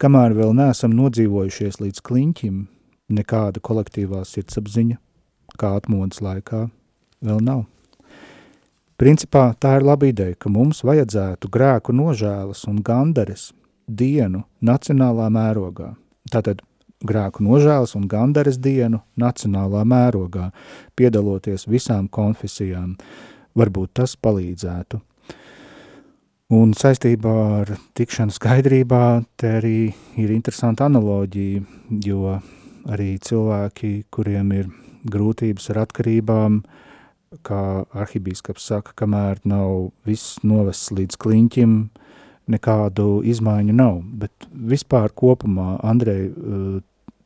Kamēr 0.00 0.32
vēl 0.32 0.54
neesam 0.56 0.94
nodzīvojušies 0.96 1.76
līdz 1.82 2.00
kliņķim, 2.08 2.60
nekāda 3.12 3.60
kolektīvā 3.60 4.22
sirdsapziņa, 4.24 4.96
kā 5.60 5.74
atmodas 5.76 6.22
laikā, 6.24 6.60
vēl 7.24 7.42
nav. 7.44 7.64
Principā 9.00 9.54
tā 9.56 9.78
ir 9.78 9.86
laba 9.88 10.10
ideja, 10.10 10.36
ka 10.36 10.50
mums 10.52 10.82
vajadzētu 10.84 11.48
grēku 11.48 11.94
nožēlas 11.96 12.66
un 12.68 12.82
gandares 12.84 13.50
dienu 13.88 14.42
nacionālā 14.60 15.30
mērogā. 15.32 15.94
Tātad 16.30 16.60
grēku 17.00 17.44
nožēlas 17.46 17.94
un 17.96 18.04
gandares 18.10 18.58
dienu 18.60 19.00
nacionālā 19.16 19.86
mērogā, 19.88 20.50
piedaloties 20.96 21.64
visām 21.68 22.10
konfesijām. 22.12 22.98
Varbūt 23.56 23.94
tas 24.02 24.16
palīdzētu. 24.20 25.00
Un 26.50 26.72
saistībā 26.74 27.34
ar 27.60 27.68
tikšanu 27.94 28.34
skaidrībā 28.34 29.22
te 29.38 29.52
arī 29.60 29.92
ir 30.18 30.32
interesanta 30.34 30.88
analoģija, 30.90 31.62
jo 32.04 32.36
arī 32.90 33.14
cilvēki, 33.22 33.92
kuriem 34.10 34.50
ir 34.56 34.70
grūtības 35.06 35.70
ar 35.70 35.84
atkarībām, 35.84 36.60
kā 37.46 37.84
arhibīskaps 37.94 38.64
saka, 38.72 38.92
kamēr 38.98 39.38
nav 39.46 39.92
viss 40.02 40.40
novests 40.42 40.90
līdz 40.90 41.14
kliņķim, 41.22 41.74
nekādu 42.50 43.20
izmaiņu 43.30 43.74
nav. 43.78 44.00
Bet 44.18 44.48
vispār 44.50 45.12
kopumā, 45.14 45.76
Andrej, 45.86 46.24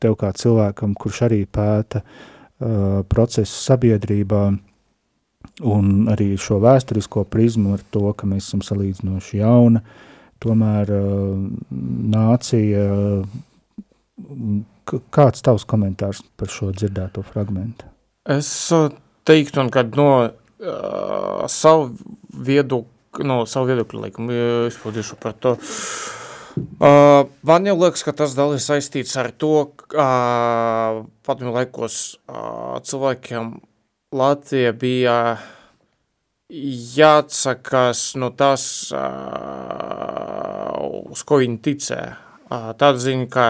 tev 0.05 0.19
kā 0.21 0.29
cilvēkam, 0.37 0.93
kurš 1.01 1.23
arī 1.25 1.39
pēta 1.49 2.03
uh, 2.05 3.01
procesu 3.09 3.57
sabiedrībā, 3.63 4.43
un 5.73 5.89
arī 6.13 6.35
šo 6.37 6.59
vēsturisko 6.61 7.25
prizmu 7.33 7.79
ar 7.79 7.87
to, 7.95 8.05
ka 8.13 8.29
mēs 8.29 8.51
esam 8.51 8.61
salīdzinoši 8.67 9.41
jauna, 9.41 9.81
tomēr 10.45 10.93
uh, 10.99 11.47
nācija, 12.13 12.85
kāds 15.17 15.49
tavs 15.49 15.65
komentārs 15.65 16.21
par 16.37 16.53
šo 16.53 16.75
dzirdēto 16.77 17.25
fragmentu? 17.25 17.89
Es 18.29 18.53
teiktu, 19.29 19.69
ka 19.73 19.87
no 19.97 20.09
uh, 20.25 21.47
savu 21.51 21.93
viedokļu, 22.35 23.29
no 23.29 23.45
savu 23.49 23.73
viedokļu, 23.73 24.05
laikam, 24.07 24.35
izpildīšu 24.71 25.21
par 25.23 25.39
to, 25.39 25.57
Uh, 26.55 27.27
man 27.43 27.65
jau 27.67 27.75
liekas, 27.81 28.05
ka 28.07 28.13
tas 28.15 28.37
daļai 28.39 28.61
saistīts 28.63 29.17
ar 29.19 29.33
to, 29.35 29.73
ka 29.91 30.05
uh, 30.07 31.01
padomju 31.27 31.51
laikos 31.57 31.97
uh, 32.31 32.77
cilvēkiem 32.87 33.57
Latvija 34.15 34.71
bija 34.79 35.17
jāatsakās 36.95 38.05
no 38.21 38.29
tās, 38.39 38.65
uz 41.11 41.25
ko 41.27 41.41
viņi 41.41 41.59
ticēja. 41.65 42.13
Tāda 42.79 43.01
ziņa, 43.03 43.27
ka 43.33 43.47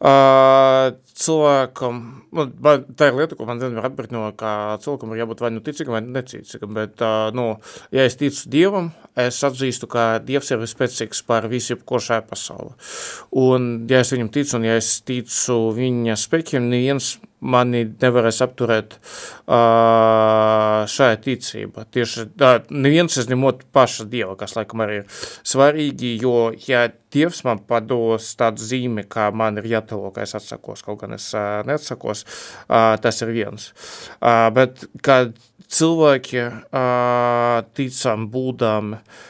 cilvēkam, 0.00 1.96
nu, 2.32 2.44
tā 2.96 3.10
ir 3.10 3.18
lieta, 3.18 3.36
ko 3.36 3.44
man 3.48 3.60
vienmēr 3.60 3.90
atbrīd 3.90 4.14
no, 4.14 4.22
ka 4.38 4.78
cilvēkam 4.80 5.12
ir 5.12 5.20
jābūt 5.20 5.42
vai 5.44 5.50
nu 5.52 5.60
ticīgam, 5.64 5.96
vai 5.98 6.02
necīcīgam, 6.06 6.72
bet, 6.78 7.04
nu, 7.36 7.46
ja 7.92 8.06
es 8.08 8.16
ticu 8.20 8.48
Dievam, 8.52 8.90
es 9.20 9.42
atzīstu, 9.44 9.90
ka 9.92 10.06
Dievs 10.24 10.48
ir 10.54 10.62
vispēcīgs 10.62 11.20
par 11.28 11.50
visu, 11.52 11.76
ko 11.84 12.00
šajā 12.00 12.24
pasaulē. 12.30 12.72
Un, 13.44 13.72
ja 13.90 14.00
es 14.00 14.14
viņam 14.14 14.32
ticu, 14.32 14.56
un 14.56 14.68
ja 14.70 14.78
es 14.80 14.94
ticu 15.04 15.58
viņa 15.76 16.16
spēkiem, 16.20 16.70
neviens 16.72 17.18
mani 17.40 17.84
nevarēs 18.02 18.40
apturēt 18.44 18.96
uh, 18.96 20.84
šajā 20.90 21.18
ticībā. 21.24 21.86
Tieši 21.92 22.26
tā, 22.38 22.52
neviens 22.70 23.16
es 23.20 23.30
ņemot 23.30 23.64
paša 23.74 24.06
Dieva, 24.10 24.36
kas 24.40 24.56
laikam 24.58 24.84
arī 24.84 25.00
ir 25.02 25.22
svarīgi, 25.40 26.16
jo, 26.22 26.50
ja 26.68 26.88
Dievs 27.10 27.42
man 27.42 27.62
pados 27.66 28.28
tādu 28.38 28.62
zīmi, 28.62 29.06
kā 29.10 29.30
man 29.34 29.58
ir 29.58 29.66
jātelo, 29.72 30.12
ka 30.14 30.22
es 30.26 30.36
atsakos, 30.38 30.84
kaut 30.86 31.00
gan 31.02 31.16
es 31.16 31.30
uh, 31.34 31.64
neatsakos, 31.66 32.26
uh, 32.68 32.94
tas 33.02 33.24
ir 33.24 33.32
viens. 33.34 33.72
Uh, 34.20 34.46
bet, 34.54 34.84
kad 35.02 35.34
cilvēki 35.70 36.44
uh, 36.44 37.66
ticam, 37.74 38.28
būdam, 38.30 38.94
uh, 39.00 39.26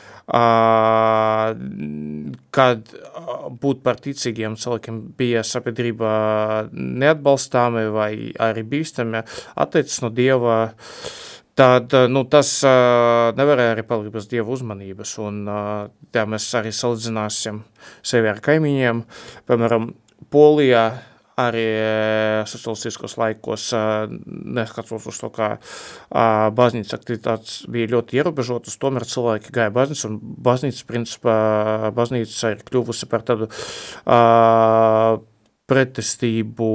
kad 2.51 2.93
būt 3.63 3.81
par 3.83 3.99
ticīgiem 4.05 4.55
cilvēkiem 4.61 5.01
bija 5.19 5.43
sabiedrībā 5.47 6.13
neatbalstāmi 6.73 7.85
vai 7.95 8.13
arī 8.39 8.63
bīstami 8.71 9.25
atteicis 9.59 9.99
no 10.05 10.13
Dieva, 10.15 10.61
tad 11.59 11.93
nu, 12.13 12.25
tas 12.31 12.53
nevarēja 12.63 13.75
arī 13.75 13.85
palikt 13.89 14.15
bez 14.15 14.31
Dieva 14.31 14.55
uzmanības. 14.55 15.17
Un 15.25 15.43
tā 16.15 16.27
mēs 16.31 16.47
arī 16.61 16.71
salīdzināsim 16.75 17.63
sevi 18.03 18.31
ar 18.31 18.41
kaimiņiem. 18.45 19.05
Piemēram, 19.51 19.93
Polijā 20.31 20.85
arī 21.49 21.65
eh, 21.65 22.43
socialistiskos 22.49 23.17
laikos, 23.21 23.71
eh, 23.77 24.13
neskatoties 24.59 25.09
uz 25.11 25.21
to, 25.23 25.31
ka 25.35 25.49
eh, 25.57 26.51
baznīcas 26.57 26.97
aktivitātes 26.99 27.57
bija 27.71 27.91
ļoti 27.95 28.21
ierobežotas, 28.21 28.79
tomēr 28.83 29.07
cilvēki 29.09 29.55
gāja 29.57 29.73
baznīcas, 29.75 30.07
un 30.09 30.21
baznīcas 30.21 30.87
principā 30.89 31.37
baznīca 31.97 32.55
ir 32.55 32.65
kļuvusi 32.69 33.11
par 33.11 33.27
tādu 33.27 33.51
pretestību 35.71 36.69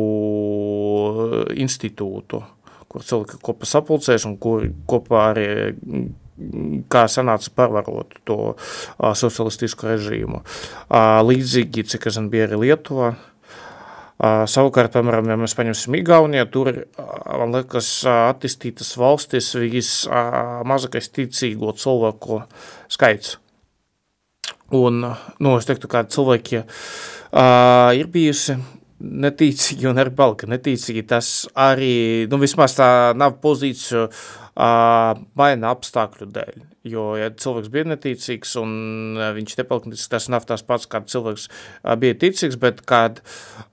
institūtu, 1.60 2.42
kur 2.88 3.04
cilvēki 3.04 3.42
kopā 3.44 3.68
sapulcēs 3.68 4.28
un 4.30 4.38
kur 4.40 4.70
kopā 4.88 5.30
arī 5.34 5.50
kā 6.92 7.06
sanāca 7.12 7.52
parvarot 7.56 8.18
to 8.28 8.38
uh, 8.52 9.14
socialistisko 9.16 9.88
režīmu. 9.88 10.42
Uh, 10.42 11.22
līdzīgi, 11.24 11.86
cik 11.94 12.10
es 12.10 12.18
zinu, 12.18 12.28
bija 12.34 12.50
arī 12.50 12.60
Lietuva, 12.66 13.14
Uh, 13.16 13.35
savukārt, 14.22 14.94
piemēram, 14.96 15.28
ja 15.28 15.36
mēs 15.40 15.56
paņemsim 15.58 15.98
Igauniju, 16.00 16.46
tur, 16.54 16.72
uh, 16.72 17.16
man 17.42 17.56
liekas, 17.58 17.90
uh, 18.08 18.30
attīstītas 18.32 18.94
valstis 19.00 19.52
vismazākais 19.60 21.12
ticīgo 21.12 21.74
cilvēku 21.76 22.40
skaits. 22.92 23.36
Un, 24.76 25.04
nu, 25.40 25.58
es 25.60 25.68
teiktu, 25.68 25.90
ka 25.92 26.06
cilvēki 26.10 26.64
uh, 26.64 27.92
ir 27.98 28.10
bijusi 28.12 28.56
neticīgi 29.06 29.90
un 29.90 30.00
arī 30.02 30.14
palika 30.16 30.48
neticīgi. 30.50 31.04
Tas 31.10 31.32
arī, 31.60 32.26
nu, 32.32 32.40
vismaz 32.42 32.78
tā 32.80 32.90
nav 33.18 33.38
pozīcija 33.44 34.08
maina 34.56 35.74
apstākļu 35.76 36.30
dēļ. 36.32 36.62
Jo, 36.86 37.16
ja 37.18 37.32
cilvēks 37.34 37.72
bija 37.74 37.88
neticīgs 37.90 38.52
un 38.62 39.18
viņš 39.36 39.56
nepalika 39.58 39.98
tas 40.12 40.28
nav 40.30 40.46
tās 40.46 40.62
pats, 40.64 40.86
kā 40.88 41.02
cilvēks 41.02 41.48
bija 42.00 42.16
ticīgs, 42.22 42.60
bet 42.62 42.84
kad 42.88 43.20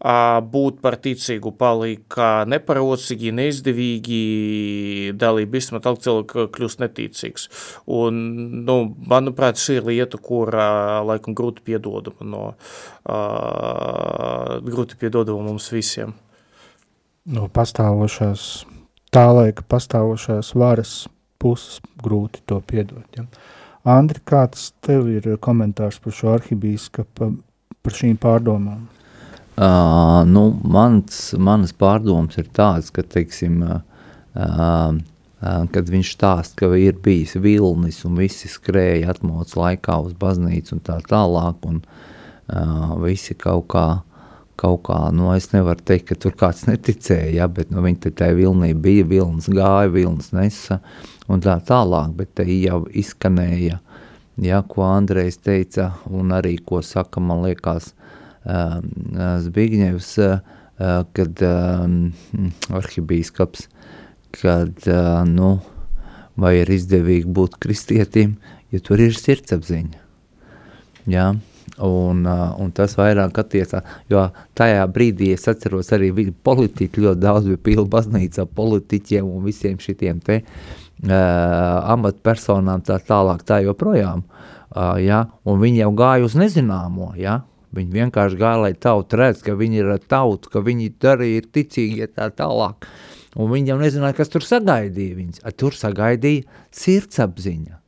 būt 0.01 0.80
par 0.83 0.97
ticīgu 1.05 1.53
palika 1.61 2.30
neparocīgi, 2.49 3.35
neizdevīgi 3.37 5.12
dalība 5.20 5.61
tālāk 5.61 6.03
cilvēks 6.09 6.51
kļūst 6.57 6.83
neticīgs. 6.83 7.47
Un, 7.93 8.18
nu, 8.64 8.78
manuprāt, 9.12 9.61
šī 9.61 9.78
ir 9.83 9.89
lieta, 9.93 10.18
kur 10.18 10.51
laikam 10.51 11.37
grūti 11.39 11.62
piedodama 11.68 12.26
no, 12.26 12.45
grūti 14.66 14.99
piedodama 14.99 15.53
mums 15.53 15.68
visiem. 15.70 16.16
No 17.28 17.47
pastāvošās 17.53 18.64
tā 19.13 19.27
laika 19.33 19.65
pastāvošās 19.69 20.55
varas 20.59 20.95
puses 21.43 21.81
grūti 22.03 22.43
to 22.49 22.61
piedot. 22.67 23.07
Ja? 23.17 23.27
Andri, 23.99 24.23
kāds 24.25 24.71
tev 24.85 25.09
ir 25.11 25.27
komentārs 25.43 25.99
par 26.03 26.15
šo 26.15 26.35
arhibīskapa, 26.37 27.33
par 27.83 27.97
šīm 27.99 28.19
pārdomām? 28.23 28.85
Uh, 29.53 30.23
nu, 30.25 30.47
mans, 30.65 31.35
manas 31.37 31.75
pārdomas 31.77 32.39
ir 32.41 32.47
tādas, 32.57 32.89
ka, 32.95 33.03
teiksim, 33.05 33.59
uh, 33.67 33.83
uh, 34.39 34.95
kad 35.75 35.91
viņš 35.93 36.13
stāst, 36.15 36.55
ka 36.57 36.71
ir 36.79 36.97
bijis 37.05 37.35
vilnis 37.37 38.01
un 38.09 38.17
visi 38.23 38.49
skrēja 38.49 39.11
atmodas 39.13 39.59
laikā 39.59 39.99
uz 40.07 40.15
baznīcu 40.17 40.79
un 40.79 40.81
tā 40.87 40.97
tālāk, 41.05 41.69
un 41.69 41.83
uh, 41.83 42.95
visi 43.03 43.37
kaut 43.37 43.69
kā 43.75 43.87
kaut 44.63 44.85
kā, 44.87 44.99
nu, 45.15 45.31
es 45.35 45.51
nevaru 45.53 45.83
teikt, 45.83 46.13
ka 46.13 46.19
tur 46.23 46.37
kāds 46.39 46.67
neticēja, 46.69 47.33
ja, 47.41 47.49
bet 47.51 47.73
nu, 47.75 47.83
viņi 47.85 48.13
tai 48.19 48.31
vilnī 48.39 48.73
bija, 48.79 49.07
vilns 49.11 49.49
gāja, 49.51 49.91
vilns 49.91 50.31
nesa 50.37 50.79
un 51.31 51.43
tā 51.43 51.57
tālāk, 51.67 52.15
bet 52.19 52.35
te 52.39 52.47
jau 52.47 52.83
izskanēja, 52.87 53.81
ja, 54.43 54.63
ko 54.69 54.87
Andrejs 54.87 55.41
teica, 55.43 55.93
un 56.11 56.33
arī, 56.37 56.57
ko 56.63 56.83
saka, 56.87 57.23
man 57.23 57.43
liekas, 57.47 57.93
uh, 58.47 58.79
Zbigņevs, 59.43 60.15
uh, 60.23 60.39
kad 61.17 61.45
uh, 61.47 61.87
arhibīskaps, 62.79 63.69
kad, 64.39 64.75
uh, 64.87 65.23
nu, 65.29 65.55
vai 66.39 66.57
ir 66.63 66.71
izdevīgi 66.73 67.31
būt 67.35 67.59
kristietim, 67.63 68.39
ja 68.73 68.81
tur 68.85 69.03
ir 69.03 69.17
sirdsapziņa, 69.19 69.99
ja, 71.13 71.33
Un, 71.83 72.22
uh, 72.28 72.53
un 72.62 72.68
tas 72.70 72.93
vairāk 72.95 73.41
attiecās, 73.43 73.83
jo 74.07 74.20
tajā 74.55 74.85
brīdī 74.95 75.33
es 75.35 75.49
atceros 75.51 75.89
arī 75.97 76.12
politiķi 76.47 77.03
ļoti 77.03 77.22
daudz 77.24 77.49
bija 77.49 77.59
pilna 77.66 77.91
baznīca 77.91 78.45
politiķiem 78.47 79.26
un 79.26 79.43
visiem 79.43 79.80
šitiem 79.83 80.20
te 80.22 80.37
uh, 80.45 81.16
amatpersonām 81.91 82.85
tā 82.87 83.01
tālāk 83.03 83.43
tā 83.49 83.59
joprojām, 83.66 84.22
uh, 84.22 84.95
ja, 85.03 85.24
un 85.43 85.59
viņi 85.64 85.83
jau 85.83 85.91
gāja 85.99 86.28
uz 86.28 86.39
nezināmo, 86.39 87.12
ja, 87.18 87.41
viņi 87.74 87.99
vienkārši 87.99 88.39
gāja, 88.39 88.62
lai 88.66 88.72
tauta 88.78 89.18
redz, 89.18 89.43
ka 89.43 89.57
viņi 89.59 89.83
ir 89.83 89.93
tauta, 90.07 90.53
ka 90.53 90.62
viņi 90.62 90.93
arī 91.12 91.33
ir 91.41 91.49
ticīgi, 91.51 92.07
tā 92.14 92.28
tālāk, 92.37 92.87
un 93.35 93.51
viņi 93.53 93.72
jau 93.72 93.78
nezināja, 93.80 94.20
kas 94.20 94.30
tur 94.33 94.47
sagaidīja 94.47 95.18
viņus, 95.18 95.43
A, 95.43 95.51
tur 95.51 95.74
sagaidīja 95.76 96.47
sirdsapziņa, 96.70 97.80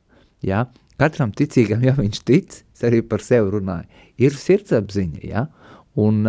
ja, 0.51 0.65
katram 1.01 1.33
ticīgam, 1.35 1.83
ja 1.83 1.95
viņš 1.97 2.21
tic, 2.27 2.59
es 2.75 2.87
arī 2.87 3.01
par 3.05 3.23
sevi 3.23 3.53
runāju, 3.57 4.03
ir 4.21 4.35
sirdsapziņa, 4.39 5.21
ja? 5.27 5.45
un, 5.99 6.23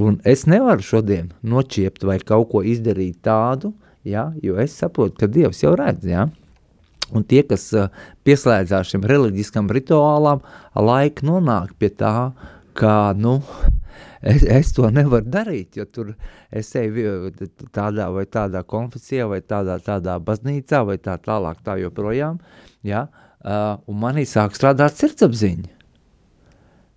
un 0.00 0.20
es 0.28 0.46
nevaru 0.50 0.84
šodien 0.86 1.30
nočiept 1.42 2.04
vai 2.06 2.18
kaut 2.22 2.50
ko 2.52 2.64
izdarīt 2.66 3.20
tādu, 3.26 3.72
ja? 4.06 4.30
jo 4.42 4.58
es 4.62 4.76
saprotu, 4.78 5.18
ka 5.22 5.30
Dievs 5.30 5.62
jau 5.64 5.74
redz, 5.78 6.06
ja? 6.10 6.28
un 7.14 7.26
tie, 7.26 7.42
kas 7.46 7.70
pieslēdzās 8.26 8.92
šim 8.92 9.06
reliģiskam 9.10 9.70
rituālam, 9.74 10.42
laika 10.78 11.26
nonāk 11.26 11.74
pie 11.78 11.90
tā, 11.98 12.30
ka, 12.78 12.94
nu, 13.18 13.40
es, 14.22 14.44
es 14.46 14.70
to 14.76 14.90
nevaru 14.94 15.26
darīt, 15.30 15.78
jo 15.78 15.86
tur 15.90 16.12
es 16.54 16.70
eju 16.78 17.32
tādā 17.74 18.06
vai 18.14 18.26
tādā 18.30 18.62
konfesijā 18.66 19.26
vai 19.30 19.40
tādā, 19.42 19.80
tādā 19.82 20.20
baznīcā 20.22 20.84
vai 20.86 21.00
tā 21.02 21.18
tālāk 21.22 21.64
tā 21.66 21.80
joprojām, 21.82 22.38
ja, 22.86 23.08
uh, 23.08 23.29
uh, 23.44 23.76
un 23.88 24.00
manī 24.02 24.26
sāk 24.28 24.56
strādāt 24.56 24.98
sirdsapziņa. 25.00 25.76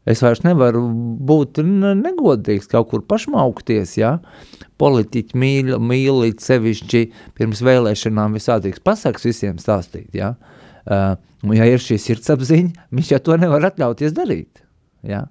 Es 0.09 0.19
vairs 0.19 0.41
nevaru 0.43 0.81
būt 1.23 1.61
negodīgs, 1.63 2.67
kaut 2.71 2.89
kur 2.91 3.05
pašmaukties, 3.07 3.95
ja? 4.01 4.17
Politiķi 4.81 5.37
mīl, 5.39 5.77
mīl 5.79 6.25
sevišķi 6.43 7.05
pirms 7.37 7.61
vēlēšanām 7.63 8.35
visādīgs 8.35 8.83
pasaks 8.83 9.29
visiem 9.29 9.61
stāstīt, 9.63 10.11
ja? 10.17 10.33
Uh, 10.83 11.15
ja 11.55 11.69
ir 11.71 11.79
šī 11.79 11.95
sirdsapziņa, 12.03 12.89
viņš 12.91 13.13
jau 13.15 13.21
to 13.29 13.39
nevar 13.39 13.69
atļauties 13.69 14.15
darīt, 14.17 14.65
ja? 15.07 15.29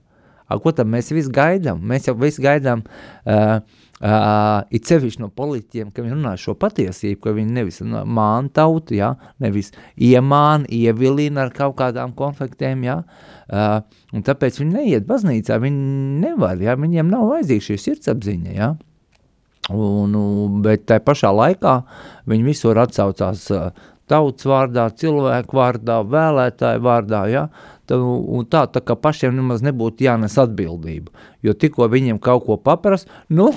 A, 0.49 0.59
ko 0.61 0.73
tad 0.77 0.89
mēs 0.91 1.13
visi 1.13 1.33
gaidām? 1.33 1.81
Mēs 1.89 2.09
jau 2.09 2.17
visi 2.19 2.43
gaidām 2.45 2.83
uh, 2.85 3.61
Uh, 4.03 4.65
it 4.75 4.89
sevišķi 4.91 5.23
no 5.23 5.29
politiķiem, 5.31 5.93
ka 5.95 6.03
viņi 6.03 6.17
runā 6.17 6.33
šo 6.41 6.57
patiesību, 6.59 7.21
ka 7.23 7.33
viņi 7.37 7.55
nevis 7.55 7.77
māna 7.87 8.51
tautu, 8.51 8.97
ja, 8.99 9.13
nevis 9.39 9.69
iemāna, 9.95 10.67
ievilina 10.67 11.45
ar 11.45 11.53
kaut 11.55 11.77
kādām 11.79 12.11
konfliktēm, 12.19 12.81
ja, 12.83 12.97
uh, 13.07 13.77
un 14.11 14.25
tāpēc 14.27 14.57
viņi 14.59 14.75
neiet 14.75 15.05
baznīcā, 15.07 15.61
viņi 15.63 16.17
nevar, 16.25 16.59
ja, 16.59 16.75
viņiem 16.75 17.13
nav 17.13 17.29
vajadzīga 17.31 17.67
šī 17.69 17.77
sirdsapziņa, 17.79 18.55
ja, 18.57 18.73
un, 19.71 20.17
bet 20.65 20.89
tai 20.91 20.99
pašā 20.99 21.31
laikā 21.31 21.75
viņi 22.33 22.49
visur 22.49 22.81
atsaucās 22.83 23.45
uh, 23.55 23.69
tautas 24.11 24.49
vārdā, 24.51 24.89
cilvēku 24.99 25.61
vārdā, 25.61 26.01
vēlētāju 26.03 26.83
vārdā, 26.89 27.21
ja, 27.31 27.45
un 27.95 28.51
tā, 28.51 28.65
tā 28.67 28.83
kā 28.83 28.99
pašiem 28.99 29.39
nemaz 29.39 29.63
nebūtu 29.63 30.09
jānes 30.09 30.35
atbildība, 30.43 31.15
jo 31.47 31.55
tikko 31.55 31.87
viņiem 31.93 32.19
kaut 32.19 32.49
ko 32.49 32.59
paprast, 32.59 33.07
nu, 33.31 33.53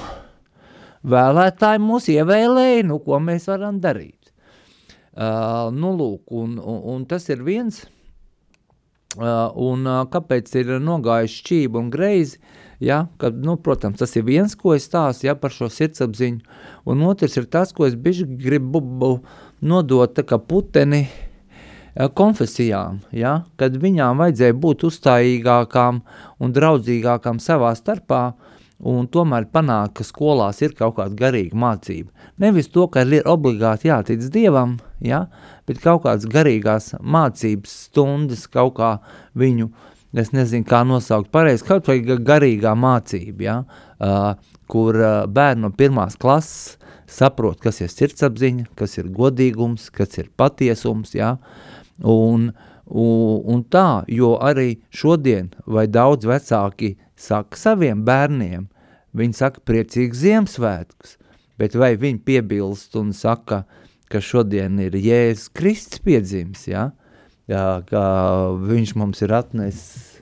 vēlētāji 1.05 1.81
mūs 1.83 2.09
ievēlēja, 2.13 2.85
nu, 2.89 2.99
ko 3.03 3.19
mēs 3.23 3.49
varam 3.51 3.79
darīt. 3.81 4.31
Uh, 5.15 5.71
nu, 5.71 5.93
lūk, 5.95 6.31
un, 6.35 6.57
un, 6.59 6.79
un 6.91 7.03
tas 7.07 7.23
ir 7.31 7.43
viens, 7.45 7.85
uh, 9.15 9.53
un 9.55 9.85
uh, 9.87 10.01
kāpēc 10.11 10.49
ir 10.59 10.73
nogājuši 10.83 11.37
šķība 11.39 11.79
un 11.79 11.91
greizi, 11.93 12.41
ja, 12.83 13.05
kad, 13.21 13.37
nu, 13.39 13.55
protams, 13.63 14.01
tas 14.01 14.15
ir 14.19 14.25
viens, 14.27 14.57
ko 14.59 14.73
es 14.75 14.89
stāstu, 14.89 15.29
ja, 15.29 15.37
par 15.39 15.55
šo 15.55 15.69
sirdsapziņu, 15.71 16.57
un 16.91 17.05
otrs 17.07 17.39
ir 17.39 17.47
tas, 17.47 17.71
ko 17.71 17.87
es 17.87 17.95
gribu 17.95 18.81
nodot 19.63 20.19
puteni 20.49 21.05
uh, 21.05 22.09
konfesijām, 22.11 22.99
ja, 23.15 23.37
kad 23.55 23.79
viņām 23.79 24.19
vajadzēja 24.19 24.59
būt 24.67 24.83
uzstājīgākām 24.89 26.03
un 26.43 26.57
draudzīgākām 26.59 27.39
savā 27.39 27.71
starpā, 27.79 28.25
uh, 28.33 28.54
un 28.79 29.07
tomēr 29.07 29.47
panākt, 29.51 29.95
ka 29.99 30.05
skolās 30.07 30.61
ir 30.65 30.75
kaut 30.77 30.97
kāda 30.99 31.15
garīga 31.19 31.57
mācība. 31.57 32.11
Nevis 32.41 32.69
to, 32.73 32.87
ka 32.91 33.05
ir 33.07 33.27
obligāti 33.29 33.89
jātic 33.89 34.25
Dievam, 34.33 34.77
ja, 34.99 35.25
bet 35.67 35.81
kaut 35.83 36.03
kādas 36.05 36.27
garīgās 36.31 36.93
mācības 36.99 37.75
stundas, 37.87 38.45
kaut 38.51 38.75
kā 38.79 38.91
viņu, 39.37 39.69
es 40.15 40.33
nezinu, 40.35 40.67
kā 40.67 40.83
nosaukt 40.87 41.31
pareizi, 41.31 41.65
kaut 41.67 41.87
vai 41.87 42.01
garīgā 42.03 42.75
mācība, 42.75 43.47
ja, 43.47 43.57
uh, 43.63 44.57
kur 44.71 44.99
uh, 44.99 45.23
bērni 45.27 45.67
no 45.67 45.71
pirmās 45.75 46.19
klases 46.19 46.75
saprot, 47.07 47.59
kas 47.61 47.81
ir 47.83 47.91
sirdsapziņa, 47.93 48.69
kas 48.75 48.97
ir 48.97 49.11
godīgums, 49.13 49.89
kas 49.93 50.17
ir 50.19 50.31
patiesums, 50.37 51.13
ja, 51.15 51.35
un, 52.01 52.49
un, 52.85 53.41
un 53.53 53.63
tā, 53.71 54.03
jo 54.11 54.35
arī 54.41 54.75
šodien 54.89 55.51
vai 55.65 55.85
daudz 55.87 56.27
vecāki 56.27 56.95
saka 57.25 57.59
saviem 57.59 58.03
bērniem, 58.05 58.67
viņi 59.15 59.37
saka 59.37 59.63
priecīgs 59.65 60.21
Ziemassvētkus, 60.23 61.15
bet 61.59 61.77
vai 61.77 61.95
viņi 61.99 62.21
piebilst 62.27 62.95
un 62.99 63.13
saka, 63.15 63.63
ka 64.11 64.21
šodien 64.21 64.77
ir 64.83 64.95
Jēzus 64.99 65.49
Kristus 65.55 66.03
piedzims, 66.03 66.67
ja? 66.69 66.91
Jā, 67.49 67.81
ka 67.85 68.03
viņš 68.57 68.95
mums 68.97 69.21
ir 69.21 69.33
atnesis 69.37 70.21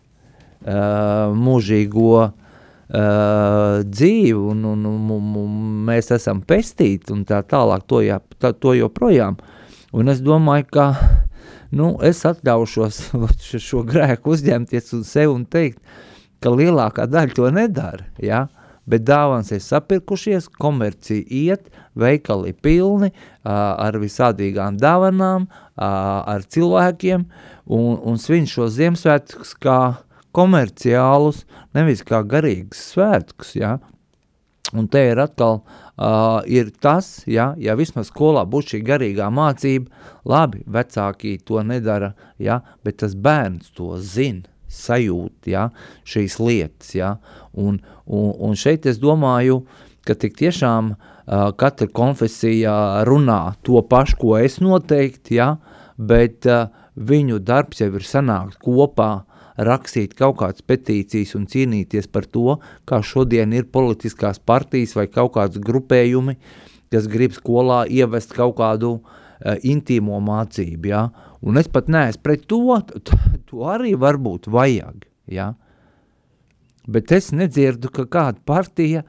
uh, 0.67 1.31
mūžīgo 1.31 2.07
uh, 2.19 2.33
dzīvi 3.87 4.39
un, 4.51 4.65
un, 4.73 4.85
un, 4.89 5.29
un 5.39 5.53
mēs 5.87 6.11
esam 6.15 6.41
pestīti 6.43 7.15
un 7.15 7.23
tā 7.27 7.39
tālāk 7.47 7.85
to, 7.87 8.01
jā, 8.03 8.19
tā, 8.43 8.51
to 8.51 8.75
joprojām. 8.75 9.39
Un 9.95 10.11
es 10.11 10.19
domāju, 10.25 10.67
ka 10.75 10.87
nu, 11.71 11.93
es 12.03 12.25
atļaušos 12.27 12.99
šo 13.69 13.85
grēku 13.87 14.35
uzņemties 14.35 14.91
uz 14.99 15.07
sevi 15.07 15.31
un 15.31 15.47
teikt, 15.47 15.79
uh, 15.79 16.12
ka 16.43 16.51
lielākā 16.51 17.07
daļa 17.09 17.37
to 17.37 17.49
nedara, 17.53 18.05
ja? 18.21 18.47
bet 18.89 19.05
dāvans 19.07 19.47
ir 19.55 19.61
sapirkušies, 19.63 20.49
komercija 20.59 21.23
iet, 21.31 21.69
veikali 21.95 22.51
pilni 22.51 23.13
ar 23.47 23.95
visādīgām 24.01 24.75
dāvanām, 24.81 25.47
ar 25.79 26.43
cilvēkiem, 26.51 27.23
un, 27.71 27.95
un 28.03 28.19
svin 28.19 28.49
šo 28.49 28.67
Ziemassvētkus 28.67 29.55
kā 29.63 29.79
komerciālus, 30.35 31.45
nevis 31.77 32.03
kā 32.03 32.23
garīgus 32.27 32.83
svētkus, 32.91 33.55
ja? 33.55 33.77
Un 34.73 34.87
te 34.89 35.03
ir 35.11 35.19
atkal 35.21 35.59
uh, 35.61 36.41
ir 36.49 36.71
tas, 36.81 37.21
ja, 37.29 37.51
ja 37.61 37.75
vismaz 37.77 38.09
skolā 38.09 38.41
būs 38.49 38.71
šī 38.71 38.79
garīgā 38.87 39.27
mācība, 39.29 39.91
labi, 40.25 40.63
vecāki 40.65 41.35
to 41.45 41.61
nedara, 41.61 42.13
ja, 42.41 42.63
bet 42.81 42.97
tas 43.03 43.13
bērns 43.13 43.69
to 43.77 43.93
zina, 44.01 44.49
sajūt 44.73 45.49
ja, 45.53 45.67
šīs 46.07 46.39
lietas. 46.41 46.93
Ja, 46.97 47.15
un, 47.53 47.79
un, 48.05 48.29
un 48.33 48.55
šeit 48.59 48.87
es 48.89 48.99
domāju, 49.01 49.61
ka 50.03 50.15
tik 50.19 50.35
tiešām 50.39 50.93
uh, 50.93 51.51
katra 51.59 51.87
konfesija 51.87 53.03
runā 53.07 53.55
to 53.63 53.81
pašu, 53.89 54.19
ko 54.19 54.37
es 54.39 54.59
noteikti, 54.63 55.37
ja, 55.39 55.53
bet 55.97 56.47
uh, 56.49 56.67
viņu 56.95 57.39
darbs 57.43 57.81
jau 57.83 57.91
ir 57.93 58.07
sanākt 58.07 58.59
kopā, 58.63 59.23
rakstīt 59.53 60.15
kaut 60.17 60.39
kādas 60.41 60.65
petīcijas 60.65 61.35
un 61.37 61.45
cīnīties 61.49 62.09
par 62.09 62.25
to, 62.25 62.57
kā 62.89 63.03
šodien 63.05 63.53
ir 63.53 63.69
politiskās 63.69 64.41
partijas 64.41 64.95
vai 64.97 65.05
kaut 65.07 65.35
kādas 65.35 65.61
grupējumi, 65.61 66.39
kas 66.93 67.09
grib 67.09 67.35
skolā 67.37 67.83
ievest 67.89 68.33
kaut 68.33 68.57
kādu 68.57 68.97
uh, 68.97 69.55
intīmo 69.61 70.19
mācību, 70.23 70.89
ja? 70.89 71.07
Un 71.43 71.59
es 71.59 71.67
pat 71.71 71.89
neesmu 71.91 72.23
pret 72.23 72.45
to, 72.47 72.61
to 73.49 73.67
arī 73.67 73.93
varbūt 73.99 74.47
vajag, 74.51 75.03
ja? 75.31 75.53
bet 76.87 77.11
es 77.15 77.31
nedzirdu, 77.35 77.91
ka 77.93 78.05
kāda 78.11 78.41
partija 78.47 79.03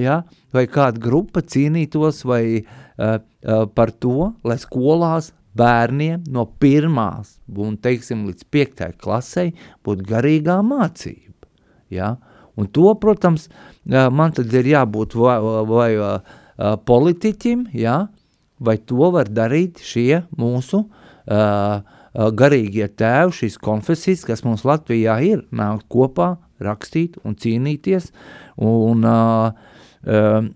ja, 0.00 0.22
vai 0.54 0.64
kāda 0.70 1.02
grupa 1.02 1.42
cīnītos 1.42 2.24
vai, 2.26 2.42
uh, 2.62 3.18
uh, 3.18 3.66
par 3.74 3.92
to, 4.02 4.32
lai 4.46 4.58
skolās 4.58 5.32
bērniem 5.58 6.24
no 6.30 6.46
pirmās 6.62 7.36
un, 7.50 7.76
teiksim, 7.78 8.24
līdz 8.28 8.46
piektajai 8.50 8.96
klasei 8.98 9.48
būtu 9.86 10.06
garīgā 10.10 10.60
mācība. 10.66 11.48
Ja? 11.90 12.14
Un 12.58 12.68
to, 12.70 12.92
protams, 13.02 13.48
man 13.86 14.34
tad 14.36 14.52
ir 14.54 14.68
jābūt 14.70 15.16
vai, 15.18 15.36
vai, 15.66 15.90
vai 15.98 16.70
politiķim, 16.86 17.66
ja? 17.74 18.04
vai 18.60 18.76
to 18.78 19.10
var 19.14 19.30
darīt 19.32 19.82
šie 19.82 20.22
mūsu 20.38 20.84
uh, 20.84 21.09
garīgie 21.28 22.88
tēvi, 22.88 23.36
šīs 23.42 23.58
konfesijas, 23.62 24.24
kas 24.26 24.44
mums 24.46 24.64
Latvijā 24.68 25.20
ir, 25.26 25.44
nākt 25.54 25.86
kopā, 25.92 26.34
rakstīt 26.60 27.18
un 27.24 27.36
cīnīties. 27.38 28.10
Un, 28.60 29.06
un, 29.06 29.54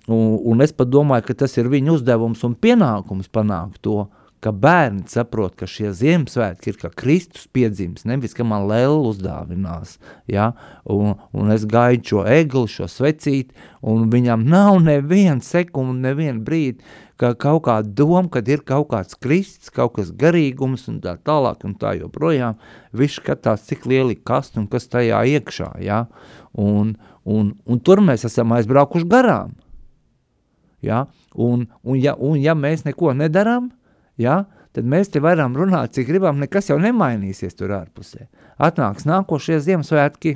un 0.08 0.66
es 0.66 0.74
pat 0.76 0.90
domāju, 0.90 1.28
ka 1.30 1.40
tas 1.44 1.56
ir 1.60 1.70
viņu 1.72 1.98
uzdevums 1.98 2.44
un 2.46 2.58
pienākums 2.58 3.30
panākt 3.32 3.80
to, 3.86 4.04
ka 4.44 4.52
bērni 4.52 5.06
saprot, 5.08 5.54
ka 5.56 5.66
šie 5.68 5.88
Ziemassvētki 5.96 6.72
ir 6.72 6.80
kā 6.82 6.90
Kristus 6.92 7.46
piedzimis, 7.56 8.04
nevis, 8.08 8.34
ka 8.36 8.44
man 8.44 8.66
lēlu 8.68 9.06
uzdāvinās, 9.08 9.96
ja? 10.28 10.50
un, 10.84 11.14
un 11.32 11.54
es 11.54 11.64
gaidu 11.68 12.10
šo 12.10 12.24
egli, 12.28 12.66
šo 12.68 12.88
svecīti, 12.90 13.56
un 13.80 14.10
viņam 14.12 14.44
nav 14.50 14.82
neviena 14.84 15.40
sekunda, 15.44 16.10
neviena 16.10 16.44
brīdi, 16.44 16.84
ka 17.20 17.32
kaut 17.38 17.64
kāda 17.68 17.90
doma, 17.96 18.26
kad 18.32 18.48
ir 18.50 18.64
kaut 18.66 18.88
kāds 18.90 19.16
Kristus, 19.20 19.70
kaut 19.74 19.94
kas 19.98 20.10
garīgums 20.18 20.88
un 20.90 21.00
tā 21.04 21.14
tālāk 21.22 21.62
un 21.66 21.76
tā 21.78 21.94
joprojām, 21.98 22.58
viņš 22.96 23.18
skatās, 23.20 23.66
cik 23.68 23.86
lieli 23.90 24.16
kasti 24.18 24.60
un 24.62 24.68
kas 24.70 24.88
tajā 24.90 25.22
iekšā, 25.36 25.70
ja? 25.84 26.04
un, 26.52 26.94
un, 27.24 27.52
un 27.66 27.82
tur 27.82 28.02
mēs 28.04 28.26
esam 28.26 28.54
aizbraukuši 28.56 29.08
garām, 29.10 29.54
ja? 30.82 31.04
un, 31.34 31.68
un, 31.82 32.00
ja, 32.00 32.16
un 32.18 32.40
ja 32.42 32.56
mēs 32.58 32.86
neko 32.88 33.14
nedarām, 33.18 33.70
ja, 34.18 34.44
tad 34.74 34.90
mēs 34.90 35.12
te 35.14 35.22
varam 35.22 35.54
runāt, 35.58 35.94
cik 35.94 36.10
gribam, 36.10 36.42
nekas 36.42 36.72
jau 36.72 36.80
nemainīsies 36.82 37.54
tur 37.54 37.76
ārpusē. 37.78 38.26
Atnāks 38.58 39.06
nākošie 39.06 39.60
Ziemassvētki, 39.62 40.34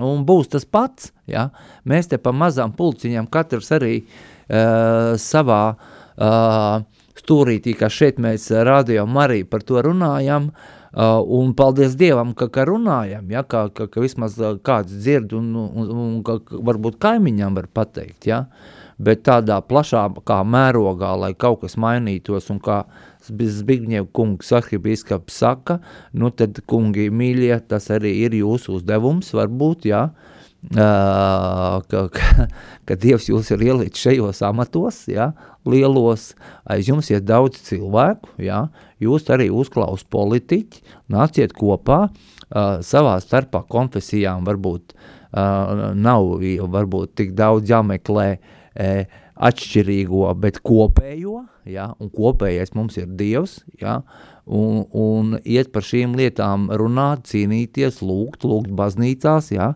un 0.00 0.24
būs 0.24 0.48
tas 0.54 0.64
pats, 0.64 1.12
ja, 1.28 1.50
mēs 1.84 2.08
te 2.08 2.16
pa 2.16 2.32
mazām 2.32 2.72
pulciņām 2.76 3.28
katrs 3.32 3.72
arī 3.76 3.98
uh, 4.00 4.39
savā 4.50 5.62
uh, 5.76 6.82
stūrītī, 7.20 7.76
kā 7.78 7.90
šeit 7.92 8.18
mēs 8.18 8.48
rādījām 8.50 9.16
arī 9.22 9.44
par 9.48 9.66
to 9.66 9.82
runājam, 9.90 10.52
Uh, 10.90 11.20
un 11.22 11.52
paldies 11.54 11.92
Dievam, 11.94 12.32
ka, 12.34 12.48
ka 12.50 12.64
runājam, 12.66 13.28
ja, 13.30 13.44
ka, 13.46 13.68
ka, 13.70 13.84
ka 13.86 14.00
vismaz 14.02 14.34
kāds 14.66 14.90
dzird 14.90 15.30
un, 15.38 15.52
un, 15.54 15.92
un 15.94 16.16
ka 16.26 16.40
varbūt 16.50 16.96
kaimiņam 16.98 17.54
var 17.60 17.68
pateikt, 17.70 18.26
ja. 18.26 18.40
Uh, 18.40 18.80
bet 19.00 19.24
tādā 19.26 19.58
plašākā 19.64 20.40
mērogā, 20.44 21.12
lai 21.22 21.32
kaut 21.38 21.64
kas 21.64 21.78
mainītos, 21.80 22.50
un 22.52 22.60
kā 22.62 22.82
Zbigņev 23.30 24.08
kungs 24.16 24.48
arhibīskaps 24.56 25.36
saka, 25.42 25.78
nu 26.16 26.30
tad, 26.34 26.62
kungi 26.68 27.10
mīļie, 27.12 27.52
tas 27.68 27.90
arī 27.92 28.14
ir 28.24 28.36
jūsu 28.40 28.78
uzdevums, 28.78 29.32
varbūt, 29.36 29.86
jā, 29.90 30.06
uh, 30.08 30.29
ka, 30.68 32.02
ka, 32.12 32.46
ka 32.86 32.96
Dievs 33.00 33.30
jūs 33.30 33.50
ir 33.54 33.64
ielicis 33.64 34.02
šajos 34.04 34.42
amatos, 34.46 35.02
jā, 35.10 35.30
lielos, 35.68 36.34
aiz 36.68 36.88
jums 36.88 37.10
ir 37.10 37.22
daudz 37.24 37.60
cilvēku, 37.64 38.34
jā, 38.44 38.66
jūs 39.00 39.28
arī 39.32 39.50
uzklaus 39.52 40.04
politiķi, 40.04 40.84
nāciet 41.12 41.54
kopā, 41.56 42.02
uh, 42.10 42.78
savā 42.84 43.16
starpā 43.24 43.64
konfesijām 43.72 44.44
varbūt 44.48 44.94
uh, 44.94 45.90
nav 45.96 46.36
varbūt 46.76 47.16
tik 47.20 47.34
daudz 47.38 47.72
jāmeklē 47.72 48.28
uh, 48.36 49.18
atšķirīgo, 49.40 50.26
bet 50.40 50.60
kopējo, 50.66 51.44
ja, 51.68 51.90
un 52.00 52.10
kopējais 52.12 52.74
mums 52.76 52.98
ir 53.00 53.08
Dievs, 53.16 53.60
ja, 53.80 54.00
un, 54.44 54.82
un 54.92 55.36
iet 55.40 55.70
par 55.72 55.86
šīm 55.86 56.16
lietām 56.18 56.68
runāt, 56.76 57.24
cīnīties, 57.30 58.02
lūgt, 58.04 58.44
lūgt 58.48 58.72
baznīcās, 58.76 59.52
ja, 59.54 59.72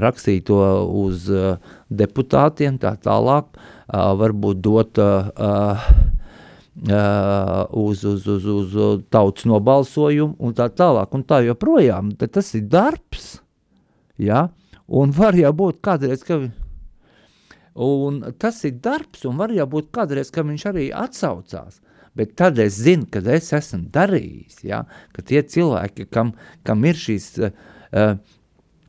rakstīt 0.00 0.46
to 0.48 0.60
uz 1.02 1.28
deputātiem, 1.90 2.78
tā 2.80 2.94
tālāk, 3.04 3.60
varbūt 3.90 4.62
dot 4.64 5.00
uz, 6.80 8.06
uz, 8.06 8.30
uz, 8.30 8.48
uz 8.54 8.78
tautas 9.12 9.44
nobalsojumu 9.50 10.38
un 10.40 10.56
tā 10.56 10.70
tālāk 10.72 11.12
un 11.18 11.26
tā 11.28 11.42
joprojām, 11.44 12.14
tas 12.16 12.54
ir 12.56 12.64
darbs, 12.72 13.34
ja, 14.16 14.46
un 14.88 15.12
var 15.12 15.36
jau 15.36 15.52
būt 15.60 15.82
kādreiz, 15.84 16.24
ka 16.24 16.40
Un 17.74 18.22
tas 18.38 18.64
ir 18.66 18.80
darbs, 18.82 19.24
un 19.28 19.38
var 19.38 19.52
jau 19.54 19.66
būt 19.70 19.90
kādreiz, 19.94 20.30
ka 20.34 20.42
viņš 20.42 20.66
arī 20.72 20.90
atsaucās. 20.96 21.80
Bet 22.18 22.34
tad 22.36 22.58
es 22.58 22.80
zinu, 22.82 23.06
ka 23.06 23.22
es 23.30 23.52
esmu 23.54 23.86
darījis, 23.94 24.64
ja? 24.66 24.82
ka 25.14 25.22
tie 25.22 25.42
cilvēki, 25.46 26.08
kam, 26.10 26.32
kam 26.66 26.84
ir 26.84 26.98
šīs 26.98 27.28
uh, 27.38 28.16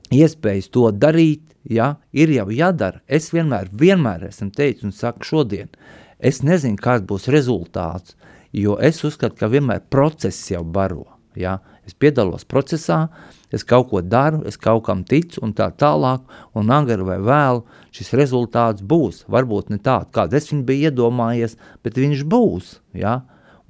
iespējas 0.09 0.71
to 0.73 0.89
darīt, 0.91 1.43
ja? 1.69 1.95
ir 2.11 2.33
jau 2.33 2.49
jādara. 2.49 3.03
Es 3.05 3.29
vienmēr, 3.33 3.69
vienmēr 3.69 4.25
esmu 4.31 4.49
teicis 4.57 4.89
un 4.89 4.95
saku 4.97 5.29
šodien, 5.29 5.69
es 6.17 6.41
nezinu, 6.41 6.81
kāds 6.81 7.05
būs 7.05 7.29
rezultāts, 7.29 8.17
jo 8.51 8.79
es 8.81 9.03
uzskatu, 9.05 9.37
ka 9.37 9.51
vienmēr 9.53 9.85
process 9.93 10.49
jau 10.49 10.63
baro. 10.65 11.05
Ja? 11.37 11.59
Es 11.85 11.93
piedalos 11.93 12.49
procesā, 12.49 13.03
uh, 13.05 13.40
es 13.51 13.65
kaut 13.67 13.89
ko 13.91 14.01
daru, 14.01 14.41
es 14.47 14.57
kaut 14.57 14.85
kam 14.87 15.03
ticu 15.07 15.41
un 15.45 15.53
tā 15.57 15.69
tālāk, 15.75 16.23
un 16.55 16.71
agri 16.71 17.03
vai 17.07 17.19
vēl 17.19 17.63
šis 17.95 18.13
rezultāts 18.17 18.83
būs. 18.83 19.25
Varbūt 19.31 19.71
ne 19.73 19.79
tāds, 19.83 20.11
kāds 20.15 20.37
es 20.39 20.51
viņu 20.51 20.65
biju 20.67 20.91
iedomājies, 20.91 21.57
bet 21.83 21.99
viņš 21.99 22.25
būs. 22.31 22.77
Ja? 22.97 23.21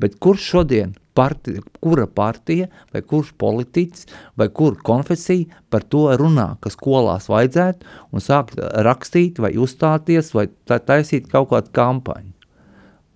Bet 0.02 0.18
kurš 0.22 0.48
šodien, 0.54 0.94
parti, 1.14 1.60
kura 1.84 2.08
partija, 2.08 2.70
vai 2.94 3.02
kurš 3.06 3.34
politiķis, 3.42 4.08
vai 4.40 4.48
kura 4.50 4.80
konfesija 4.86 5.62
par 5.70 5.86
to 5.86 6.08
runā, 6.18 6.56
ka 6.62 6.72
skolās 6.74 7.30
vajadzētu, 7.30 7.86
un 8.12 8.24
sāk 8.24 8.56
rakstīt, 8.58 9.42
vai 9.44 9.54
uzstāties, 9.62 10.34
vai 10.38 10.48
taisīt 10.72 11.30
kaut 11.32 11.52
kādu 11.54 11.74
kampaņu? 11.76 12.32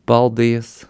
Paldies! 0.05 0.83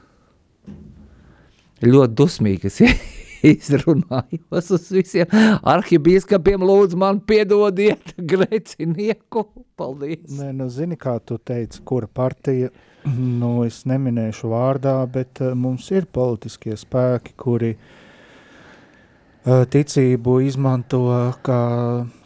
Ļoti 1.86 2.16
dusmīgas 2.16 2.82
izrunājos 3.52 4.72
uz 4.76 4.88
visiem 4.94 5.32
arhibīskapiem, 5.62 6.64
lūdzu 6.66 7.00
man 7.02 7.22
piedodiet 7.28 8.16
grecinieku, 8.32 9.46
paldies. 9.78 10.26
Nē, 10.40 10.52
nu 10.58 10.70
zini, 10.72 10.98
kā 11.00 11.18
tu 11.26 11.38
teici, 11.38 11.84
kura 11.88 12.08
partija, 12.08 12.72
nu 13.16 13.58
es 13.66 13.84
neminēšu 13.90 14.50
vārdā, 14.54 14.98
bet 15.12 15.44
uh, 15.44 15.54
mums 15.58 15.90
ir 15.94 16.08
politiskie 16.12 16.78
spēki, 16.80 17.36
kuri 17.40 17.76
uh, 17.76 19.64
ticību 19.70 20.40
izmanto 20.46 21.04
kā 21.46 21.62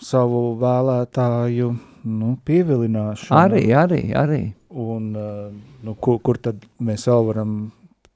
savu 0.04 0.54
vēlētāju 0.62 1.74
nu, 2.10 2.38
pievilināšanu. 2.48 3.36
Arī, 3.36 3.66
arī, 3.76 4.04
arī. 4.16 4.44
Un, 4.70 5.12
uh, 5.18 5.50
nu, 5.84 5.98
kur, 6.00 6.22
kur 6.24 6.40
tad 6.40 6.64
mēs 6.86 7.08
vēl 7.10 7.28
varam 7.32 7.60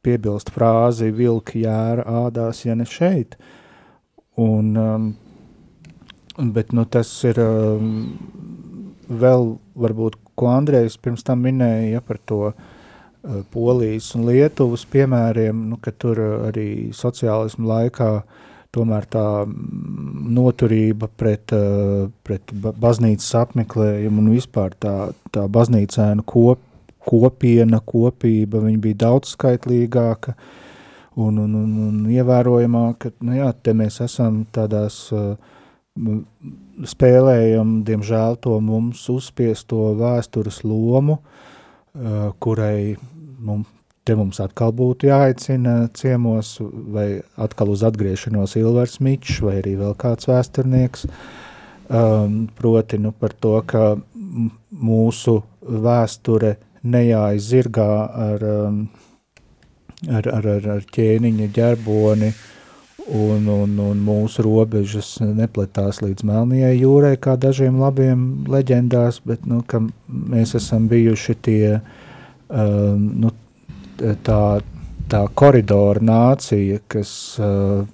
piebilst 0.03 0.51
frāzi 0.53 1.11
vilka 1.15 1.57
jēra 1.59 2.05
ādās, 2.25 2.63
ja 2.65 2.75
ne 2.75 2.87
šeit. 2.89 3.37
Un, 4.39 4.73
um, 4.77 5.09
bet 6.53 6.73
nu, 6.73 6.85
tas 6.89 7.09
ir 7.29 7.39
um, 7.43 7.89
vēl 9.09 9.53
varbūt, 9.79 10.17
ko 10.39 10.49
Andrejs 10.53 10.97
pirms 10.97 11.25
tam 11.25 11.43
minēja 11.45 11.97
ja, 11.97 12.01
par 12.01 12.19
to 12.25 12.39
uh, 12.49 12.55
Polijas 13.53 14.13
un 14.17 14.25
Lietuvas 14.29 14.87
piemēriem, 14.89 15.67
nu, 15.69 15.77
ka 15.81 15.93
tur 15.93 16.21
uh, 16.21 16.33
arī 16.49 16.67
sociālismu 16.97 17.69
laikā 17.69 18.09
tomēr 18.73 19.05
tā 19.05 19.45
noturība 20.33 21.05
pret, 21.13 21.53
pret 22.25 22.53
baznīcas 22.57 23.27
apmeklējumu 23.43 24.23
un 24.23 24.31
vispār 24.33 24.73
tā, 24.81 24.95
tā 25.29 25.43
baznīcēnu 25.45 26.25
kop, 26.25 26.63
kopiena, 27.07 27.81
kopība, 27.85 28.61
viņa 28.63 28.83
bija 28.83 29.01
daudz 29.05 29.33
skaitlīgāka 29.35 30.35
un, 31.15 31.37
un, 31.37 31.55
un, 31.55 31.73
un 31.87 31.99
ievērojamāka. 32.11 33.13
Nu 33.25 33.37
jā, 33.37 33.51
te 33.63 33.75
mēs 33.77 33.99
esam 34.05 34.43
tādās 34.55 35.05
uh, 35.15 35.35
spēlējam, 36.89 37.81
diemžēl, 37.87 38.39
to 38.43 38.57
mums 38.63 39.03
uzspiesto 39.13 39.91
vēstures 39.99 40.63
lomu, 40.65 41.19
uh, 41.19 42.31
kurai 42.43 42.95
mums, 43.43 43.69
te 44.03 44.15
mums 44.19 44.41
atkal 44.43 44.73
būtu 44.75 45.07
jāaicina 45.07 45.87
ciemos, 45.95 46.57
vai 46.61 47.21
atkal 47.39 47.71
uz 47.71 47.85
atgriešanos 47.87 48.57
Ilvers 48.59 48.99
Mičs, 49.03 49.39
vai 49.43 49.61
arī 49.61 49.77
vēl 49.79 49.95
kāds 49.99 50.27
vēsturnieks, 50.27 51.05
um, 51.87 52.43
proti 52.57 52.99
nu, 52.99 53.13
par 53.15 53.35
to, 53.39 53.55
ka 53.67 53.93
mūsu 54.73 55.37
vēsture 55.63 56.57
nejāizirgā 56.57 56.72
ar, 58.19 58.43
um, 58.43 58.79
ar, 60.11 60.27
ar, 60.27 60.47
ar, 60.57 60.65
ar 60.75 60.84
ķēniņa 60.91 61.47
ģerboni, 61.55 62.31
un, 63.07 63.47
un, 63.47 63.77
un 63.84 64.01
mūsu 64.03 64.43
robežas 64.43 65.15
nepletās 65.23 66.01
līdz 66.03 66.25
Melnijai 66.27 66.73
jūrai, 66.75 67.15
kā 67.23 67.38
dažiem 67.39 67.79
labiem 67.79 68.43
leģendās, 68.51 69.21
bet 69.27 69.47
nu, 69.47 69.61
mēs 70.11 70.55
esam 70.59 70.89
bijuši 70.91 71.38
tie, 71.47 71.79
uh, 71.79 72.67
nu, 72.99 73.31
tā, 74.27 74.43
tā 75.11 75.23
koridora 75.39 76.03
nācija, 76.03 76.81
kas, 76.91 77.15
uh, 77.39 77.88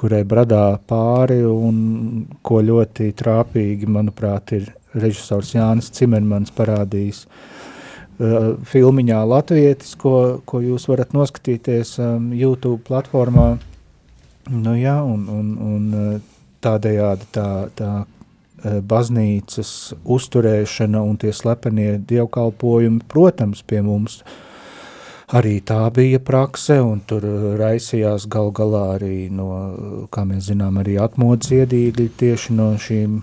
kurai 0.00 0.22
bradā 0.28 0.78
pāri 0.88 1.42
un 1.44 2.24
ko 2.40 2.64
ļoti 2.64 3.12
trāpīgi, 3.20 3.88
manuprāt, 3.98 4.56
ir 4.56 4.72
režisors 4.96 5.52
Jānis 5.56 5.92
Cimermans 5.92 6.52
parādījis. 6.56 7.24
uh, 7.26 7.56
filmiņā 8.18 9.18
Latvietis, 9.30 9.92
ko, 9.94 10.40
ko 10.48 10.58
jūs 10.58 10.88
varat 10.90 11.12
noskatīties 11.14 11.92
um, 12.02 12.32
YouTube 12.34 12.80
platformā, 12.88 13.52
Nu, 14.48 14.72
jā, 14.80 14.96
un, 15.04 15.26
un, 15.28 15.48
un 15.60 15.88
eh, 15.92 16.20
tādējādi 16.64 17.26
tā, 17.36 17.48
tā 17.76 17.92
eh, 18.00 18.78
baznīcas 18.80 19.72
uzturēšana 20.08 21.02
un 21.04 21.18
tie 21.20 21.34
slepenie 21.36 21.98
dievkalpojumi, 22.08 23.02
protams, 23.12 23.60
pie 23.68 23.82
mums 23.84 24.22
arī 25.28 25.58
tā 25.60 25.82
bija 25.92 26.20
prakse, 26.24 26.78
un 26.80 27.02
tur 27.04 27.26
raisījās 27.60 28.24
gal 28.32 28.48
galā 28.56 28.84
arī 28.96 29.28
no, 29.28 29.50
kā 30.08 30.24
mēs 30.24 30.48
zinām, 30.48 30.80
arī 30.80 30.96
atmodziedīgļi 31.04 32.08
tieši 32.16 32.56
no 32.56 32.70
šīm 32.80 33.20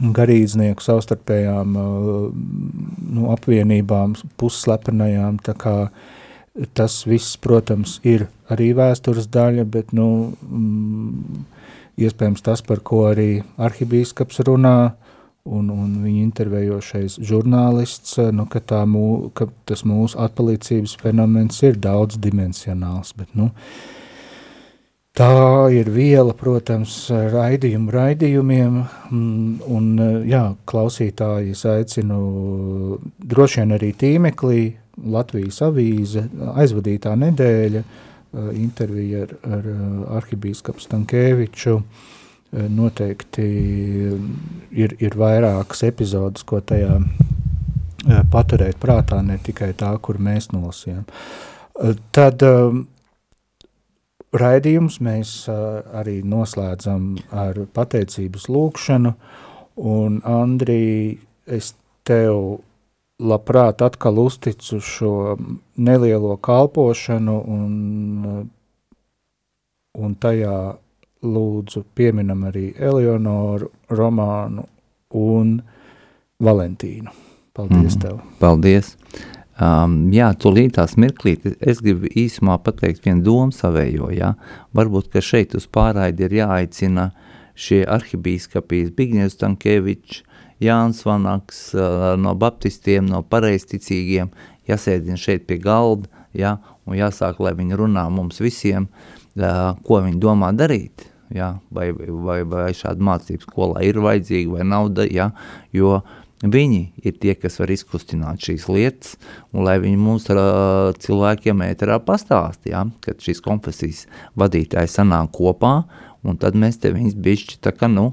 garīdznieku 0.00 0.84
savstarpējām 0.84 1.76
eh, 1.78 1.90
nu, 3.16 3.28
apvienībām, 3.34 4.16
pusslepenajām, 4.40 5.40
tas 6.74 7.02
viss, 7.06 7.36
protams, 7.40 7.98
ir 8.06 8.26
arī 8.50 8.72
vēstures 8.78 9.28
daļa, 9.30 9.66
bet, 9.68 9.92
nu, 9.94 10.32
mm, 10.42 11.44
iespējams 12.02 12.42
tas, 12.46 12.62
par 12.66 12.82
ko 12.86 13.04
arī 13.10 13.44
arhibīskaps 13.58 14.42
runā, 14.48 14.78
un, 15.48 15.70
un 15.72 15.92
viņa 16.02 16.24
intervējošais 16.26 17.18
žurnālists, 17.24 18.18
nu, 18.34 18.48
ka, 18.50 18.60
mū, 18.90 19.30
ka 19.36 19.48
tas 19.68 19.84
mūsu 19.88 20.18
atpalīdzības 20.24 20.98
fenomens 21.02 21.62
ir 21.64 21.78
daudzdimensionāls, 21.82 23.14
bet, 23.18 23.30
nu, 23.38 23.50
tā 25.18 25.68
ir 25.74 25.88
viela, 25.90 26.32
protams, 26.36 27.08
raidījumu 27.10 27.92
raidījumiem, 27.92 28.76
un, 29.14 29.22
un 29.66 29.88
jā, 30.28 30.44
klausītājus 30.68 31.64
aicinu 31.72 32.18
droši 33.18 33.62
vien 33.62 33.74
arī 33.78 33.92
tīmeklī, 33.98 34.60
Latvijas 34.98 35.60
avīze, 35.62 36.24
aizvadītā 36.58 37.12
nedēļa, 37.18 37.82
intervija 38.58 39.24
ar, 39.26 39.34
ar 39.58 39.68
arhibīskapu 40.18 40.82
Stankēviču. 40.82 41.78
Noteikti 42.72 43.46
ir, 44.72 44.94
ir 44.96 45.16
vairākas 45.20 45.84
epizodes, 45.84 46.46
ko 46.48 46.62
tajā 46.64 46.96
paturēt 48.32 48.78
prātā, 48.80 49.20
ne 49.22 49.36
tikai 49.44 49.74
tā, 49.76 49.92
kur 50.02 50.18
mēs 50.22 50.48
nolasījām. 50.54 51.04
Tad 52.16 52.42
raidījums 54.36 54.98
mēs 55.04 55.32
arī 55.48 56.20
noslēdzam 56.26 57.16
ar 57.32 57.62
pateicības 57.74 58.48
lūkšanu, 58.52 59.14
un 59.78 60.20
Andrī, 60.26 61.18
es 61.46 61.74
tev 62.08 62.60
labprāt 63.18 63.82
atkal 63.82 64.18
uzticu 64.22 64.80
šo 64.84 65.12
nelielo 65.76 66.36
kalpošanu 66.36 67.38
un, 67.54 67.72
un 69.98 70.14
tajā 70.22 70.58
lūdzu 71.22 71.82
pieminam 71.98 72.44
arī 72.46 72.70
Eleonoru, 72.78 73.72
Romānu 73.90 74.68
un 75.18 75.56
Valentīnu. 76.38 77.10
Paldies 77.58 77.96
mm, 77.96 78.02
tev! 78.04 78.22
Paldies! 78.38 78.94
Um, 79.58 80.12
jā, 80.14 80.28
tūlīt 80.38 80.76
tās 80.76 80.94
mirklīt, 81.00 81.42
es 81.58 81.80
gribu 81.82 82.06
īsumā 82.14 82.60
pateikt 82.62 83.08
vienu 83.08 83.24
domu 83.26 83.54
savējo, 83.54 84.12
jā. 84.14 84.36
Varbūt, 84.78 85.08
ka 85.10 85.22
šeit 85.24 85.56
uz 85.58 85.66
pārraidi 85.66 86.28
ir 86.28 86.36
jāaicina 86.38 87.08
šie 87.58 87.80
arhibīskapīs 87.90 88.92
Bigņevs 88.94 89.40
Tankēvičs, 89.40 90.22
Jānis 90.62 91.02
Vanaks 91.06 91.60
no 92.22 92.36
baptistiem, 92.38 93.06
no 93.10 93.24
pareizticīgiem, 93.26 94.30
jāsēdina 94.70 95.18
šeit 95.18 95.46
pie 95.50 95.58
galda, 95.62 96.06
ja, 96.38 96.56
un 96.86 96.98
jāsāk, 96.98 97.42
lai 97.42 97.56
viņi 97.58 97.78
runā 97.78 98.06
mums 98.14 98.38
visiem, 98.42 98.88
ko 99.34 100.00
viņi 100.04 100.22
domā 100.22 100.52
darīt, 100.54 101.08
ja, 101.34 101.56
vai, 101.74 101.90
vai, 101.92 102.40
vai 102.46 102.70
šāda 102.78 103.04
mācības 103.10 103.46
skolā 103.50 103.82
ir 103.86 103.98
vajadzīga 104.02 104.58
vai 104.58 104.66
nav, 104.66 104.90
ja, 105.10 105.30
jo 105.74 105.98
viņi 106.42 106.82
ir 107.02 107.16
tie, 107.18 107.34
kas 107.34 107.58
var 107.58 107.72
izkustināt 107.74 108.44
šīs 108.46 108.68
lietas, 108.70 109.16
un 109.52 109.66
lai 109.66 109.78
viņi 109.82 109.98
mums 109.98 110.28
ar 110.30 110.94
cilvēkiem 111.02 111.64
ēterā 111.66 111.98
pastāst, 112.06 112.62
ja, 112.70 112.84
kad 113.04 113.22
šīs 113.22 113.42
konfesijas 113.44 114.06
vadītāji 114.38 114.92
sanāk 114.92 115.32
kopā, 115.34 115.82
un 116.22 116.38
tad 116.38 116.58
mēs 116.58 116.78
te 116.82 116.92
viņus 116.94 117.18
bišķi 117.18 117.58
tā 117.64 117.74
kā, 117.74 117.90
nu, 117.90 118.12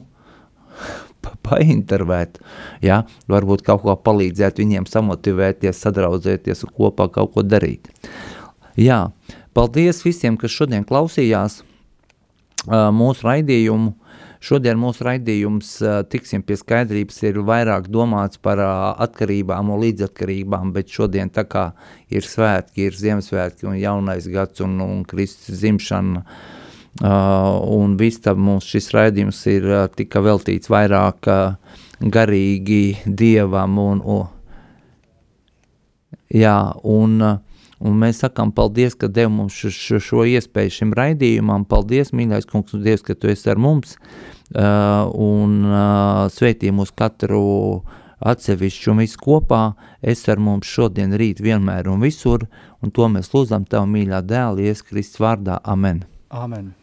paintervēt, 1.45 2.39
ja, 2.85 3.03
varbūt 3.31 3.65
kaut 3.65 3.85
ko 3.85 3.95
palīdzēt 3.97 4.61
viņiem 4.61 4.89
samotivēties, 4.89 5.83
sadraudzēties 5.85 6.65
un 6.65 6.73
kopā 6.75 7.09
kaut 7.13 7.35
ko 7.35 7.45
darīt. 7.45 7.89
Jā, 8.75 9.07
paldies 9.55 10.01
visiem, 10.03 10.35
kas 10.37 10.51
šodien 10.51 10.83
klausījās 10.87 11.61
mūsu 12.67 13.27
raidījumu. 13.27 13.93
Šodien 14.45 14.77
mūsu 14.77 15.07
raidījums, 15.07 15.69
tiksim 16.11 16.43
pie 16.45 16.53
skaidrības, 16.59 17.17
ir 17.25 17.39
vairāk 17.47 17.87
domāts 17.89 18.37
par 18.37 18.59
atkarībām 18.61 19.71
un 19.73 19.81
līdzatkarībām, 19.81 20.69
bet 20.75 20.91
šodien 20.93 21.31
tā 21.33 21.47
kā 21.49 21.63
ir 22.13 22.27
svētki, 22.27 22.85
ir 22.85 22.99
Ziemassvētki 22.99 23.65
un 23.65 23.79
jaunais 23.79 24.27
gads 24.29 24.61
un, 24.61 24.77
un 24.83 25.01
Kristus 25.09 25.63
zimšana, 25.63 26.21
un 27.01 27.97
viss 27.97 28.21
tam 28.21 28.43
mums 28.45 28.69
šis 28.69 28.91
raidījums 28.93 29.41
ir 29.49 29.65
tika 29.97 30.21
veltīts 30.21 30.69
vairāk 30.69 31.25
garīgi 31.99 32.97
Dievam 33.05 33.79
un, 33.81 34.01
un 34.05 34.27
jā, 36.29 36.59
un, 36.83 37.17
un 37.83 37.97
mēs 37.99 38.21
sakām 38.23 38.53
paldies, 38.55 38.95
ka 38.95 39.09
Dev 39.11 39.31
mums 39.33 39.57
šo, 39.57 39.71
šo, 39.73 39.99
šo 40.03 40.23
iespēju 40.35 40.73
šim 40.77 40.95
raidījumam, 40.95 41.65
paldies, 41.67 42.13
mīļais 42.15 42.47
kungs 42.49 42.75
un 42.77 42.85
Dievs, 42.85 43.03
ka 43.05 43.17
Tu 43.17 43.33
esi 43.33 43.51
ar 43.51 43.61
mums, 43.61 43.97
uh, 43.97 45.09
un 45.11 45.59
uh, 45.67 46.25
sveitī 46.33 46.71
mūs 46.75 46.93
katru 46.95 47.83
atsevišķu 48.25 48.93
un 48.93 49.03
visu 49.03 49.19
kopā, 49.21 49.61
es 50.01 50.23
ar 50.31 50.39
mums 50.41 50.69
šodien, 50.71 51.13
rīt, 51.19 51.43
vienmēr 51.43 51.89
un 51.91 52.01
visur, 52.05 52.47
un 52.81 52.95
to 52.95 53.09
mēs 53.11 53.33
lūdzam 53.35 53.67
Tev, 53.69 53.85
mīļā 53.91 54.23
dēla, 54.25 54.65
Ieskrists 54.71 55.21
vārdā, 55.21 55.59
Amen. 55.63 56.05
Amen. 56.31 56.73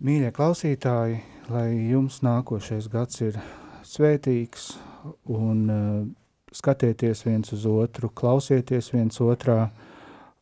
Mīļie 0.00 0.30
klausītāji, 0.32 1.18
lai 1.52 1.66
jums 1.90 2.22
nākošais 2.24 2.86
gads 2.88 3.20
ir 3.20 3.34
svētīgs 3.84 4.70
un 5.28 5.58
uh, 5.68 6.06
skatieties 6.52 7.24
viens 7.26 7.52
uz 7.54 7.66
otru, 7.66 8.10
klausieties 8.14 8.92
viens 8.94 9.20
otrā, 9.22 9.68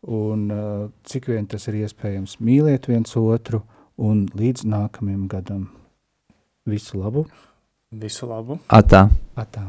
un 0.09 0.47
eh, 0.51 0.87
cik 1.09 1.31
vien 1.33 1.47
tas 1.47 1.69
ir 1.69 1.83
iespējams, 1.83 2.39
mīliet 2.41 2.89
viens 2.91 3.17
otru, 3.19 3.63
un 3.99 4.27
līdz 4.39 4.67
nākamajam 4.69 5.27
gadam. 5.31 5.67
Visu 6.69 7.01
labu! 7.03 7.27
Visu 7.91 8.29
labu! 8.29 8.61
Atā! 8.69 9.09
Atā. 9.39 9.69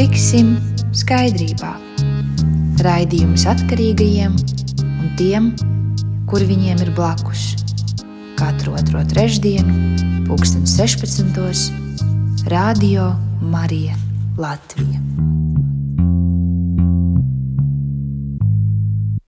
Tiksim 0.00 0.56
skaidrībā. 0.96 1.89
Raidījums 2.80 3.42
atkarīgajiem 3.50 4.36
un 4.86 5.10
tiem, 5.18 5.50
kur 6.30 6.44
viņiem 6.48 6.80
ir 6.80 6.92
blakus. 6.96 7.50
Katru 8.40 8.72
otro 8.80 9.02
trešdienu, 9.10 9.76
pulksten 10.30 10.64
16. 10.64 12.48
Radio 12.48 13.12
Marija 13.52 14.00
Latvija. 14.40 15.04